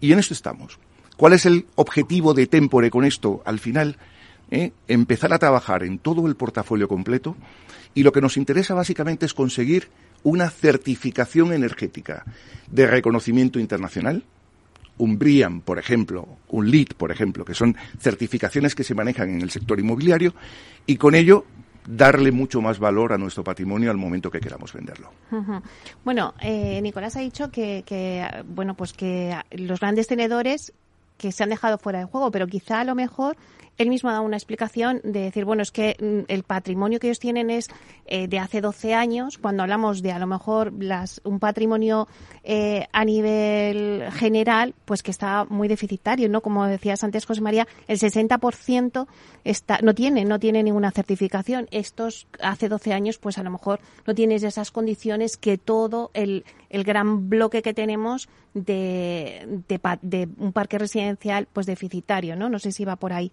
Y 0.00 0.12
en 0.12 0.18
esto 0.18 0.34
estamos. 0.34 0.78
¿Cuál 1.16 1.32
es 1.32 1.46
el 1.46 1.66
objetivo 1.76 2.34
de 2.34 2.46
Tempore 2.46 2.90
con 2.90 3.04
esto? 3.04 3.42
Al 3.44 3.58
final, 3.58 3.96
¿eh? 4.50 4.72
empezar 4.86 5.32
a 5.32 5.38
trabajar 5.38 5.82
en 5.82 5.98
todo 5.98 6.26
el 6.26 6.36
portafolio 6.36 6.88
completo 6.88 7.36
y 7.94 8.02
lo 8.02 8.12
que 8.12 8.20
nos 8.20 8.36
interesa 8.36 8.74
básicamente 8.74 9.24
es 9.24 9.32
conseguir 9.32 9.88
una 10.22 10.50
certificación 10.50 11.52
energética 11.52 12.24
de 12.70 12.86
reconocimiento 12.86 13.58
internacional, 13.58 14.24
un 14.98 15.18
BRIAM, 15.18 15.60
por 15.60 15.78
ejemplo, 15.78 16.26
un 16.48 16.70
LEED, 16.70 16.88
por 16.96 17.12
ejemplo, 17.12 17.44
que 17.44 17.54
son 17.54 17.76
certificaciones 17.98 18.74
que 18.74 18.84
se 18.84 18.94
manejan 18.94 19.30
en 19.30 19.42
el 19.42 19.50
sector 19.50 19.78
inmobiliario, 19.78 20.34
y 20.86 20.96
con 20.96 21.14
ello 21.14 21.44
darle 21.86 22.32
mucho 22.32 22.60
más 22.60 22.78
valor 22.78 23.12
a 23.12 23.18
nuestro 23.18 23.44
patrimonio 23.44 23.90
al 23.90 23.96
momento 23.96 24.30
que 24.30 24.40
queramos 24.40 24.72
venderlo. 24.72 25.12
Bueno, 26.04 26.34
eh, 26.40 26.80
Nicolás 26.82 27.16
ha 27.16 27.20
dicho 27.20 27.50
que, 27.50 27.84
que, 27.86 28.26
bueno, 28.48 28.74
pues 28.74 28.92
que 28.92 29.36
los 29.52 29.80
grandes 29.80 30.08
tenedores 30.08 30.72
que 31.16 31.32
se 31.32 31.42
han 31.42 31.50
dejado 31.50 31.78
fuera 31.78 31.98
de 31.98 32.04
juego, 32.04 32.30
pero 32.30 32.46
quizá 32.46 32.80
a 32.80 32.84
lo 32.84 32.94
mejor 32.94 33.36
él 33.78 33.90
mismo 33.90 34.08
ha 34.08 34.14
dado 34.14 34.24
una 34.24 34.36
explicación 34.36 35.00
de 35.04 35.20
decir, 35.20 35.44
bueno, 35.44 35.62
es 35.62 35.70
que 35.70 35.96
mm, 36.00 36.32
el 36.32 36.42
patrimonio 36.42 36.98
que 36.98 37.08
ellos 37.08 37.18
tienen 37.18 37.50
es 37.50 37.68
eh, 38.06 38.26
de 38.26 38.38
hace 38.38 38.60
12 38.60 38.94
años, 38.94 39.38
cuando 39.38 39.62
hablamos 39.62 40.02
de 40.02 40.12
a 40.12 40.18
lo 40.18 40.26
mejor 40.26 40.72
las, 40.82 41.20
un 41.24 41.38
patrimonio 41.38 42.08
eh, 42.42 42.86
a 42.92 43.04
nivel 43.04 44.04
general, 44.12 44.74
pues 44.84 45.02
que 45.02 45.10
está 45.10 45.44
muy 45.44 45.68
deficitario, 45.68 46.28
¿no? 46.28 46.40
Como 46.40 46.64
decías 46.66 47.04
antes, 47.04 47.26
José 47.26 47.40
María, 47.40 47.66
el 47.86 47.98
60% 47.98 49.06
está, 49.44 49.78
no 49.82 49.94
tiene, 49.94 50.24
no 50.24 50.38
tiene 50.38 50.62
ninguna 50.62 50.90
certificación. 50.90 51.68
Estos 51.70 52.28
hace 52.40 52.68
12 52.68 52.92
años, 52.94 53.18
pues 53.18 53.38
a 53.38 53.42
lo 53.42 53.50
mejor 53.50 53.80
no 54.06 54.14
tienes 54.14 54.42
esas 54.42 54.70
condiciones 54.70 55.36
que 55.36 55.58
todo 55.58 56.10
el, 56.14 56.44
el 56.70 56.84
gran 56.84 57.28
bloque 57.28 57.62
que 57.62 57.74
tenemos 57.74 58.28
de, 58.54 59.62
de, 59.68 59.80
de 60.00 60.28
un 60.38 60.52
parque 60.52 60.78
residencial, 60.78 61.05
pues 61.52 61.66
deficitario, 61.66 62.36
¿no? 62.36 62.48
No 62.48 62.58
sé 62.58 62.72
si 62.72 62.84
va 62.84 62.96
por 62.96 63.12
ahí. 63.12 63.30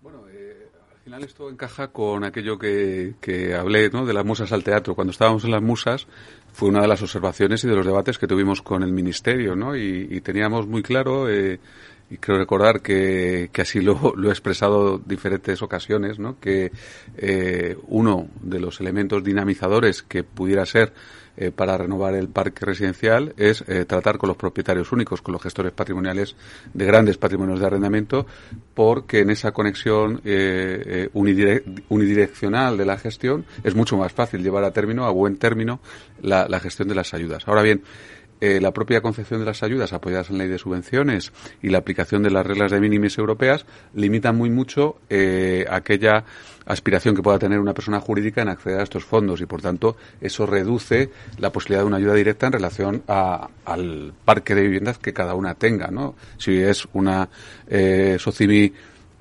Bueno, 0.00 0.24
eh, 0.30 0.68
al 0.92 0.98
final 0.98 1.24
esto 1.24 1.50
encaja 1.50 1.88
con 1.88 2.24
aquello 2.24 2.58
que, 2.58 3.14
que 3.20 3.54
hablé 3.54 3.90
¿no? 3.90 4.06
de 4.06 4.14
las 4.14 4.24
musas 4.24 4.52
al 4.52 4.64
teatro. 4.64 4.94
Cuando 4.94 5.10
estábamos 5.10 5.44
en 5.44 5.50
las 5.50 5.62
musas, 5.62 6.06
fue 6.52 6.68
una 6.68 6.82
de 6.82 6.88
las 6.88 7.02
observaciones 7.02 7.64
y 7.64 7.68
de 7.68 7.74
los 7.74 7.86
debates 7.86 8.18
que 8.18 8.26
tuvimos 8.26 8.62
con 8.62 8.82
el 8.82 8.92
Ministerio, 8.92 9.56
¿no? 9.56 9.76
Y, 9.76 10.20
teníamos 10.20 10.66
muy 10.66 10.82
claro, 10.82 11.30
eh, 11.30 11.58
y 12.10 12.18
creo 12.18 12.38
recordar 12.38 12.82
que, 12.82 13.48
que 13.52 13.62
así 13.62 13.80
lo, 13.80 14.12
lo, 14.16 14.28
he 14.28 14.32
expresado 14.32 14.96
en 14.96 15.02
diferentes 15.06 15.62
ocasiones, 15.62 16.18
¿no? 16.18 16.38
Que 16.38 16.70
eh, 17.16 17.76
uno 17.88 18.28
de 18.42 18.60
los 18.60 18.80
elementos 18.80 19.24
dinamizadores 19.24 20.02
que 20.02 20.22
pudiera 20.24 20.66
ser 20.66 20.92
eh, 21.36 21.50
para 21.50 21.76
renovar 21.78 22.14
el 22.14 22.28
parque 22.28 22.66
residencial 22.66 23.34
es 23.36 23.64
eh, 23.66 23.84
tratar 23.84 24.18
con 24.18 24.28
los 24.28 24.36
propietarios 24.36 24.92
únicos, 24.92 25.22
con 25.22 25.32
los 25.32 25.42
gestores 25.42 25.72
patrimoniales 25.72 26.36
de 26.74 26.84
grandes 26.84 27.16
patrimonios 27.16 27.60
de 27.60 27.66
arrendamiento, 27.66 28.26
porque 28.74 29.20
en 29.20 29.30
esa 29.30 29.52
conexión 29.52 30.20
eh, 30.24 31.08
unidireccional 31.12 32.76
de 32.76 32.84
la 32.84 32.98
gestión 32.98 33.44
es 33.64 33.74
mucho 33.74 33.96
más 33.96 34.12
fácil 34.12 34.42
llevar 34.42 34.64
a 34.64 34.72
término, 34.72 35.04
a 35.06 35.10
buen 35.10 35.36
término, 35.36 35.80
la, 36.20 36.48
la 36.48 36.60
gestión 36.60 36.88
de 36.88 36.94
las 36.94 37.14
ayudas. 37.14 37.48
Ahora 37.48 37.62
bien, 37.62 37.82
eh, 38.44 38.60
la 38.60 38.72
propia 38.72 39.00
concepción 39.00 39.38
de 39.38 39.46
las 39.46 39.62
ayudas 39.62 39.92
apoyadas 39.92 40.28
en 40.28 40.36
la 40.36 40.42
ley 40.42 40.50
de 40.50 40.58
subvenciones 40.58 41.30
y 41.62 41.68
la 41.68 41.78
aplicación 41.78 42.24
de 42.24 42.30
las 42.32 42.44
reglas 42.44 42.72
de 42.72 42.80
mínimis 42.80 43.16
europeas 43.16 43.66
limitan 43.94 44.36
muy 44.36 44.50
mucho 44.50 44.96
eh, 45.08 45.64
aquella 45.70 46.24
aspiración 46.66 47.14
que 47.14 47.22
pueda 47.22 47.38
tener 47.38 47.60
una 47.60 47.72
persona 47.72 48.00
jurídica 48.00 48.42
en 48.42 48.48
acceder 48.48 48.80
a 48.80 48.82
estos 48.82 49.04
fondos 49.04 49.40
y, 49.40 49.46
por 49.46 49.62
tanto, 49.62 49.96
eso 50.20 50.44
reduce 50.44 51.10
la 51.38 51.52
posibilidad 51.52 51.82
de 51.82 51.86
una 51.86 51.98
ayuda 51.98 52.14
directa 52.14 52.46
en 52.46 52.52
relación 52.54 53.04
al 53.06 54.12
parque 54.24 54.56
de 54.56 54.62
viviendas 54.62 54.98
que 54.98 55.12
cada 55.12 55.34
una 55.34 55.54
tenga, 55.54 55.92
¿no? 55.92 56.16
Si 56.36 56.56
es 56.60 56.88
una 56.94 57.28
eh, 57.68 58.16
SOCIMI 58.18 58.72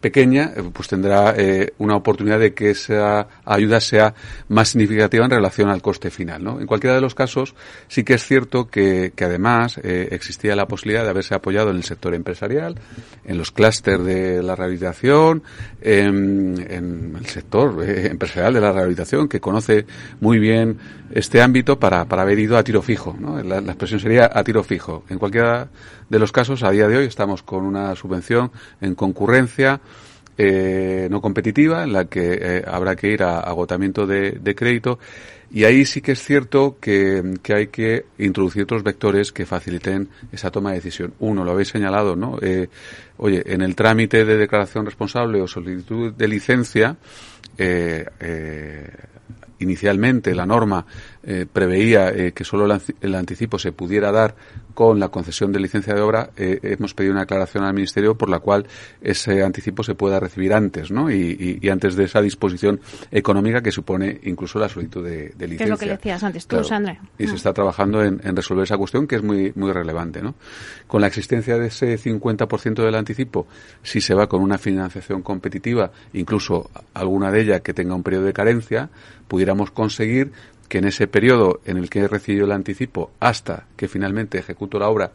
pequeña, 0.01 0.51
eh, 0.55 0.63
pues 0.73 0.87
tendrá 0.87 1.33
eh, 1.37 1.73
una 1.77 1.95
oportunidad 1.95 2.39
de 2.39 2.53
que 2.53 2.71
esa 2.71 3.27
ayuda 3.45 3.79
sea 3.79 4.13
más 4.49 4.69
significativa 4.69 5.23
en 5.23 5.31
relación 5.31 5.69
al 5.69 5.81
coste 5.81 6.09
final. 6.09 6.43
¿no? 6.43 6.59
En 6.59 6.67
cualquiera 6.67 6.95
de 6.95 7.01
los 7.01 7.15
casos, 7.15 7.55
sí 7.87 8.03
que 8.03 8.15
es 8.15 8.25
cierto 8.25 8.67
que, 8.67 9.13
que 9.15 9.25
además 9.25 9.79
eh, 9.83 10.09
existía 10.11 10.55
la 10.55 10.67
posibilidad 10.67 11.03
de 11.03 11.11
haberse 11.11 11.35
apoyado 11.35 11.69
en 11.69 11.77
el 11.77 11.83
sector 11.83 12.13
empresarial, 12.13 12.75
en 13.23 13.37
los 13.37 13.51
clústeres 13.51 14.03
de 14.03 14.43
la 14.43 14.55
rehabilitación, 14.55 15.43
en, 15.81 16.65
en 16.69 17.15
el 17.17 17.25
sector 17.27 17.83
empresarial 17.87 18.53
de 18.53 18.61
la 18.61 18.71
rehabilitación, 18.71 19.29
que 19.29 19.39
conoce 19.39 19.85
muy 20.19 20.39
bien 20.39 20.77
este 21.13 21.41
ámbito 21.41 21.79
para, 21.79 22.05
para 22.05 22.23
haber 22.23 22.39
ido 22.39 22.57
a 22.57 22.63
tiro 22.63 22.81
fijo. 22.81 23.15
¿no? 23.19 23.41
La, 23.43 23.61
la 23.61 23.71
expresión 23.71 23.99
sería 23.99 24.29
a 24.33 24.43
tiro 24.43 24.63
fijo. 24.63 25.03
En 25.09 25.19
cualquiera 25.19 25.69
de 26.09 26.19
los 26.19 26.31
casos, 26.31 26.63
a 26.63 26.71
día 26.71 26.87
de 26.87 26.97
hoy 26.97 27.05
estamos 27.05 27.43
con 27.43 27.65
una 27.65 27.95
subvención 27.95 28.51
en 28.81 28.95
concurrencia 28.95 29.79
eh, 30.43 31.07
no 31.11 31.21
competitiva, 31.21 31.83
en 31.83 31.93
la 31.93 32.05
que 32.05 32.39
eh, 32.41 32.63
habrá 32.65 32.95
que 32.95 33.11
ir 33.11 33.21
a 33.21 33.41
agotamiento 33.41 34.07
de, 34.07 34.55
crédito. 34.55 34.97
Y 35.51 35.65
ahí 35.65 35.85
sí 35.85 36.01
que 36.01 36.13
es 36.13 36.23
cierto 36.23 36.77
que, 36.81 37.21
hay 37.53 37.67
que 37.67 38.05
introducir 38.17 38.63
otros 38.63 38.81
vectores 38.81 39.31
que 39.31 39.45
faciliten 39.45 40.09
esa 40.31 40.49
toma 40.49 40.71
de 40.71 40.77
decisión. 40.77 41.13
Uno, 41.19 41.43
lo 41.43 41.51
habéis 41.51 41.67
señalado, 41.67 42.15
¿no? 42.15 42.39
Eh, 42.41 42.69
oye, 43.17 43.43
en 43.45 43.61
el 43.61 43.75
trámite 43.75 44.25
de 44.25 44.35
declaración 44.35 44.83
responsable 44.83 45.39
o 45.41 45.47
solicitud 45.47 46.11
de 46.11 46.27
licencia, 46.27 46.97
inicialmente 49.59 50.33
la 50.33 50.47
norma 50.47 50.83
eh, 51.23 51.45
preveía 51.51 52.09
eh, 52.09 52.31
que 52.31 52.43
solo 52.43 52.65
el, 53.01 53.15
anticipo 53.15 53.59
se 53.59 53.71
pudiera 53.71 54.11
dar 54.11 54.35
con 54.73 54.99
la 54.99 55.09
concesión 55.09 55.51
de 55.51 55.59
licencia 55.59 55.93
de 55.93 56.01
obra, 56.01 56.31
eh, 56.35 56.59
hemos 56.63 56.95
pedido 56.95 57.13
una 57.13 57.23
aclaración 57.23 57.63
al 57.63 57.73
Ministerio 57.75 58.17
por 58.17 58.27
la 58.29 58.39
cual 58.39 58.65
ese 59.01 59.43
anticipo 59.43 59.83
se 59.83 59.93
pueda 59.93 60.19
recibir 60.19 60.51
antes, 60.53 60.89
¿no? 60.89 61.11
Y, 61.11 61.59
antes 61.71 61.95
de 61.95 62.05
esa 62.05 62.21
disposición 62.21 62.79
económica 63.11 63.61
que 63.61 63.71
supone 63.71 64.19
incluso 64.23 64.59
la 64.59 64.67
solicitud 64.67 65.05
de, 65.05 65.33
licencia. 65.37 65.57
Que 65.57 65.63
es 65.63 65.69
lo 65.69 65.77
que 65.77 65.85
decías 65.85 66.23
antes 66.23 66.47
tú, 66.47 66.63
Sandra. 66.63 66.99
Y 67.17 67.27
se 67.27 67.33
mm. 67.33 67.35
está 67.35 67.53
trabajando 67.53 68.03
en, 68.03 68.19
resolver 68.35 68.63
esa 68.63 68.77
cuestión 68.77 69.07
que 69.07 69.15
es 69.15 69.23
muy, 69.23 69.53
muy 69.55 69.71
relevante, 69.71 70.21
¿no? 70.21 70.35
Con 70.87 71.01
la 71.01 71.07
existencia 71.07 71.57
de 71.57 71.67
ese 71.67 71.97
50% 71.97 72.83
del 72.83 72.95
anticipo, 72.95 73.47
si 73.83 74.01
se 74.01 74.13
va 74.13 74.27
con 74.27 74.41
una 74.41 74.57
financiación 74.57 75.21
competitiva, 75.21 75.91
incluso 76.13 76.69
alguna 76.93 77.31
de 77.31 77.41
ellas 77.41 77.61
que 77.61 77.73
tenga 77.73 77.95
un 77.95 78.03
periodo 78.03 78.25
de 78.25 78.33
carencia, 78.33 78.89
pudiéramos 79.27 79.71
conseguir 79.71 80.31
que 80.71 80.77
en 80.77 80.85
ese 80.85 81.05
periodo 81.05 81.59
en 81.65 81.75
el 81.75 81.89
que 81.89 81.99
he 81.99 82.07
recibido 82.07 82.45
el 82.45 82.53
anticipo 82.53 83.11
hasta 83.19 83.65
que 83.75 83.89
finalmente 83.89 84.37
ejecuto 84.37 84.79
la 84.79 84.87
obra 84.87 85.11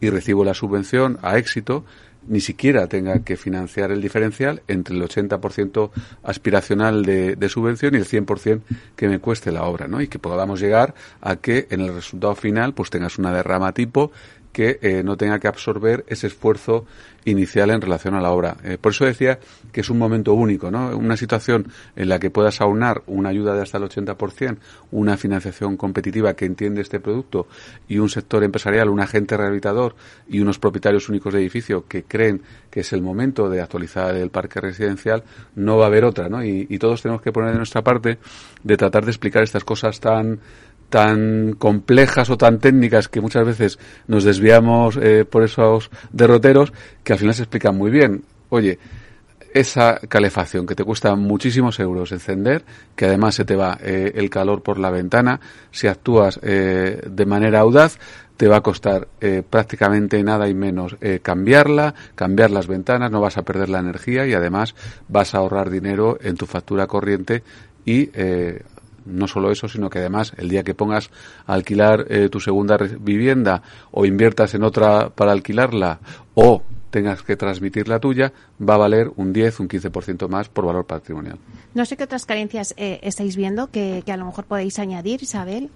y 0.00 0.10
recibo 0.10 0.44
la 0.44 0.52
subvención 0.52 1.20
a 1.22 1.38
éxito, 1.38 1.84
ni 2.26 2.40
siquiera 2.40 2.88
tenga 2.88 3.20
que 3.20 3.36
financiar 3.36 3.92
el 3.92 4.02
diferencial 4.02 4.62
entre 4.66 4.96
el 4.96 5.02
80% 5.02 5.90
aspiracional 6.24 7.04
de, 7.04 7.36
de, 7.36 7.48
subvención 7.48 7.94
y 7.94 7.98
el 7.98 8.04
100% 8.04 8.62
que 8.96 9.06
me 9.06 9.20
cueste 9.20 9.52
la 9.52 9.62
obra, 9.62 9.86
¿no? 9.86 10.00
Y 10.00 10.08
que 10.08 10.18
podamos 10.18 10.58
llegar 10.58 10.96
a 11.20 11.36
que 11.36 11.68
en 11.70 11.82
el 11.82 11.94
resultado 11.94 12.34
final 12.34 12.74
pues 12.74 12.90
tengas 12.90 13.16
una 13.16 13.32
derrama 13.32 13.70
tipo 13.70 14.10
que 14.56 14.78
eh, 14.80 15.02
no 15.02 15.18
tenga 15.18 15.38
que 15.38 15.48
absorber 15.48 16.06
ese 16.08 16.28
esfuerzo 16.28 16.86
inicial 17.26 17.68
en 17.68 17.82
relación 17.82 18.14
a 18.14 18.22
la 18.22 18.30
obra. 18.30 18.56
Eh, 18.64 18.78
por 18.80 18.92
eso 18.92 19.04
decía 19.04 19.38
que 19.70 19.82
es 19.82 19.90
un 19.90 19.98
momento 19.98 20.32
único, 20.32 20.70
¿no? 20.70 20.96
Una 20.96 21.18
situación 21.18 21.70
en 21.94 22.08
la 22.08 22.18
que 22.18 22.30
puedas 22.30 22.62
aunar 22.62 23.02
una 23.06 23.28
ayuda 23.28 23.54
de 23.54 23.60
hasta 23.60 23.76
el 23.76 23.84
80%, 23.84 24.56
una 24.92 25.18
financiación 25.18 25.76
competitiva 25.76 26.32
que 26.32 26.46
entiende 26.46 26.80
este 26.80 27.00
producto 27.00 27.48
y 27.86 27.98
un 27.98 28.08
sector 28.08 28.44
empresarial, 28.44 28.88
un 28.88 29.00
agente 29.00 29.36
rehabilitador 29.36 29.94
y 30.26 30.40
unos 30.40 30.58
propietarios 30.58 31.10
únicos 31.10 31.34
de 31.34 31.40
edificio 31.40 31.86
que 31.86 32.04
creen 32.04 32.40
que 32.70 32.80
es 32.80 32.94
el 32.94 33.02
momento 33.02 33.50
de 33.50 33.60
actualizar 33.60 34.14
el 34.14 34.30
parque 34.30 34.62
residencial, 34.62 35.22
no 35.54 35.76
va 35.76 35.84
a 35.84 35.88
haber 35.88 36.06
otra, 36.06 36.30
¿no? 36.30 36.42
Y, 36.42 36.66
y 36.70 36.78
todos 36.78 37.02
tenemos 37.02 37.20
que 37.20 37.30
poner 37.30 37.50
de 37.50 37.58
nuestra 37.58 37.84
parte 37.84 38.16
de 38.62 38.76
tratar 38.78 39.04
de 39.04 39.10
explicar 39.10 39.42
estas 39.42 39.64
cosas 39.64 40.00
tan 40.00 40.40
tan 40.88 41.54
complejas 41.54 42.30
o 42.30 42.36
tan 42.36 42.58
técnicas 42.58 43.08
que 43.08 43.20
muchas 43.20 43.44
veces 43.44 43.78
nos 44.06 44.24
desviamos 44.24 44.96
eh, 44.96 45.24
por 45.24 45.42
esos 45.42 45.90
derroteros 46.12 46.72
que 47.02 47.12
al 47.12 47.18
final 47.18 47.34
se 47.34 47.42
explican 47.42 47.76
muy 47.76 47.90
bien. 47.90 48.24
Oye, 48.48 48.78
esa 49.52 49.98
calefacción 50.08 50.66
que 50.66 50.74
te 50.74 50.84
cuesta 50.84 51.14
muchísimos 51.16 51.80
euros 51.80 52.12
encender, 52.12 52.64
que 52.94 53.06
además 53.06 53.34
se 53.34 53.44
te 53.44 53.56
va 53.56 53.78
eh, 53.82 54.12
el 54.14 54.28
calor 54.28 54.62
por 54.62 54.78
la 54.78 54.90
ventana, 54.90 55.40
si 55.70 55.86
actúas 55.86 56.38
eh, 56.42 57.00
de 57.08 57.26
manera 57.26 57.60
audaz, 57.60 57.98
te 58.36 58.48
va 58.48 58.56
a 58.56 58.60
costar 58.60 59.08
prácticamente 59.48 60.22
nada 60.22 60.46
y 60.46 60.52
menos 60.52 60.98
cambiarla, 61.22 61.94
cambiar 62.14 62.50
las 62.50 62.66
ventanas, 62.66 63.10
no 63.10 63.22
vas 63.22 63.38
a 63.38 63.44
perder 63.44 63.70
la 63.70 63.78
energía 63.78 64.26
y 64.26 64.34
además 64.34 64.74
vas 65.08 65.34
a 65.34 65.38
ahorrar 65.38 65.70
dinero 65.70 66.18
en 66.20 66.36
tu 66.36 66.44
factura 66.44 66.86
corriente 66.86 67.42
y 67.86 68.10
no 69.06 69.28
solo 69.28 69.50
eso, 69.50 69.68
sino 69.68 69.88
que 69.88 69.98
además 70.00 70.32
el 70.36 70.48
día 70.48 70.62
que 70.62 70.74
pongas 70.74 71.10
a 71.46 71.54
alquilar 71.54 72.06
eh, 72.08 72.28
tu 72.28 72.40
segunda 72.40 72.76
vivienda 72.76 73.62
o 73.90 74.04
inviertas 74.04 74.54
en 74.54 74.64
otra 74.64 75.10
para 75.10 75.32
alquilarla 75.32 76.00
o 76.34 76.62
tengas 76.90 77.22
que 77.22 77.36
transmitir 77.36 77.88
la 77.88 78.00
tuya, 78.00 78.32
va 78.60 78.74
a 78.74 78.78
valer 78.78 79.10
un 79.16 79.32
10, 79.32 79.60
un 79.60 79.68
15% 79.68 80.28
más 80.28 80.48
por 80.48 80.64
valor 80.64 80.86
patrimonial. 80.86 81.38
No 81.74 81.84
sé 81.84 81.96
qué 81.96 82.04
otras 82.04 82.24
carencias 82.24 82.74
eh, 82.76 83.00
estáis 83.02 83.36
viendo 83.36 83.70
que, 83.70 84.02
que 84.06 84.12
a 84.12 84.16
lo 84.16 84.24
mejor 84.24 84.44
podéis 84.44 84.78
añadir, 84.78 85.22
Isabel. 85.22 85.70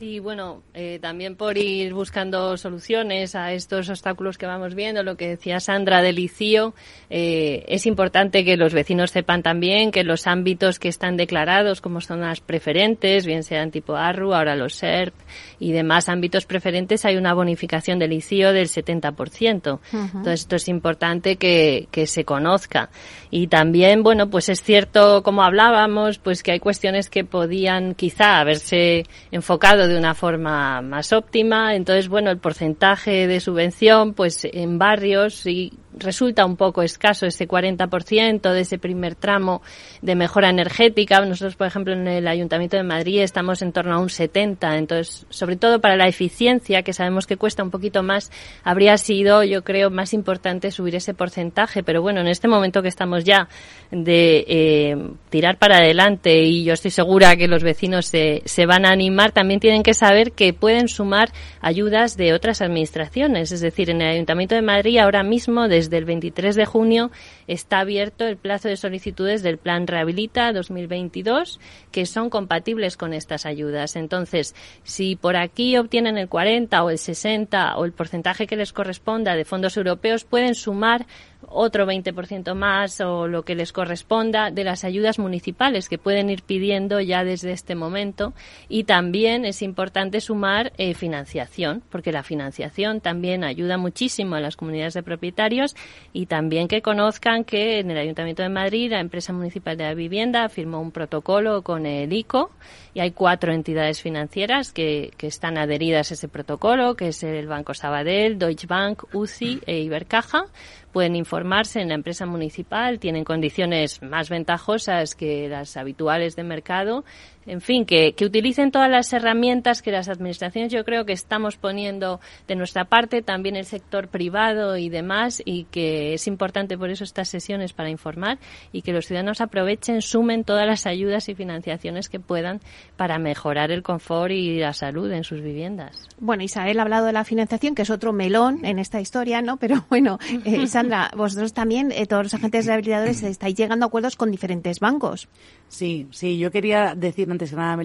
Sí, 0.00 0.18
bueno, 0.18 0.62
eh, 0.72 0.98
también 0.98 1.36
por 1.36 1.58
ir 1.58 1.92
buscando 1.92 2.56
soluciones 2.56 3.34
a 3.34 3.52
estos 3.52 3.90
obstáculos 3.90 4.38
que 4.38 4.46
vamos 4.46 4.74
viendo, 4.74 5.02
lo 5.02 5.18
que 5.18 5.28
decía 5.28 5.60
Sandra 5.60 6.00
del 6.00 6.18
ICIO, 6.18 6.72
eh, 7.10 7.66
es 7.68 7.84
importante 7.84 8.42
que 8.42 8.56
los 8.56 8.72
vecinos 8.72 9.10
sepan 9.10 9.42
también 9.42 9.90
que 9.90 10.02
los 10.02 10.26
ámbitos 10.26 10.78
que 10.78 10.88
están 10.88 11.18
declarados 11.18 11.82
como 11.82 12.00
zonas 12.00 12.40
preferentes, 12.40 13.26
bien 13.26 13.42
sean 13.42 13.70
tipo 13.70 13.94
ARRU, 13.94 14.32
ahora 14.32 14.56
los 14.56 14.72
SERP 14.76 15.12
y 15.58 15.72
demás 15.72 16.08
ámbitos 16.08 16.46
preferentes, 16.46 17.04
hay 17.04 17.18
una 17.18 17.34
bonificación 17.34 17.98
del 17.98 18.14
ICIO 18.14 18.54
del 18.54 18.68
70%. 18.68 19.80
Entonces, 19.92 20.40
esto 20.40 20.56
es 20.56 20.68
importante 20.68 21.36
que, 21.36 21.88
que 21.90 22.06
se 22.06 22.24
conozca. 22.24 22.88
Y 23.30 23.48
también, 23.48 24.02
bueno, 24.02 24.30
pues 24.30 24.48
es 24.48 24.62
cierto, 24.62 25.22
como 25.22 25.42
hablábamos, 25.42 26.18
pues 26.18 26.42
que 26.42 26.52
hay 26.52 26.58
cuestiones 26.58 27.10
que 27.10 27.24
podían 27.24 27.94
quizá 27.94 28.40
haberse 28.40 29.04
enfocado 29.30 29.89
de 29.90 29.98
una 29.98 30.14
forma 30.14 30.80
más 30.82 31.12
óptima. 31.12 31.74
Entonces, 31.74 32.08
bueno, 32.08 32.30
el 32.30 32.38
porcentaje 32.38 33.26
de 33.26 33.40
subvención, 33.40 34.14
pues 34.14 34.46
en 34.50 34.78
barrios 34.78 35.46
y 35.46 35.72
resulta 35.98 36.44
un 36.44 36.56
poco 36.56 36.82
escaso 36.82 37.26
ese 37.26 37.48
40% 37.48 38.52
de 38.52 38.60
ese 38.60 38.78
primer 38.78 39.14
tramo 39.14 39.62
de 40.02 40.14
mejora 40.14 40.48
energética. 40.48 41.20
Nosotros, 41.24 41.56
por 41.56 41.66
ejemplo, 41.66 41.92
en 41.92 42.06
el 42.06 42.28
Ayuntamiento 42.28 42.76
de 42.76 42.82
Madrid 42.82 43.20
estamos 43.20 43.62
en 43.62 43.72
torno 43.72 43.94
a 43.94 43.98
un 43.98 44.08
70%. 44.08 44.76
Entonces, 44.76 45.26
sobre 45.30 45.56
todo 45.56 45.80
para 45.80 45.96
la 45.96 46.06
eficiencia, 46.06 46.82
que 46.82 46.92
sabemos 46.92 47.26
que 47.26 47.36
cuesta 47.36 47.62
un 47.62 47.70
poquito 47.70 48.02
más, 48.02 48.30
habría 48.62 48.96
sido, 48.98 49.42
yo 49.42 49.62
creo, 49.64 49.90
más 49.90 50.14
importante 50.14 50.70
subir 50.70 50.94
ese 50.94 51.14
porcentaje. 51.14 51.82
Pero 51.82 52.02
bueno, 52.02 52.20
en 52.20 52.28
este 52.28 52.48
momento 52.48 52.82
que 52.82 52.88
estamos 52.88 53.24
ya 53.24 53.48
de 53.90 54.44
eh, 54.46 54.96
tirar 55.28 55.58
para 55.58 55.78
adelante 55.78 56.42
y 56.42 56.64
yo 56.64 56.74
estoy 56.74 56.92
segura 56.92 57.36
que 57.36 57.48
los 57.48 57.62
vecinos 57.62 58.06
se, 58.06 58.42
se 58.44 58.66
van 58.66 58.86
a 58.86 58.90
animar, 58.90 59.32
también 59.32 59.58
tienen 59.58 59.82
que 59.82 59.94
saber 59.94 60.32
que 60.32 60.52
pueden 60.52 60.88
sumar 60.88 61.30
ayudas 61.60 62.16
de 62.16 62.32
otras 62.32 62.62
administraciones. 62.62 63.50
Es 63.50 63.60
decir, 63.60 63.90
en 63.90 64.02
el 64.02 64.14
Ayuntamiento 64.14 64.54
de 64.54 64.62
Madrid 64.62 64.98
ahora 64.98 65.22
mismo, 65.22 65.66
de 65.66 65.79
desde 65.80 65.96
el 65.96 66.04
23 66.04 66.56
de 66.56 66.66
junio 66.66 67.10
está 67.46 67.80
abierto 67.80 68.26
el 68.26 68.36
plazo 68.36 68.68
de 68.68 68.76
solicitudes 68.76 69.42
del 69.42 69.56
Plan 69.56 69.86
Rehabilita 69.86 70.52
2022 70.52 71.58
que 71.90 72.04
son 72.04 72.28
compatibles 72.28 72.98
con 72.98 73.14
estas 73.14 73.46
ayudas. 73.46 73.96
Entonces, 73.96 74.54
si 74.84 75.16
por 75.16 75.36
aquí 75.36 75.78
obtienen 75.78 76.18
el 76.18 76.28
40 76.28 76.84
o 76.84 76.90
el 76.90 76.98
60 76.98 77.76
o 77.78 77.86
el 77.86 77.92
porcentaje 77.92 78.46
que 78.46 78.56
les 78.56 78.74
corresponda 78.74 79.36
de 79.36 79.46
fondos 79.46 79.78
europeos, 79.78 80.24
pueden 80.24 80.54
sumar 80.54 81.06
otro 81.48 81.86
20% 81.86 82.54
más 82.54 83.00
o 83.00 83.26
lo 83.26 83.42
que 83.42 83.54
les 83.54 83.72
corresponda 83.72 84.50
de 84.50 84.64
las 84.64 84.84
ayudas 84.84 85.18
municipales 85.18 85.88
que 85.88 85.98
pueden 85.98 86.30
ir 86.30 86.42
pidiendo 86.42 87.00
ya 87.00 87.24
desde 87.24 87.52
este 87.52 87.74
momento. 87.74 88.32
Y 88.68 88.84
también 88.84 89.44
es 89.44 89.62
importante 89.62 90.20
sumar 90.20 90.72
eh, 90.78 90.94
financiación, 90.94 91.82
porque 91.90 92.12
la 92.12 92.22
financiación 92.22 93.00
también 93.00 93.44
ayuda 93.44 93.78
muchísimo 93.78 94.36
a 94.36 94.40
las 94.40 94.56
comunidades 94.56 94.94
de 94.94 95.02
propietarios 95.02 95.76
y 96.12 96.26
también 96.26 96.68
que 96.68 96.82
conozcan 96.82 97.44
que 97.44 97.80
en 97.80 97.90
el 97.90 97.98
Ayuntamiento 97.98 98.42
de 98.42 98.48
Madrid 98.48 98.90
la 98.90 99.00
empresa 99.00 99.32
municipal 99.32 99.76
de 99.76 99.84
la 99.84 99.94
vivienda 99.94 100.48
firmó 100.48 100.80
un 100.80 100.92
protocolo 100.92 101.62
con 101.62 101.86
el 101.86 102.12
ICO 102.12 102.50
y 102.94 103.00
hay 103.00 103.12
cuatro 103.12 103.52
entidades 103.52 104.02
financieras 104.02 104.72
que, 104.72 105.12
que 105.16 105.26
están 105.26 105.58
adheridas 105.58 106.10
a 106.10 106.14
ese 106.14 106.28
protocolo, 106.28 106.94
que 106.96 107.08
es 107.08 107.22
el 107.22 107.46
Banco 107.46 107.74
Sabadell, 107.74 108.38
Deutsche 108.38 108.66
Bank, 108.66 109.04
UCI 109.14 109.60
e 109.66 109.80
Ibercaja 109.80 110.44
pueden 110.92 111.16
informarse 111.16 111.80
en 111.80 111.88
la 111.88 111.94
empresa 111.94 112.26
municipal, 112.26 112.98
tienen 112.98 113.24
condiciones 113.24 114.02
más 114.02 114.28
ventajosas 114.28 115.14
que 115.14 115.48
las 115.48 115.76
habituales 115.76 116.36
de 116.36 116.44
mercado 116.44 117.04
en 117.46 117.60
fin, 117.60 117.86
que, 117.86 118.12
que, 118.12 118.24
utilicen 118.24 118.70
todas 118.70 118.90
las 118.90 119.12
herramientas 119.12 119.82
que 119.82 119.90
las 119.90 120.08
administraciones 120.08 120.72
yo 120.72 120.84
creo 120.84 121.06
que 121.06 121.12
estamos 121.12 121.56
poniendo 121.56 122.20
de 122.46 122.54
nuestra 122.54 122.84
parte, 122.84 123.22
también 123.22 123.56
el 123.56 123.64
sector 123.64 124.08
privado 124.08 124.76
y 124.76 124.88
demás, 124.88 125.42
y 125.44 125.64
que 125.64 126.14
es 126.14 126.26
importante 126.26 126.76
por 126.76 126.90
eso 126.90 127.04
estas 127.04 127.28
sesiones 127.28 127.72
para 127.72 127.90
informar 127.90 128.38
y 128.72 128.82
que 128.82 128.92
los 128.92 129.06
ciudadanos 129.06 129.40
aprovechen, 129.40 130.02
sumen 130.02 130.44
todas 130.44 130.66
las 130.66 130.86
ayudas 130.86 131.28
y 131.28 131.34
financiaciones 131.34 132.08
que 132.08 132.20
puedan 132.20 132.60
para 132.96 133.18
mejorar 133.18 133.70
el 133.70 133.82
confort 133.82 134.32
y 134.32 134.58
la 134.58 134.72
salud 134.72 135.10
en 135.10 135.24
sus 135.24 135.40
viviendas. 135.40 136.08
Bueno, 136.18 136.42
Isabel 136.42 136.78
ha 136.78 136.82
hablado 136.82 137.06
de 137.06 137.12
la 137.12 137.24
financiación, 137.24 137.74
que 137.74 137.82
es 137.82 137.90
otro 137.90 138.12
melón 138.12 138.64
en 138.64 138.78
esta 138.78 139.00
historia, 139.00 139.40
¿no? 139.40 139.56
Pero 139.56 139.86
bueno, 139.90 140.18
eh, 140.44 140.66
Sandra, 140.68 141.10
vosotros 141.16 141.54
también, 141.54 141.90
eh, 141.92 142.06
todos 142.06 142.24
los 142.24 142.34
agentes 142.34 142.66
rehabilitadores, 142.66 143.22
estáis 143.22 143.54
llegando 143.54 143.86
a 143.86 143.88
acuerdos 143.88 144.16
con 144.16 144.30
diferentes 144.30 144.78
bancos. 144.80 145.28
Sí, 145.68 146.08
sí, 146.10 146.38
yo 146.38 146.50
quería 146.50 146.94
decir 146.94 147.28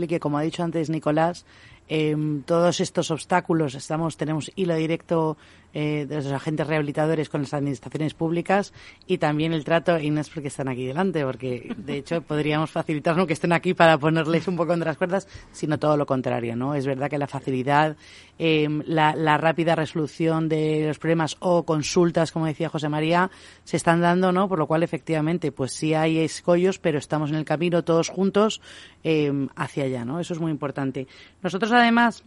que 0.08 0.20
como 0.20 0.38
ha 0.38 0.42
dicho 0.42 0.64
antes 0.64 0.90
Nicolás, 0.90 1.46
eh, 1.88 2.16
todos 2.46 2.80
estos 2.80 3.12
obstáculos, 3.12 3.76
estamos, 3.76 4.18
tenemos 4.18 4.52
hilo 4.56 4.76
directo 4.76 5.38
eh, 5.78 6.06
de 6.08 6.16
los 6.16 6.28
agentes 6.28 6.66
rehabilitadores 6.66 7.28
con 7.28 7.42
las 7.42 7.54
administraciones 7.54 8.14
públicas 8.14 8.72
y 9.08 9.18
también 9.18 9.52
el 9.52 9.66
trato, 9.66 10.00
y 10.00 10.10
no 10.10 10.22
es 10.22 10.30
porque 10.30 10.48
están 10.48 10.70
aquí 10.70 10.86
delante, 10.86 11.26
porque 11.26 11.76
de 11.78 11.98
hecho 11.98 12.22
podríamos 12.26 12.72
facilitarnos 12.72 13.28
que 13.28 13.34
estén 13.34 13.52
aquí 13.52 13.74
para 13.74 13.98
ponerles 13.98 14.48
un 14.48 14.56
poco 14.56 14.72
entre 14.72 14.88
las 14.88 14.96
cuerdas, 14.96 15.28
sino 15.52 15.78
todo 15.78 15.98
lo 15.98 16.06
contrario, 16.06 16.56
¿no? 16.56 16.76
Es 16.76 16.86
verdad 16.86 17.10
que 17.10 17.18
la 17.18 17.28
facilidad, 17.28 17.98
eh, 18.40 18.70
la, 18.86 19.18
la, 19.18 19.38
rápida 19.38 19.76
resolución 19.76 20.48
de 20.48 20.86
los 20.88 20.98
problemas 20.98 21.36
o 21.42 21.66
consultas, 21.66 22.32
como 22.32 22.46
decía 22.46 22.70
José 22.70 22.88
María, 22.88 23.30
se 23.66 23.76
están 23.76 24.00
dando, 24.00 24.32
¿no? 24.32 24.48
Por 24.48 24.60
lo 24.60 24.68
cual, 24.68 24.82
efectivamente, 24.82 25.52
pues 25.52 25.74
sí 25.74 25.94
hay 25.94 26.20
escollos, 26.20 26.80
pero 26.80 27.00
estamos 27.00 27.32
en 27.32 27.36
el 27.36 27.44
camino 27.44 27.84
todos 27.84 28.08
juntos 28.08 28.62
eh, 29.04 29.50
hacia 29.58 29.84
allá, 29.84 30.06
¿no? 30.06 30.22
Eso 30.22 30.34
es 30.34 30.40
muy 30.40 30.52
importante. 30.52 31.06
Nosotros, 31.42 31.74
además, 31.78 32.24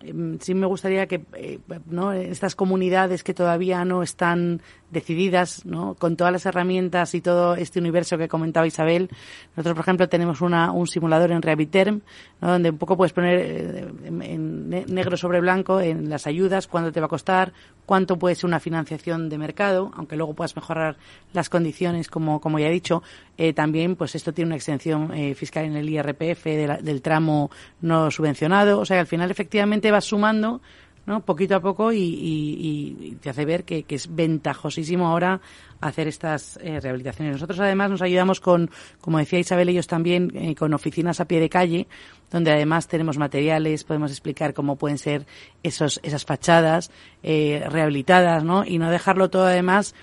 Em, 0.00 0.38
sí 0.40 0.54
me 0.54 0.66
gustaría 0.66 1.06
que 1.06 1.22
eh, 1.34 1.58
¿no? 1.86 2.12
estas 2.12 2.54
comunidades 2.54 3.24
que 3.24 3.34
todavía 3.34 3.84
no 3.84 4.02
están 4.02 4.60
decididas, 4.90 5.64
¿no? 5.64 5.94
con 5.94 6.16
todas 6.16 6.32
las 6.32 6.46
herramientas 6.46 7.14
y 7.14 7.20
todo 7.20 7.54
este 7.56 7.80
universo 7.80 8.18
que 8.18 8.28
comentaba 8.28 8.66
Isabel. 8.66 9.08
Nosotros, 9.56 9.74
por 9.74 9.82
ejemplo, 9.82 10.08
tenemos 10.08 10.40
una, 10.40 10.70
un 10.70 10.86
simulador 10.86 11.32
en 11.32 11.42
Rehabiterm, 11.42 12.02
¿no? 12.40 12.48
donde 12.48 12.70
un 12.70 12.78
poco 12.78 12.96
puedes 12.96 13.12
poner 13.12 13.38
eh, 13.38 13.88
en, 14.04 14.68
negro 14.68 15.16
sobre 15.16 15.40
blanco 15.40 15.80
en 15.80 16.08
las 16.08 16.26
ayudas, 16.26 16.66
cuánto 16.68 16.92
te 16.92 17.00
va 17.00 17.06
a 17.06 17.08
costar, 17.10 17.52
cuánto 17.84 18.18
puede 18.18 18.34
ser 18.34 18.46
una 18.46 18.60
financiación 18.60 19.28
de 19.28 19.38
mercado, 19.38 19.90
aunque 19.94 20.16
luego 20.16 20.34
puedas 20.34 20.54
mejorar 20.54 20.96
las 21.32 21.48
condiciones, 21.48 22.08
como, 22.08 22.40
como 22.40 22.58
ya 22.58 22.68
he 22.68 22.72
dicho. 22.72 23.02
Eh, 23.38 23.52
también, 23.52 23.96
pues 23.96 24.14
esto 24.14 24.32
tiene 24.32 24.48
una 24.48 24.56
exención 24.56 25.12
eh, 25.14 25.34
fiscal 25.34 25.64
en 25.64 25.76
el 25.76 25.88
IRPF 25.88 26.44
del 26.44 27.02
tramo 27.02 27.50
no 27.80 28.10
subvencionado. 28.10 28.78
O 28.78 28.84
sea, 28.84 29.00
al 29.00 29.06
final, 29.06 29.30
efectivamente, 29.30 29.90
vas 29.90 30.04
sumando 30.04 30.60
¿no? 31.06 31.20
poquito 31.24 31.56
a 31.56 31.60
poco 31.60 31.92
y, 31.92 33.16
te 33.20 33.30
hace 33.30 33.44
ver 33.44 33.64
que, 33.64 33.84
es 33.88 34.14
ventajosísimo 34.14 35.06
ahora 35.06 35.40
hacer 35.80 36.08
estas 36.08 36.58
eh, 36.62 36.80
rehabilitaciones. 36.80 37.34
Nosotros 37.34 37.60
además 37.60 37.90
nos 37.90 38.02
ayudamos 38.02 38.40
con, 38.40 38.70
como 39.00 39.18
decía 39.18 39.38
Isabel, 39.38 39.68
ellos 39.68 39.86
también 39.86 40.32
eh, 40.34 40.54
con 40.54 40.74
oficinas 40.74 41.20
a 41.20 41.26
pie 41.26 41.40
de 41.40 41.48
calle, 41.48 41.86
donde 42.30 42.52
además 42.52 42.88
tenemos 42.88 43.18
materiales, 43.18 43.84
podemos 43.84 44.10
explicar 44.10 44.52
cómo 44.52 44.76
pueden 44.76 44.98
ser 44.98 45.26
esos, 45.62 46.00
esas 46.02 46.24
fachadas 46.24 46.90
eh, 47.22 47.64
rehabilitadas, 47.68 48.44
¿no? 48.44 48.64
Y 48.64 48.78
no 48.78 48.90
dejarlo 48.90 49.30
todo 49.30 49.46
además 49.46 49.94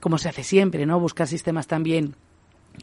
como 0.00 0.18
se 0.18 0.28
hace 0.28 0.42
siempre, 0.42 0.86
¿no? 0.86 0.98
Buscar 0.98 1.28
sistemas 1.28 1.68
también 1.68 2.16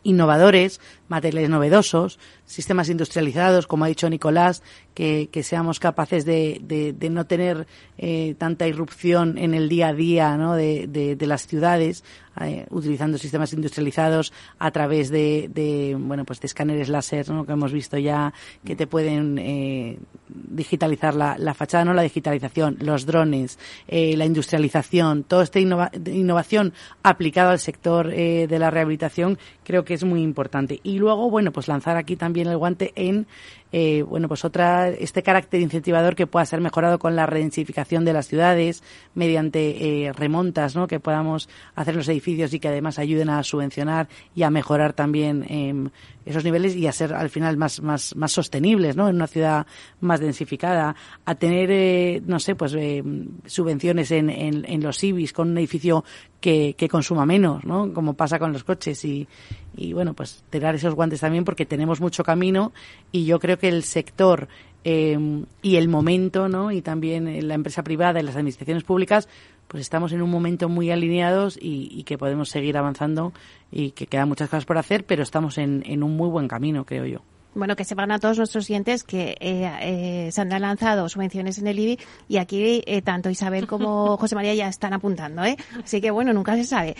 innovadores, 0.04 0.80
materiales 1.08 1.50
novedosos, 1.50 2.20
sistemas 2.46 2.90
industrializados, 2.90 3.68
como 3.68 3.86
ha 3.86 3.88
dicho 3.88 4.10
Nicolás, 4.10 4.64
que, 4.94 5.30
seamos 5.44 5.80
capaces 5.80 6.26
de, 6.26 6.60
de, 6.64 7.10
no 7.10 7.26
tener 7.26 7.68
eh, 7.98 8.36
tanta 8.38 8.68
irrupción 8.68 9.38
en 9.38 9.54
el 9.54 9.70
día 9.70 9.90
a 9.90 9.94
día 9.94 10.38
¿no? 10.38 10.56
de, 10.56 10.88
de 10.88 11.28
las 11.28 11.48
ciudades, 11.48 12.04
eh, 12.40 12.66
utilizando 12.70 13.18
sistemas 13.18 13.52
industrializados 13.52 14.32
a 14.58 14.72
través 14.72 15.10
de, 15.10 15.50
de, 15.54 15.98
bueno 16.00 16.24
pues 16.24 16.40
de 16.40 16.48
escáneres 16.48 16.88
láser 16.88 17.30
¿no? 17.30 17.46
que 17.46 17.52
hemos 17.52 17.74
visto 17.74 17.98
ya 17.98 18.34
que 18.64 18.78
te 18.78 18.88
pueden 18.88 19.38
eh, 19.38 20.00
digitalizar 20.34 21.16
la, 21.16 21.38
la, 21.38 21.54
fachada 21.54 21.86
no 21.86 21.94
la 21.94 22.02
digitalización 22.02 22.78
los 22.80 23.06
drones 23.06 23.60
eh, 23.88 24.16
la 24.18 24.26
industrialización 24.26 25.24
toda 25.24 25.44
esta 25.44 25.60
innovación 25.60 26.74
aplicada 27.04 27.52
al 27.52 27.60
sector 27.60 28.12
eh, 28.14 28.48
de 28.48 28.60
la 28.60 28.70
rehabilitación 28.70 29.38
creo 29.64 29.84
que 29.84 29.94
es 29.94 30.04
muy 30.04 30.22
importante 30.22 30.80
y 30.84 31.00
luego 31.00 31.30
bueno 31.30 31.52
pues 31.52 31.68
lanzar 31.68 31.98
aquí 31.98 32.16
también 32.16 32.48
el 32.48 32.58
guante 32.58 32.92
en 32.96 33.28
eh, 33.74 34.04
bueno, 34.04 34.28
pues 34.28 34.44
otra, 34.44 34.90
este 34.90 35.24
carácter 35.24 35.62
incentivador 35.62 36.16
que 36.16 36.28
pueda 36.28 36.46
ser 36.46 36.60
mejorado 36.60 37.00
con 37.00 37.16
la 37.16 37.26
redensificación 37.26 38.04
de 38.04 38.14
las 38.14 38.28
ciudades 38.28 38.84
mediante 39.16 40.08
eh, 40.08 40.14
remontas, 40.14 40.76
¿no? 40.76 40.88
Que 40.88 41.00
podamos 41.00 41.48
hacer 41.76 41.96
los 41.96 42.10
edificios 42.10 42.54
y 42.54 42.60
que 42.60 42.68
además 42.68 43.00
ayuden 43.00 43.30
a 43.30 43.44
subvencionar 43.44 44.10
y 44.36 44.44
a 44.44 44.50
mejorar 44.50 44.92
también 44.92 45.46
eh, 45.48 45.90
esos 46.26 46.44
niveles 46.44 46.76
y 46.76 46.88
a 46.88 46.92
ser 46.92 47.14
al 47.14 47.30
final 47.30 47.56
más, 47.56 47.82
más, 47.82 48.16
más 48.16 48.34
sostenibles, 48.34 48.98
¿no? 48.98 49.08
En 49.08 49.16
una 49.16 49.28
ciudad 49.28 49.66
más 50.02 50.20
densificada, 50.22 50.96
a 51.26 51.36
tener, 51.36 51.70
eh, 51.72 52.22
no 52.26 52.40
sé, 52.40 52.56
pues 52.56 52.74
eh, 52.74 53.04
subvenciones 53.46 54.12
en, 54.12 54.30
en, 54.30 54.66
en, 54.66 54.84
los 54.84 55.04
IBIS 55.04 55.34
con 55.34 55.50
un 55.50 55.58
edificio 55.58 56.04
que, 56.40 56.76
que 56.78 56.88
consuma 56.88 57.26
menos, 57.26 57.64
¿no? 57.66 57.94
Como 57.94 58.14
pasa 58.14 58.40
con 58.40 58.54
los 58.54 58.64
coches 58.64 59.04
y, 59.06 59.28
y 59.76 59.94
bueno, 59.94 60.14
pues 60.14 60.44
tirar 60.50 60.76
esos 60.76 60.96
guantes 60.96 61.20
también 61.22 61.46
porque 61.46 61.66
tenemos 61.66 62.02
mucho 62.02 62.24
camino 62.24 62.72
y 63.12 63.26
yo 63.26 63.40
creo 63.40 63.58
que 63.58 63.70
el 63.70 63.84
sector 63.84 64.48
eh, 64.84 65.44
y 65.62 65.76
el 65.76 65.88
momento, 65.88 66.50
¿no? 66.50 66.72
Y 66.72 66.82
también 66.82 67.48
la 67.48 67.54
empresa 67.54 67.84
privada 67.84 68.20
y 68.20 68.24
las 68.24 68.36
administraciones 68.36 68.84
públicas 68.84 69.28
pues 69.72 69.80
estamos 69.82 70.12
en 70.12 70.22
un 70.22 70.30
momento 70.30 70.68
muy 70.68 70.92
alineados 70.92 71.58
y, 71.58 72.04
que 72.04 72.18
podemos 72.18 72.50
seguir 72.50 72.78
avanzando 72.78 73.32
y 73.72 73.92
que 73.92 74.06
quedan 74.06 74.28
muchas 74.28 74.50
cosas 74.50 74.66
por 74.66 74.78
hacer, 74.78 75.06
pero 75.06 75.24
estamos 75.24 75.58
en, 75.58 76.04
un 76.04 76.18
muy 76.18 76.28
buen 76.28 76.50
camino, 76.50 76.84
creo 76.84 77.06
yo. 77.06 77.22
Bueno, 77.54 77.76
que 77.76 77.84
sepan 77.84 78.12
a 78.12 78.20
todos 78.20 78.38
nuestros 78.38 78.68
clientes 78.68 79.04
que 79.04 79.36
eh, 79.40 79.70
eh, 79.82 80.30
se 80.32 80.42
han 80.42 80.50
lanzado 80.50 81.10
subvenciones 81.10 81.58
en 81.58 81.68
el 81.68 81.80
IBI 81.80 82.00
y 82.30 82.38
aquí 82.38 82.82
eh, 82.86 83.02
tanto 83.02 83.30
Isabel 83.30 83.68
como 83.68 84.16
José 84.20 84.36
María 84.36 84.54
ya 84.54 84.70
están 84.70 84.94
apuntando, 84.94 85.44
¿eh? 85.44 85.58
Así 85.84 86.00
que 86.00 86.12
bueno, 86.12 86.32
nunca 86.32 86.56
se 86.56 86.64
sabe. 86.64 86.96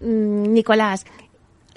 Mm, 0.00 0.52
Nicolás, 0.52 1.06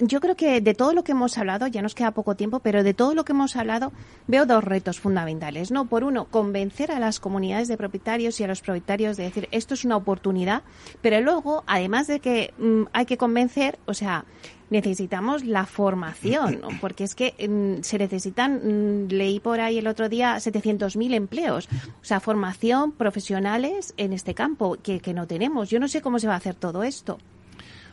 yo 0.04 0.20
creo 0.20 0.36
que 0.36 0.60
de 0.60 0.74
todo 0.74 0.92
lo 0.92 1.04
que 1.04 1.12
hemos 1.12 1.38
hablado, 1.38 1.66
ya 1.66 1.80
nos 1.80 1.94
queda 1.94 2.10
poco 2.10 2.34
tiempo, 2.34 2.60
pero 2.60 2.82
de 2.82 2.92
todo 2.92 3.14
lo 3.14 3.24
que 3.24 3.32
hemos 3.32 3.56
hablado 3.56 3.92
veo 4.26 4.46
dos 4.46 4.64
retos 4.64 4.98
fundamentales, 4.98 5.70
¿no? 5.70 5.86
Por 5.86 6.02
uno, 6.04 6.24
convencer 6.24 6.90
a 6.90 6.98
las 6.98 7.20
comunidades 7.20 7.68
de 7.68 7.76
propietarios 7.76 8.40
y 8.40 8.44
a 8.44 8.48
los 8.48 8.60
propietarios 8.60 9.16
de 9.16 9.24
decir 9.24 9.48
esto 9.52 9.74
es 9.74 9.84
una 9.84 9.96
oportunidad, 9.96 10.62
pero 11.00 11.20
luego, 11.20 11.62
además 11.66 12.06
de 12.06 12.20
que 12.20 12.52
mm, 12.58 12.84
hay 12.92 13.06
que 13.06 13.16
convencer, 13.16 13.78
o 13.86 13.94
sea, 13.94 14.24
necesitamos 14.72 15.44
la 15.44 15.66
formación, 15.66 16.60
¿no? 16.60 16.68
porque 16.80 17.04
es 17.04 17.14
que 17.14 17.34
mm, 17.48 17.82
se 17.82 17.98
necesitan, 17.98 19.06
mm, 19.06 19.08
leí 19.08 19.38
por 19.38 19.60
ahí 19.60 19.78
el 19.78 19.86
otro 19.86 20.08
día, 20.08 20.36
700.000 20.36 21.14
empleos, 21.14 21.68
o 22.00 22.04
sea, 22.04 22.18
formación 22.18 22.92
profesionales 22.92 23.94
en 23.96 24.12
este 24.12 24.34
campo 24.34 24.76
que, 24.82 24.98
que 24.98 25.14
no 25.14 25.26
tenemos. 25.26 25.70
Yo 25.70 25.78
no 25.78 25.86
sé 25.86 26.00
cómo 26.00 26.18
se 26.18 26.26
va 26.26 26.34
a 26.34 26.38
hacer 26.38 26.56
todo 26.56 26.82
esto. 26.82 27.18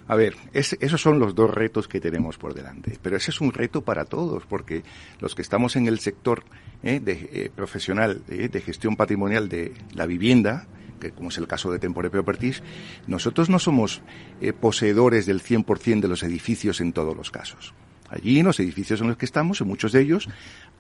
A 0.09 0.15
ver, 0.15 0.36
esos 0.53 0.99
son 0.99 1.19
los 1.19 1.36
dos 1.36 1.51
retos 1.53 1.88
que 1.88 2.01
tenemos 2.01 2.39
por 2.39 2.55
delante, 2.55 2.97
pero 2.99 3.15
ese 3.15 3.30
es 3.30 3.41
un 3.41 3.53
reto 3.53 3.84
para 3.84 4.05
todos, 4.05 4.43
porque 4.47 4.82
los 5.19 5.36
que 5.36 5.43
estamos 5.43 5.75
en 5.75 5.86
el 5.86 5.99
sector 5.99 6.43
eh, 6.82 6.99
de, 6.99 7.30
eh, 7.32 7.51
profesional 7.55 8.23
eh, 8.27 8.49
de 8.49 8.61
gestión 8.61 8.95
patrimonial 8.95 9.49
de 9.49 9.71
la 9.93 10.07
vivienda, 10.07 10.65
que 11.00 11.12
como 11.12 11.30
es 11.30 11.38
el 11.38 11.47
caso 11.47 11.72
de 11.72 11.80
Tempore 11.80 12.10
Properties, 12.10 12.62
nosotros 13.08 13.50
no 13.50 13.60
somos 13.60 14.02
eh, 14.41 14.54
poseedores 14.54 15.26
del 15.26 15.41
100% 15.41 16.02
de 16.02 16.08
los 16.08 16.24
edificios 16.24 16.82
en 16.82 16.93
todos 16.93 17.16
los 17.16 17.32
casos. 17.32 17.74
Allí, 18.10 18.39
en 18.39 18.45
los 18.45 18.60
edificios 18.60 19.02
en 19.02 19.08
los 19.08 19.18
que 19.18 19.26
estamos, 19.26 19.62
en 19.62 19.68
muchos 19.68 19.91
de 19.91 20.02
ellos, 20.02 20.28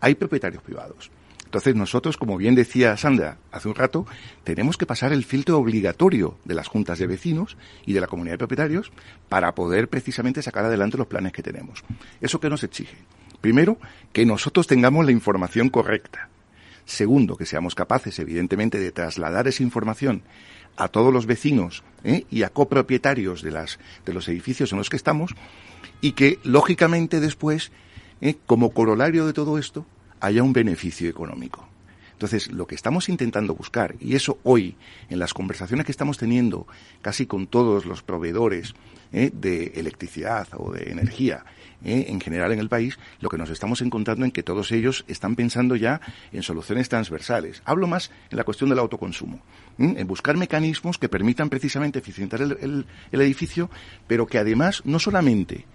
hay 0.01 0.15
propietarios 0.15 0.63
privados. 0.63 1.11
Entonces 1.49 1.73
nosotros, 1.73 2.15
como 2.15 2.37
bien 2.37 2.53
decía 2.53 2.95
Sandra 2.95 3.39
hace 3.51 3.67
un 3.67 3.73
rato, 3.73 4.05
tenemos 4.43 4.77
que 4.77 4.85
pasar 4.85 5.13
el 5.13 5.25
filtro 5.25 5.57
obligatorio 5.57 6.37
de 6.45 6.53
las 6.53 6.67
juntas 6.67 6.99
de 6.99 7.07
vecinos 7.07 7.57
y 7.87 7.93
de 7.93 8.01
la 8.01 8.05
comunidad 8.05 8.33
de 8.33 8.37
propietarios 8.37 8.91
para 9.29 9.55
poder 9.55 9.89
precisamente 9.89 10.43
sacar 10.43 10.65
adelante 10.65 10.99
los 10.99 11.07
planes 11.07 11.33
que 11.33 11.41
tenemos. 11.41 11.83
¿Eso 12.21 12.39
qué 12.39 12.51
nos 12.51 12.63
exige? 12.63 12.97
Primero, 13.41 13.79
que 14.13 14.27
nosotros 14.27 14.67
tengamos 14.67 15.05
la 15.05 15.11
información 15.11 15.69
correcta. 15.69 16.29
Segundo, 16.89 17.37
que 17.37 17.45
seamos 17.45 17.75
capaces, 17.75 18.17
evidentemente, 18.17 18.79
de 18.79 18.91
trasladar 18.91 19.47
esa 19.47 19.61
información 19.61 20.23
a 20.75 20.87
todos 20.87 21.13
los 21.13 21.27
vecinos 21.27 21.83
¿eh? 22.03 22.25
y 22.31 22.41
a 22.41 22.49
copropietarios 22.49 23.43
de, 23.43 23.51
las, 23.51 23.77
de 24.07 24.13
los 24.13 24.27
edificios 24.27 24.71
en 24.71 24.79
los 24.79 24.89
que 24.89 24.95
estamos 24.95 25.35
y 26.01 26.13
que, 26.13 26.39
lógicamente, 26.43 27.19
después, 27.19 27.71
¿eh? 28.21 28.37
como 28.47 28.71
corolario 28.71 29.27
de 29.27 29.33
todo 29.33 29.59
esto, 29.59 29.85
haya 30.19 30.41
un 30.41 30.51
beneficio 30.51 31.07
económico. 31.07 31.69
Entonces, 32.13 32.51
lo 32.51 32.65
que 32.65 32.73
estamos 32.73 33.07
intentando 33.07 33.53
buscar, 33.53 33.95
y 33.99 34.15
eso 34.15 34.39
hoy, 34.41 34.75
en 35.11 35.19
las 35.19 35.35
conversaciones 35.35 35.85
que 35.85 35.91
estamos 35.91 36.17
teniendo 36.17 36.65
casi 37.03 37.27
con 37.27 37.45
todos 37.45 37.85
los 37.85 38.01
proveedores 38.01 38.73
¿eh? 39.13 39.29
de 39.31 39.73
electricidad 39.75 40.47
o 40.57 40.71
de 40.71 40.89
energía, 40.89 41.45
¿eh? 41.83 42.05
en 42.09 42.19
general 42.19 42.51
en 42.51 42.59
el 42.59 42.69
país, 42.69 42.97
lo 43.19 43.29
que 43.29 43.37
nos 43.37 43.49
estamos 43.49 43.81
encontrando 43.81 44.25
en 44.25 44.31
que 44.31 44.43
todos 44.43 44.71
ellos 44.71 45.05
están 45.07 45.35
pensando 45.35 45.75
ya 45.75 46.01
en 46.31 46.43
soluciones 46.43 46.89
transversales. 46.89 47.61
Hablo 47.65 47.87
más 47.87 48.11
en 48.29 48.37
la 48.37 48.43
cuestión 48.43 48.69
del 48.69 48.79
autoconsumo, 48.79 49.41
en 49.77 50.07
buscar 50.07 50.37
mecanismos 50.37 50.97
que 50.97 51.09
permitan 51.09 51.49
precisamente 51.49 51.99
eficientar 51.99 52.41
el 52.41 52.85
edificio, 53.11 53.69
pero 54.07 54.27
que 54.27 54.37
además 54.37 54.81
no 54.85 54.99
solamente 54.99 55.65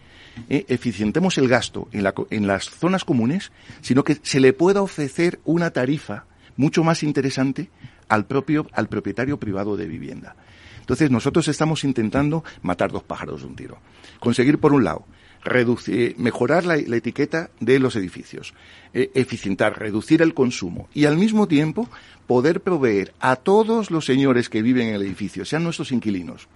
eh, 0.49 0.65
eficientemos 0.69 1.39
el 1.39 1.49
gasto 1.49 1.89
en, 1.93 2.03
la, 2.03 2.15
en 2.31 2.47
las 2.47 2.65
zonas 2.65 3.05
comunes, 3.05 3.53
sino 3.81 4.03
que 4.05 4.19
se 4.23 4.41
le 4.41 4.53
pueda 4.53 4.83
ofrecer 4.83 5.41
una 5.45 5.71
tarifa 5.71 6.25
mucho 6.57 6.85
más 6.85 7.03
interesante 7.03 7.71
al 8.09 8.27
propio 8.27 8.67
al 8.73 8.89
propietario 8.89 9.39
privado 9.39 9.77
de 9.77 9.87
vivienda. 9.87 10.37
Entonces 10.81 11.11
nosotros 11.11 11.49
estamos 11.49 11.85
intentando 11.85 12.45
matar 12.63 12.93
dos 12.93 13.03
pájaros 13.03 13.41
de 13.41 13.47
un 13.47 13.57
tiro. 13.57 13.79
Conseguir 14.21 14.59
por 14.59 14.73
un 14.73 14.85
lado 14.85 15.07
reducir, 15.45 16.17
mejorar 16.19 16.65
la, 16.65 16.77
etiqueta 16.77 17.51
de 17.61 17.79
los 17.79 17.97
edificios, 17.97 18.55
eh, 18.93 19.11
eficientar, 19.15 19.79
reducir 19.79 20.23
el 20.23 20.35
consumo 20.35 20.89
y 20.95 21.05
al 21.05 21.17
mismo 21.17 21.47
tiempo 21.47 21.89
poder 22.27 22.63
proveer 22.63 23.15
a 23.21 23.37
todos 23.37 23.91
los 23.91 24.07
señores 24.07 24.49
que 24.49 24.63
viven 24.63 24.89
en 24.89 24.95
el 24.95 25.03
edificio, 25.03 25.45
sean 25.45 25.63
nuestros 25.63 25.93
inquilinos, 25.93 26.49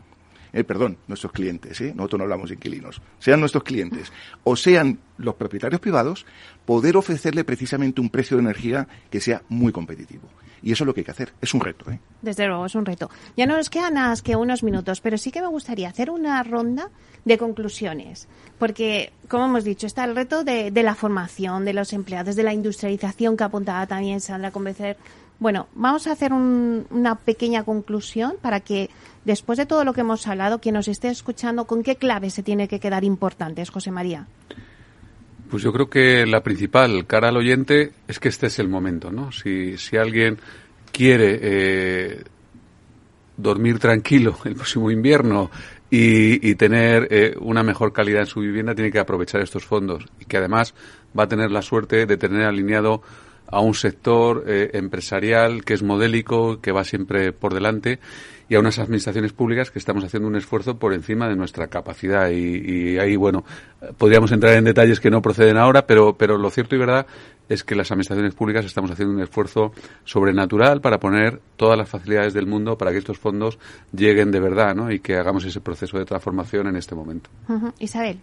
eh, 0.53 0.64
perdón, 0.64 0.97
nuestros 1.07 1.32
clientes, 1.32 1.80
¿eh? 1.82 1.93
nosotros 1.95 2.18
no 2.18 2.24
hablamos 2.24 2.49
de 2.49 2.55
inquilinos, 2.55 3.03
sean 3.18 3.41
nuestros 3.41 3.64
clientes 3.64 4.11
o 4.45 4.57
sean 4.57 4.99
los 5.18 5.34
propietarios 5.34 5.80
privados, 5.80 6.24
poder 6.64 6.97
ofrecerle 6.97 7.45
precisamente 7.45 8.01
un 8.01 8.09
precio 8.09 8.36
de 8.39 8.45
energía 8.45 8.89
que 9.11 9.20
sea 9.20 9.43
muy 9.49 9.72
competitivo. 9.72 10.28
Y 10.62 10.72
eso 10.72 10.84
es 10.84 10.86
lo 10.86 10.94
que 10.94 11.00
hay 11.00 11.04
que 11.04 11.11
hacer. 11.11 11.32
Es 11.40 11.54
un 11.54 11.61
reto. 11.61 11.90
¿eh? 11.90 11.98
Desde 12.22 12.46
luego, 12.46 12.66
es 12.66 12.74
un 12.74 12.84
reto. 12.84 13.11
Ya 13.36 13.46
no 13.46 13.56
nos 13.56 13.70
quedan 13.70 13.94
más 13.94 14.22
que 14.22 14.36
unos 14.36 14.62
minutos, 14.62 15.00
pero 15.00 15.18
sí 15.18 15.30
que 15.30 15.40
me 15.40 15.48
gustaría 15.48 15.88
hacer 15.88 16.11
una 16.11 16.42
ronda 16.42 16.90
de 17.24 17.38
conclusiones. 17.38 18.28
Porque, 18.59 19.12
como 19.28 19.46
hemos 19.46 19.64
dicho, 19.64 19.86
está 19.86 20.04
el 20.04 20.16
reto 20.16 20.44
de, 20.44 20.70
de 20.70 20.82
la 20.82 20.94
formación 20.94 21.64
de 21.64 21.74
los 21.74 21.92
empleados, 21.92 22.36
de 22.36 22.42
la 22.42 22.54
industrialización 22.54 23.36
que 23.36 23.44
apuntaba 23.44 23.86
también 23.86 24.20
Sandra, 24.20 24.50
convencer 24.50 24.96
bueno, 25.40 25.68
vamos 25.74 26.06
a 26.06 26.12
hacer 26.12 26.32
una 26.32 27.14
pequeña 27.14 27.62
conclusión 27.62 28.34
para 28.42 28.59
que 28.61 28.90
después 29.24 29.56
de 29.56 29.66
todo 29.66 29.84
lo 29.84 29.92
que 29.92 30.00
hemos 30.00 30.26
hablado, 30.26 30.61
quien 30.61 30.74
nos 30.74 30.88
esté 30.88 31.09
escuchando, 31.09 31.66
¿con 31.66 31.84
qué 31.84 31.94
clave 31.94 32.30
se 32.30 32.42
tiene 32.42 32.66
que 32.66 32.80
quedar 32.80 33.04
importantes, 33.04 33.70
José 33.70 33.92
María? 33.92 34.26
Pues 35.49 35.62
yo 35.62 35.72
creo 35.72 35.88
que 35.88 36.26
la 36.26 36.42
principal 36.42 37.07
cara 37.07 37.28
al 37.28 37.36
oyente 37.36 37.92
es 38.07 38.20
que 38.20 38.28
este 38.28 38.49
es 38.49 38.59
el 38.59 38.68
momento, 38.68 39.11
¿no? 39.11 39.32
Si, 39.32 39.78
si 39.78 39.96
alguien 39.96 40.38
quiere 40.92 41.38
eh, 41.40 42.22
dormir 43.36 43.78
tranquilo 43.78 44.36
el 44.44 44.55
próximo 44.55 44.90
invierno 44.90 45.51
y, 45.90 46.55
tener 46.57 47.09
eh, 47.11 47.34
una 47.40 47.62
mejor 47.62 47.94
calidad 47.94 48.20
en 48.20 48.26
su 48.26 48.40
vivienda, 48.40 48.74
tiene 48.74 48.90
que 48.90 48.99
aprovechar 48.99 49.40
estos 49.40 49.64
fondos 49.64 50.05
y 50.20 50.26
que 50.26 50.36
además 50.36 50.74
va 51.18 51.22
a 51.24 51.28
tener 51.28 51.51
la 51.51 51.62
suerte 51.62 52.05
de 52.05 52.16
tener 52.18 52.42
alineado 52.42 53.01
a 53.46 53.61
un 53.61 53.72
sector 53.72 54.44
eh, 54.46 54.70
empresarial 54.74 55.64
que 55.64 55.72
es 55.72 55.82
modélico, 55.82 56.61
que 56.61 56.72
va 56.72 56.84
siempre 56.84 57.32
por 57.32 57.55
delante, 57.55 58.01
y 58.49 58.55
a 58.55 58.61
unas 58.61 58.78
administraciones 58.78 59.32
públicas 59.32 59.70
que 59.70 59.78
estamos 59.78 60.03
haciendo 60.05 60.28
un 60.28 60.36
esfuerzo 60.36 60.78
por 60.78 60.94
encima 60.94 61.28
de 61.28 61.36
nuestra 61.36 61.66
capacidad. 61.66 62.30
Y, 62.30 62.99
ahí, 62.99 63.16
bueno, 63.16 63.44
podríamos 63.99 64.32
entrar 64.32 64.55
en 64.55 64.64
detalles 64.64 65.01
que 65.01 65.11
no 65.11 65.20
proceden 65.20 65.59
ahora, 65.59 65.86
pero, 65.86 66.16
pero 66.16 66.38
lo 66.38 66.51
cierto 66.51 66.74
y 66.74 66.78
verdad 66.78 67.07
es 67.49 67.62
que 67.64 67.74
las 67.74 67.90
administraciones 67.90 68.34
públicas 68.34 68.64
estamos 68.64 68.90
haciendo 68.90 69.14
un 69.14 69.22
esfuerzo 69.22 69.72
sobrenatural 70.05 70.80
para 70.80 70.99
poner 70.99 71.40
todas 71.57 71.76
las 71.76 71.88
facilidades 71.88 72.34
del 72.34 72.46
mundo 72.46 72.78
para 72.78 72.90
que 72.92 72.99
estos 72.99 73.18
fondos 73.18 73.59
lleguen 73.92 74.30
de 74.30 74.40
verdad 74.40 74.74
¿no? 74.74 74.90
y 74.90 75.01
que 75.01 75.16
hagamos 75.16 75.44
ese 75.44 75.61
proceso 75.61 75.99
de 75.99 76.05
transformación 76.05 76.68
en 76.68 76.76
este 76.76 76.94
momento. 76.94 77.30
Isabel. 77.78 78.18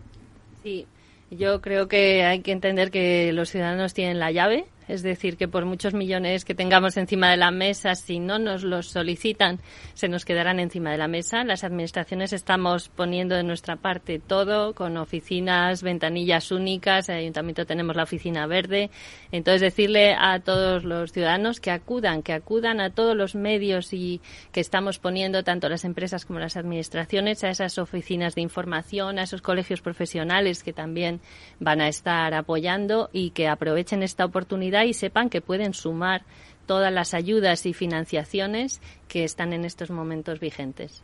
Sí, 0.63 0.87
yo 1.31 1.61
creo 1.61 1.87
que 1.87 2.23
hay 2.23 2.41
que 2.41 2.51
entender 2.51 2.91
que 2.91 3.31
los 3.33 3.49
ciudadanos 3.49 3.93
tienen 3.93 4.19
la 4.19 4.31
llave 4.31 4.65
es 4.87 5.03
decir, 5.03 5.37
que 5.37 5.47
por 5.47 5.65
muchos 5.65 5.93
millones 5.93 6.45
que 6.45 6.55
tengamos 6.55 6.97
encima 6.97 7.31
de 7.31 7.37
la 7.37 7.51
mesa, 7.51 7.95
si 7.95 8.19
no 8.19 8.39
nos 8.39 8.63
los 8.63 8.87
solicitan, 8.87 9.59
se 9.93 10.07
nos 10.07 10.25
quedarán 10.25 10.59
encima 10.59 10.91
de 10.91 10.97
la 10.97 11.07
mesa. 11.07 11.43
Las 11.43 11.63
administraciones 11.63 12.33
estamos 12.33 12.89
poniendo 12.89 13.35
de 13.35 13.43
nuestra 13.43 13.77
parte 13.77 14.19
todo, 14.19 14.73
con 14.73 14.97
oficinas, 14.97 15.81
ventanillas 15.81 16.51
únicas. 16.51 17.09
En 17.09 17.15
el 17.15 17.21
ayuntamiento 17.21 17.65
tenemos 17.65 17.95
la 17.95 18.03
oficina 18.03 18.45
verde. 18.47 18.89
Entonces, 19.31 19.61
decirle 19.61 20.15
a 20.17 20.39
todos 20.39 20.83
los 20.83 21.11
ciudadanos 21.11 21.59
que 21.59 21.71
acudan, 21.71 22.21
que 22.21 22.33
acudan 22.33 22.79
a 22.79 22.91
todos 22.91 23.15
los 23.15 23.35
medios 23.35 23.93
y 23.93 24.21
que 24.51 24.59
estamos 24.59 24.99
poniendo, 24.99 25.43
tanto 25.43 25.69
las 25.69 25.85
empresas 25.85 26.25
como 26.25 26.39
las 26.39 26.57
administraciones, 26.57 27.43
a 27.43 27.49
esas 27.49 27.77
oficinas 27.77 28.35
de 28.35 28.41
información, 28.41 29.19
a 29.19 29.23
esos 29.23 29.41
colegios 29.41 29.81
profesionales 29.81 30.63
que 30.63 30.73
también 30.73 31.21
van 31.59 31.81
a 31.81 31.87
estar 31.87 32.33
apoyando 32.33 33.09
y 33.11 33.31
que 33.31 33.47
aprovechen 33.47 34.03
esta 34.03 34.25
oportunidad 34.25 34.74
y 34.83 34.93
sepan 34.93 35.29
que 35.29 35.39
pueden 35.39 35.73
sumar 35.73 36.23
todas 36.65 36.91
las 36.91 37.13
ayudas 37.13 37.65
y 37.65 37.73
financiaciones 37.73 38.81
que 39.07 39.23
están 39.23 39.53
en 39.53 39.65
estos 39.65 39.91
momentos 39.91 40.39
vigentes. 40.39 41.03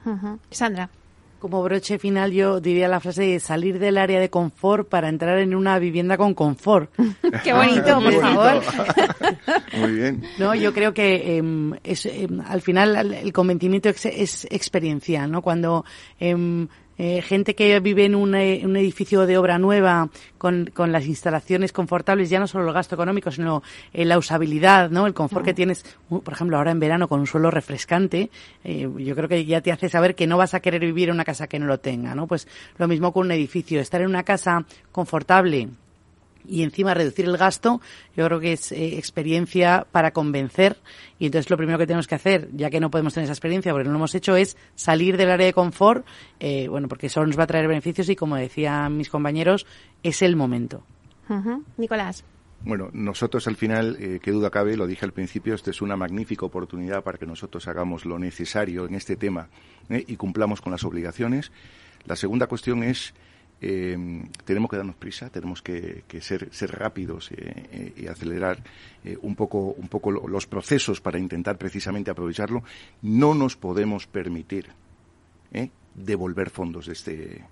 Sandra. 0.49 0.89
Como 1.39 1.63
broche 1.63 1.97
final 1.97 2.31
yo 2.31 2.61
diría 2.61 2.87
la 2.87 2.99
frase 2.99 3.23
de 3.23 3.39
salir 3.39 3.79
del 3.79 3.97
área 3.97 4.19
de 4.19 4.29
confort 4.29 4.87
para 4.87 5.09
entrar 5.09 5.39
en 5.39 5.55
una 5.55 5.79
vivienda 5.79 6.15
con 6.15 6.35
confort. 6.35 6.91
Qué 7.43 7.51
bonito, 7.51 7.99
por 7.99 8.13
favor. 8.13 8.61
Muy 9.79 9.91
bien. 9.91 10.23
No, 10.37 10.53
yo 10.53 10.71
creo 10.71 10.93
que 10.93 11.37
em, 11.37 11.73
es, 11.83 12.05
em, 12.05 12.41
al 12.41 12.61
final 12.61 13.15
el 13.15 13.33
convencimiento 13.33 13.89
es, 13.89 14.45
experiencial, 14.51 15.31
¿no? 15.31 15.41
Cuando 15.41 15.83
em, 16.19 16.67
eh, 17.03 17.23
gente 17.23 17.55
que 17.55 17.79
vive 17.79 18.05
en 18.05 18.13
un, 18.13 18.35
eh, 18.35 18.61
un, 18.63 18.77
edificio 18.77 19.25
de 19.25 19.35
obra 19.35 19.57
nueva 19.57 20.09
con, 20.37 20.69
con, 20.71 20.91
las 20.91 21.07
instalaciones 21.07 21.73
confortables, 21.73 22.29
ya 22.29 22.39
no 22.39 22.45
solo 22.45 22.67
el 22.67 22.73
gasto 22.75 22.93
económico, 22.93 23.31
sino 23.31 23.63
eh, 23.91 24.05
la 24.05 24.19
usabilidad, 24.19 24.91
¿no? 24.91 25.07
El 25.07 25.15
confort 25.15 25.43
que 25.43 25.55
tienes, 25.55 25.83
por 26.09 26.31
ejemplo, 26.31 26.57
ahora 26.57 26.69
en 26.69 26.79
verano 26.79 27.07
con 27.07 27.19
un 27.19 27.25
suelo 27.25 27.49
refrescante, 27.49 28.29
yo 28.63 29.15
creo 29.15 29.27
que 29.27 29.45
ya 29.45 29.61
te 29.61 29.71
hace 29.71 29.89
saber 29.89 30.13
que 30.13 30.27
no 30.27 30.37
vas 30.37 30.53
a 30.53 30.59
querer 30.59 30.81
vivir 30.81 31.09
en 31.09 31.15
una 31.15 31.25
casa 31.25 31.47
que 31.47 31.57
no 31.57 31.65
lo 31.65 31.79
tenga, 31.79 32.13
¿no? 32.13 32.27
Pues 32.27 32.47
lo 32.77 32.87
mismo 32.87 33.11
con 33.11 33.25
un 33.25 33.31
edificio, 33.31 33.81
estar 33.81 34.01
en 34.01 34.07
una 34.07 34.21
casa 34.21 34.63
confortable, 34.91 35.69
y 36.47 36.63
encima 36.63 36.93
reducir 36.93 37.25
el 37.25 37.37
gasto, 37.37 37.81
yo 38.15 38.25
creo 38.25 38.39
que 38.39 38.53
es 38.53 38.71
eh, 38.71 38.97
experiencia 38.97 39.85
para 39.91 40.11
convencer. 40.11 40.77
Y 41.19 41.27
entonces 41.27 41.49
lo 41.49 41.57
primero 41.57 41.77
que 41.77 41.87
tenemos 41.87 42.07
que 42.07 42.15
hacer, 42.15 42.49
ya 42.53 42.69
que 42.69 42.79
no 42.79 42.89
podemos 42.89 43.13
tener 43.13 43.25
esa 43.25 43.33
experiencia 43.33 43.71
porque 43.71 43.85
no 43.85 43.91
lo 43.91 43.97
hemos 43.97 44.15
hecho, 44.15 44.35
es 44.35 44.57
salir 44.75 45.17
del 45.17 45.29
área 45.29 45.45
de 45.45 45.53
confort, 45.53 46.05
eh, 46.39 46.67
bueno, 46.67 46.87
porque 46.87 47.07
eso 47.07 47.25
nos 47.25 47.37
va 47.37 47.43
a 47.43 47.47
traer 47.47 47.67
beneficios 47.67 48.09
y 48.09 48.15
como 48.15 48.35
decían 48.35 48.97
mis 48.97 49.09
compañeros, 49.09 49.65
es 50.03 50.21
el 50.21 50.35
momento. 50.35 50.83
Nicolás. 51.77 52.25
Bueno, 52.63 52.89
nosotros 52.93 53.47
al 53.47 53.55
final, 53.55 53.97
eh, 53.99 54.19
qué 54.21 54.31
duda 54.31 54.49
cabe, 54.49 54.75
lo 54.75 54.85
dije 54.85 55.05
al 55.05 55.13
principio, 55.13 55.55
esta 55.55 55.71
es 55.71 55.81
una 55.81 55.95
magnífica 55.95 56.45
oportunidad 56.45 57.03
para 57.03 57.17
que 57.17 57.25
nosotros 57.25 57.67
hagamos 57.67 58.05
lo 58.05 58.19
necesario 58.19 58.85
en 58.85 58.95
este 58.95 59.15
tema 59.15 59.47
y 59.89 60.15
cumplamos 60.17 60.61
con 60.61 60.71
las 60.71 60.83
obligaciones. 60.83 61.51
La 62.05 62.15
segunda 62.15 62.47
cuestión 62.47 62.83
es 62.83 63.13
eh, 63.63 63.95
tenemos 64.43 64.71
que 64.71 64.77
darnos 64.77 64.95
prisa, 64.95 65.29
tenemos 65.29 65.61
que, 65.61 66.03
ser, 66.19 66.49
ser, 66.51 66.71
rápidos 66.71 67.31
eh, 67.31 67.35
eh, 67.71 67.93
y 67.95 68.07
acelerar 68.07 68.63
un 69.21 69.35
poco, 69.35 69.75
un 69.77 69.87
poco 69.87 70.11
los 70.11 70.47
procesos 70.47 70.99
para 70.99 71.19
intentar 71.19 71.57
precisamente 71.57 72.09
aprovecharlo. 72.09 72.63
No 73.03 73.35
nos 73.35 73.55
podemos 73.55 74.07
permitir 74.07 74.67
devolver 75.93 76.49
fondos 76.49 76.87
de 76.87 76.93
este, 76.93 77.43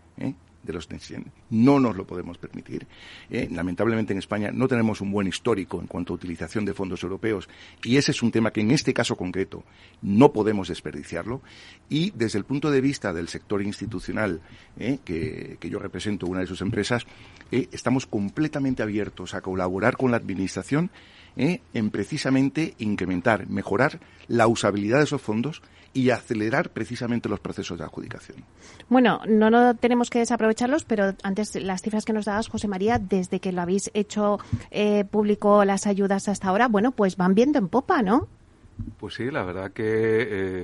de 0.63 0.73
los 0.73 0.89
Next 0.89 1.11
No 1.49 1.79
nos 1.79 1.95
lo 1.95 2.05
podemos 2.05 2.37
permitir. 2.37 2.87
¿eh? 3.29 3.47
lamentablemente 3.51 4.13
en 4.13 4.19
España 4.19 4.51
no 4.51 4.67
tenemos 4.67 5.01
un 5.01 5.11
buen 5.11 5.27
histórico 5.27 5.79
en 5.79 5.87
cuanto 5.87 6.13
a 6.13 6.15
utilización 6.15 6.65
de 6.65 6.73
fondos 6.73 7.03
europeos 7.03 7.49
y 7.83 7.97
ese 7.97 8.11
es 8.11 8.21
un 8.21 8.31
tema 8.31 8.51
que 8.51 8.61
en 8.61 8.71
este 8.71 8.93
caso 8.93 9.15
concreto 9.15 9.63
no 10.01 10.31
podemos 10.31 10.67
desperdiciarlo. 10.67 11.41
Y 11.89 12.11
desde 12.11 12.37
el 12.37 12.45
punto 12.45 12.71
de 12.71 12.81
vista 12.81 13.13
del 13.13 13.27
sector 13.27 13.61
institucional, 13.61 14.41
¿eh? 14.77 14.99
que, 15.03 15.57
yo 15.61 15.79
represento 15.79 16.27
una 16.27 16.41
de 16.41 16.47
sus 16.47 16.61
empresas, 16.61 17.05
¿eh? 17.51 17.67
estamos 17.71 18.05
completamente 18.05 18.83
abiertos 18.83 19.33
a 19.33 19.41
colaborar 19.41 19.97
con 19.97 20.11
la 20.11 20.17
Administración 20.17 20.91
en 21.35 21.89
precisamente 21.89 22.75
incrementar, 22.79 23.47
mejorar 23.47 23.99
la 24.27 24.47
usabilidad 24.47 24.97
de 24.97 25.05
esos 25.05 25.21
fondos 25.21 25.61
y 25.93 26.11
acelerar 26.11 26.69
precisamente 26.69 27.29
los 27.29 27.39
procesos 27.39 27.77
de 27.77 27.83
adjudicación. 27.83 28.43
Bueno, 28.89 29.21
no, 29.27 29.49
no 29.49 29.75
tenemos 29.75 30.09
que 30.09 30.19
desaprovecharlos, 30.19 30.85
pero 30.85 31.15
antes 31.23 31.55
las 31.55 31.81
cifras 31.81 32.05
que 32.05 32.13
nos 32.13 32.25
dabas, 32.25 32.47
José 32.47 32.67
María, 32.67 32.99
desde 32.99 33.39
que 33.39 33.51
lo 33.51 33.61
habéis 33.61 33.89
hecho 33.93 34.39
eh, 34.71 35.05
público 35.05 35.65
las 35.65 35.87
ayudas 35.87 36.27
hasta 36.27 36.47
ahora, 36.49 36.67
bueno, 36.67 36.91
pues 36.91 37.17
van 37.17 37.33
viendo 37.33 37.57
en 37.59 37.69
popa, 37.69 38.01
¿no? 38.01 38.27
Pues 38.97 39.15
sí, 39.15 39.31
la 39.31 39.43
verdad 39.43 39.71
que 39.71 39.83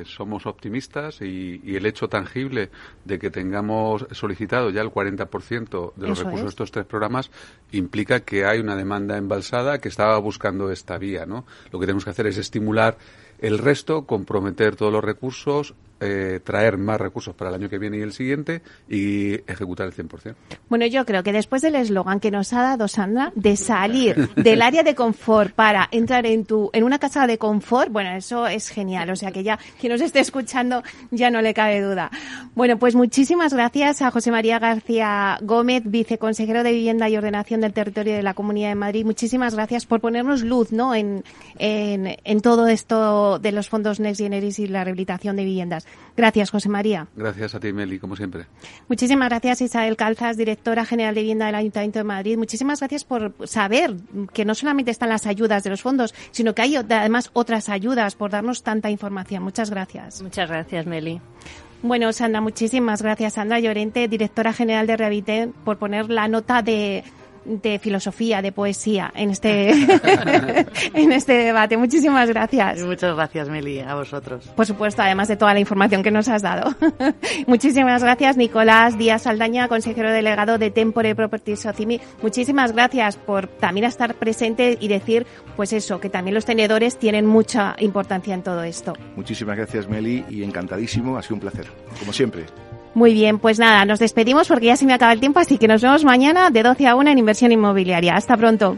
eh, 0.01 0.03
somos 0.05 0.45
optimistas 0.45 1.21
y, 1.21 1.61
el 1.75 1.85
hecho 1.85 2.09
tangible 2.09 2.69
de 3.03 3.19
que 3.19 3.29
tengamos 3.29 4.05
solicitado 4.11 4.69
ya 4.69 4.81
el 4.81 4.89
40% 4.91 5.93
de 5.95 6.07
los 6.07 6.19
recursos 6.19 6.43
de 6.43 6.49
estos 6.49 6.71
tres 6.71 6.85
programas 6.85 7.31
implica 7.71 8.21
que 8.21 8.45
hay 8.45 8.59
una 8.59 8.75
demanda 8.75 9.17
embalsada 9.17 9.79
que 9.79 9.89
estaba 9.89 10.17
buscando 10.19 10.71
esta 10.71 10.97
vía, 10.97 11.25
¿no? 11.25 11.45
Lo 11.71 11.79
que 11.79 11.85
tenemos 11.85 12.03
que 12.03 12.11
hacer 12.11 12.27
es 12.27 12.37
estimular 12.37 12.97
el 13.39 13.57
resto, 13.57 14.05
comprometer 14.05 14.75
todos 14.75 14.91
los 14.91 15.03
recursos, 15.03 15.73
eh, 15.99 16.39
traer 16.43 16.77
más 16.77 16.99
recursos 16.99 17.33
para 17.35 17.49
el 17.49 17.55
año 17.55 17.69
que 17.69 17.77
viene 17.77 17.97
y 17.97 18.01
el 18.01 18.11
siguiente 18.11 18.61
y 18.89 19.33
ejecutar 19.49 19.87
el 19.87 19.93
100%. 19.93 20.35
Bueno, 20.69 20.85
yo 20.85 21.05
creo 21.05 21.23
que 21.23 21.31
después 21.31 21.61
del 21.61 21.75
eslogan 21.75 22.19
que 22.19 22.31
nos 22.31 22.51
ha 22.53 22.61
dado 22.61 22.87
Sandra 22.87 23.31
de 23.35 23.55
salir 23.55 24.29
del 24.35 24.61
área 24.61 24.83
de 24.83 24.95
confort 24.95 25.53
para 25.53 25.87
entrar 25.91 26.25
en 26.25 26.45
tu 26.45 26.69
en 26.73 26.83
una 26.83 26.99
casa 26.99 27.27
de 27.27 27.37
confort, 27.37 27.91
bueno, 27.91 28.11
eso 28.11 28.47
es 28.47 28.69
genial, 28.69 29.09
o 29.09 29.15
sea 29.15 29.31
que 29.31 29.43
ya 29.43 29.57
quien 29.79 29.93
nos 29.93 30.01
esté 30.01 30.19
escuchando 30.19 30.83
ya 31.11 31.29
no 31.29 31.41
le 31.41 31.53
cabe 31.53 31.81
duda. 31.81 32.11
Bueno, 32.55 32.77
pues 32.77 32.95
muchísimas 32.95 33.53
gracias 33.53 34.01
a 34.01 34.11
José 34.11 34.31
María 34.31 34.59
García 34.59 35.37
Gómez, 35.41 35.83
viceconsejero 35.85 36.63
de 36.63 36.71
Vivienda 36.71 37.09
y 37.09 37.17
Ordenación 37.17 37.61
del 37.61 37.73
Territorio 37.73 38.15
de 38.15 38.23
la 38.23 38.33
Comunidad 38.33 38.69
de 38.69 38.75
Madrid. 38.75 39.05
Muchísimas 39.05 39.55
gracias 39.55 39.85
por 39.85 40.01
ponernos 40.01 40.43
luz, 40.43 40.71
¿no? 40.71 40.93
En, 40.95 41.23
en, 41.57 42.17
en 42.23 42.41
todo 42.41 42.67
esto 42.67 43.39
de 43.39 43.51
los 43.51 43.69
fondos 43.69 43.99
Next 43.99 44.21
Generation 44.21 44.65
y 44.65 44.69
la 44.69 44.83
rehabilitación 44.83 45.35
de 45.35 45.45
viviendas. 45.45 45.84
Gracias, 46.17 46.49
José 46.49 46.69
María. 46.69 47.07
Gracias 47.15 47.55
a 47.55 47.59
ti, 47.59 47.73
Meli, 47.73 47.99
como 47.99 48.15
siempre. 48.15 48.45
Muchísimas 48.87 49.29
gracias, 49.29 49.61
Isabel 49.61 49.97
Calzas, 49.97 50.37
directora 50.37 50.85
general 50.85 51.13
de 51.13 51.21
vivienda 51.21 51.47
del 51.47 51.55
Ayuntamiento 51.55 51.99
de 51.99 52.03
Madrid. 52.05 52.37
Muchísimas 52.37 52.79
gracias 52.79 53.03
por 53.03 53.33
saber 53.45 53.95
que 54.33 54.45
no 54.45 54.55
solamente 54.55 54.91
están 54.91 55.09
las 55.09 55.27
ayudas 55.27 55.63
de 55.63 55.71
los 55.71 55.81
fondos, 55.81 56.13
sino 56.31 56.55
que 56.55 56.61
hay 56.61 56.77
además 56.77 57.31
otras 57.33 57.67
ayudas, 57.67 58.15
por 58.15 58.31
darnos 58.31 58.63
tanta 58.63 58.89
información. 58.89 59.43
Muchas 59.43 59.69
gracias. 59.69 60.21
Muchas 60.21 60.49
gracias, 60.49 60.85
Meli. 60.85 61.19
Bueno, 61.81 62.11
Sandra, 62.13 62.41
muchísimas 62.41 63.01
gracias. 63.01 63.33
Sandra 63.33 63.59
Llorente, 63.59 64.07
directora 64.07 64.53
general 64.53 64.87
de 64.87 64.97
Revite, 64.97 65.49
por 65.65 65.77
poner 65.77 66.09
la 66.09 66.27
nota 66.27 66.61
de 66.61 67.03
de 67.45 67.79
filosofía, 67.79 68.41
de 68.41 68.51
poesía 68.51 69.11
en 69.15 69.29
este, 69.29 69.69
en 70.93 71.11
este 71.11 71.33
debate. 71.33 71.77
Muchísimas 71.77 72.29
gracias. 72.29 72.81
Muchas 72.81 73.15
gracias, 73.15 73.49
Meli, 73.49 73.79
a 73.79 73.95
vosotros. 73.95 74.47
Por 74.55 74.65
supuesto, 74.65 75.01
además 75.01 75.27
de 75.27 75.37
toda 75.37 75.53
la 75.53 75.59
información 75.59 76.03
que 76.03 76.11
nos 76.11 76.27
has 76.27 76.41
dado. 76.41 76.75
Muchísimas 77.47 78.03
gracias, 78.03 78.37
Nicolás 78.37 78.97
Díaz 78.97 79.27
Aldaña, 79.27 79.67
consejero 79.67 80.11
delegado 80.11 80.57
de 80.57 80.71
Tempore 80.71 81.15
Properties 81.15 81.61
Socimi. 81.61 82.01
Muchísimas 82.21 82.71
gracias 82.73 83.17
por 83.17 83.47
también 83.47 83.85
estar 83.85 84.15
presente 84.15 84.77
y 84.79 84.87
decir, 84.87 85.25
pues 85.55 85.73
eso, 85.73 85.99
que 85.99 86.09
también 86.09 86.33
los 86.35 86.45
tenedores 86.45 86.97
tienen 86.97 87.25
mucha 87.25 87.75
importancia 87.79 88.33
en 88.33 88.43
todo 88.43 88.63
esto. 88.63 88.93
Muchísimas 89.15 89.57
gracias, 89.57 89.87
Meli, 89.87 90.25
y 90.29 90.43
encantadísimo. 90.43 91.17
Ha 91.17 91.21
sido 91.21 91.35
un 91.35 91.41
placer, 91.41 91.67
como 91.99 92.11
siempre. 92.13 92.45
Muy 92.95 93.13
bien, 93.13 93.39
pues 93.39 93.59
nada, 93.59 93.83
nos 93.83 93.99
despedimos 93.99 94.47
porque 94.47 94.67
ya 94.67 94.77
se 94.77 94.85
me 94.85 94.93
acaba 94.93 95.11
el 95.11 95.19
tiempo, 95.19 95.39
así 95.39 95.57
que 95.57 95.67
nos 95.67 95.81
vemos 95.81 96.05
mañana 96.05 96.49
de 96.49 96.63
12 96.63 96.87
a 96.87 96.95
1 96.95 97.11
en 97.11 97.19
inversión 97.19 97.51
inmobiliaria. 97.51 98.15
Hasta 98.15 98.37
pronto. 98.37 98.77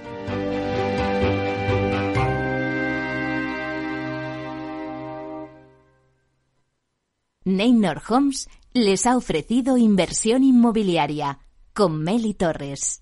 Neynor 7.46 8.02
Homes 8.10 8.50
les 8.74 9.06
ha 9.06 9.16
ofrecido 9.16 9.78
inversión 9.78 10.44
inmobiliaria 10.44 11.40
con 11.74 12.04
Meli 12.04 12.34
Torres. 12.34 13.02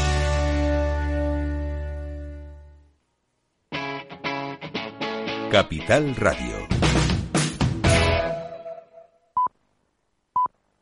Capital 5.51 6.15
Radio. 6.15 6.80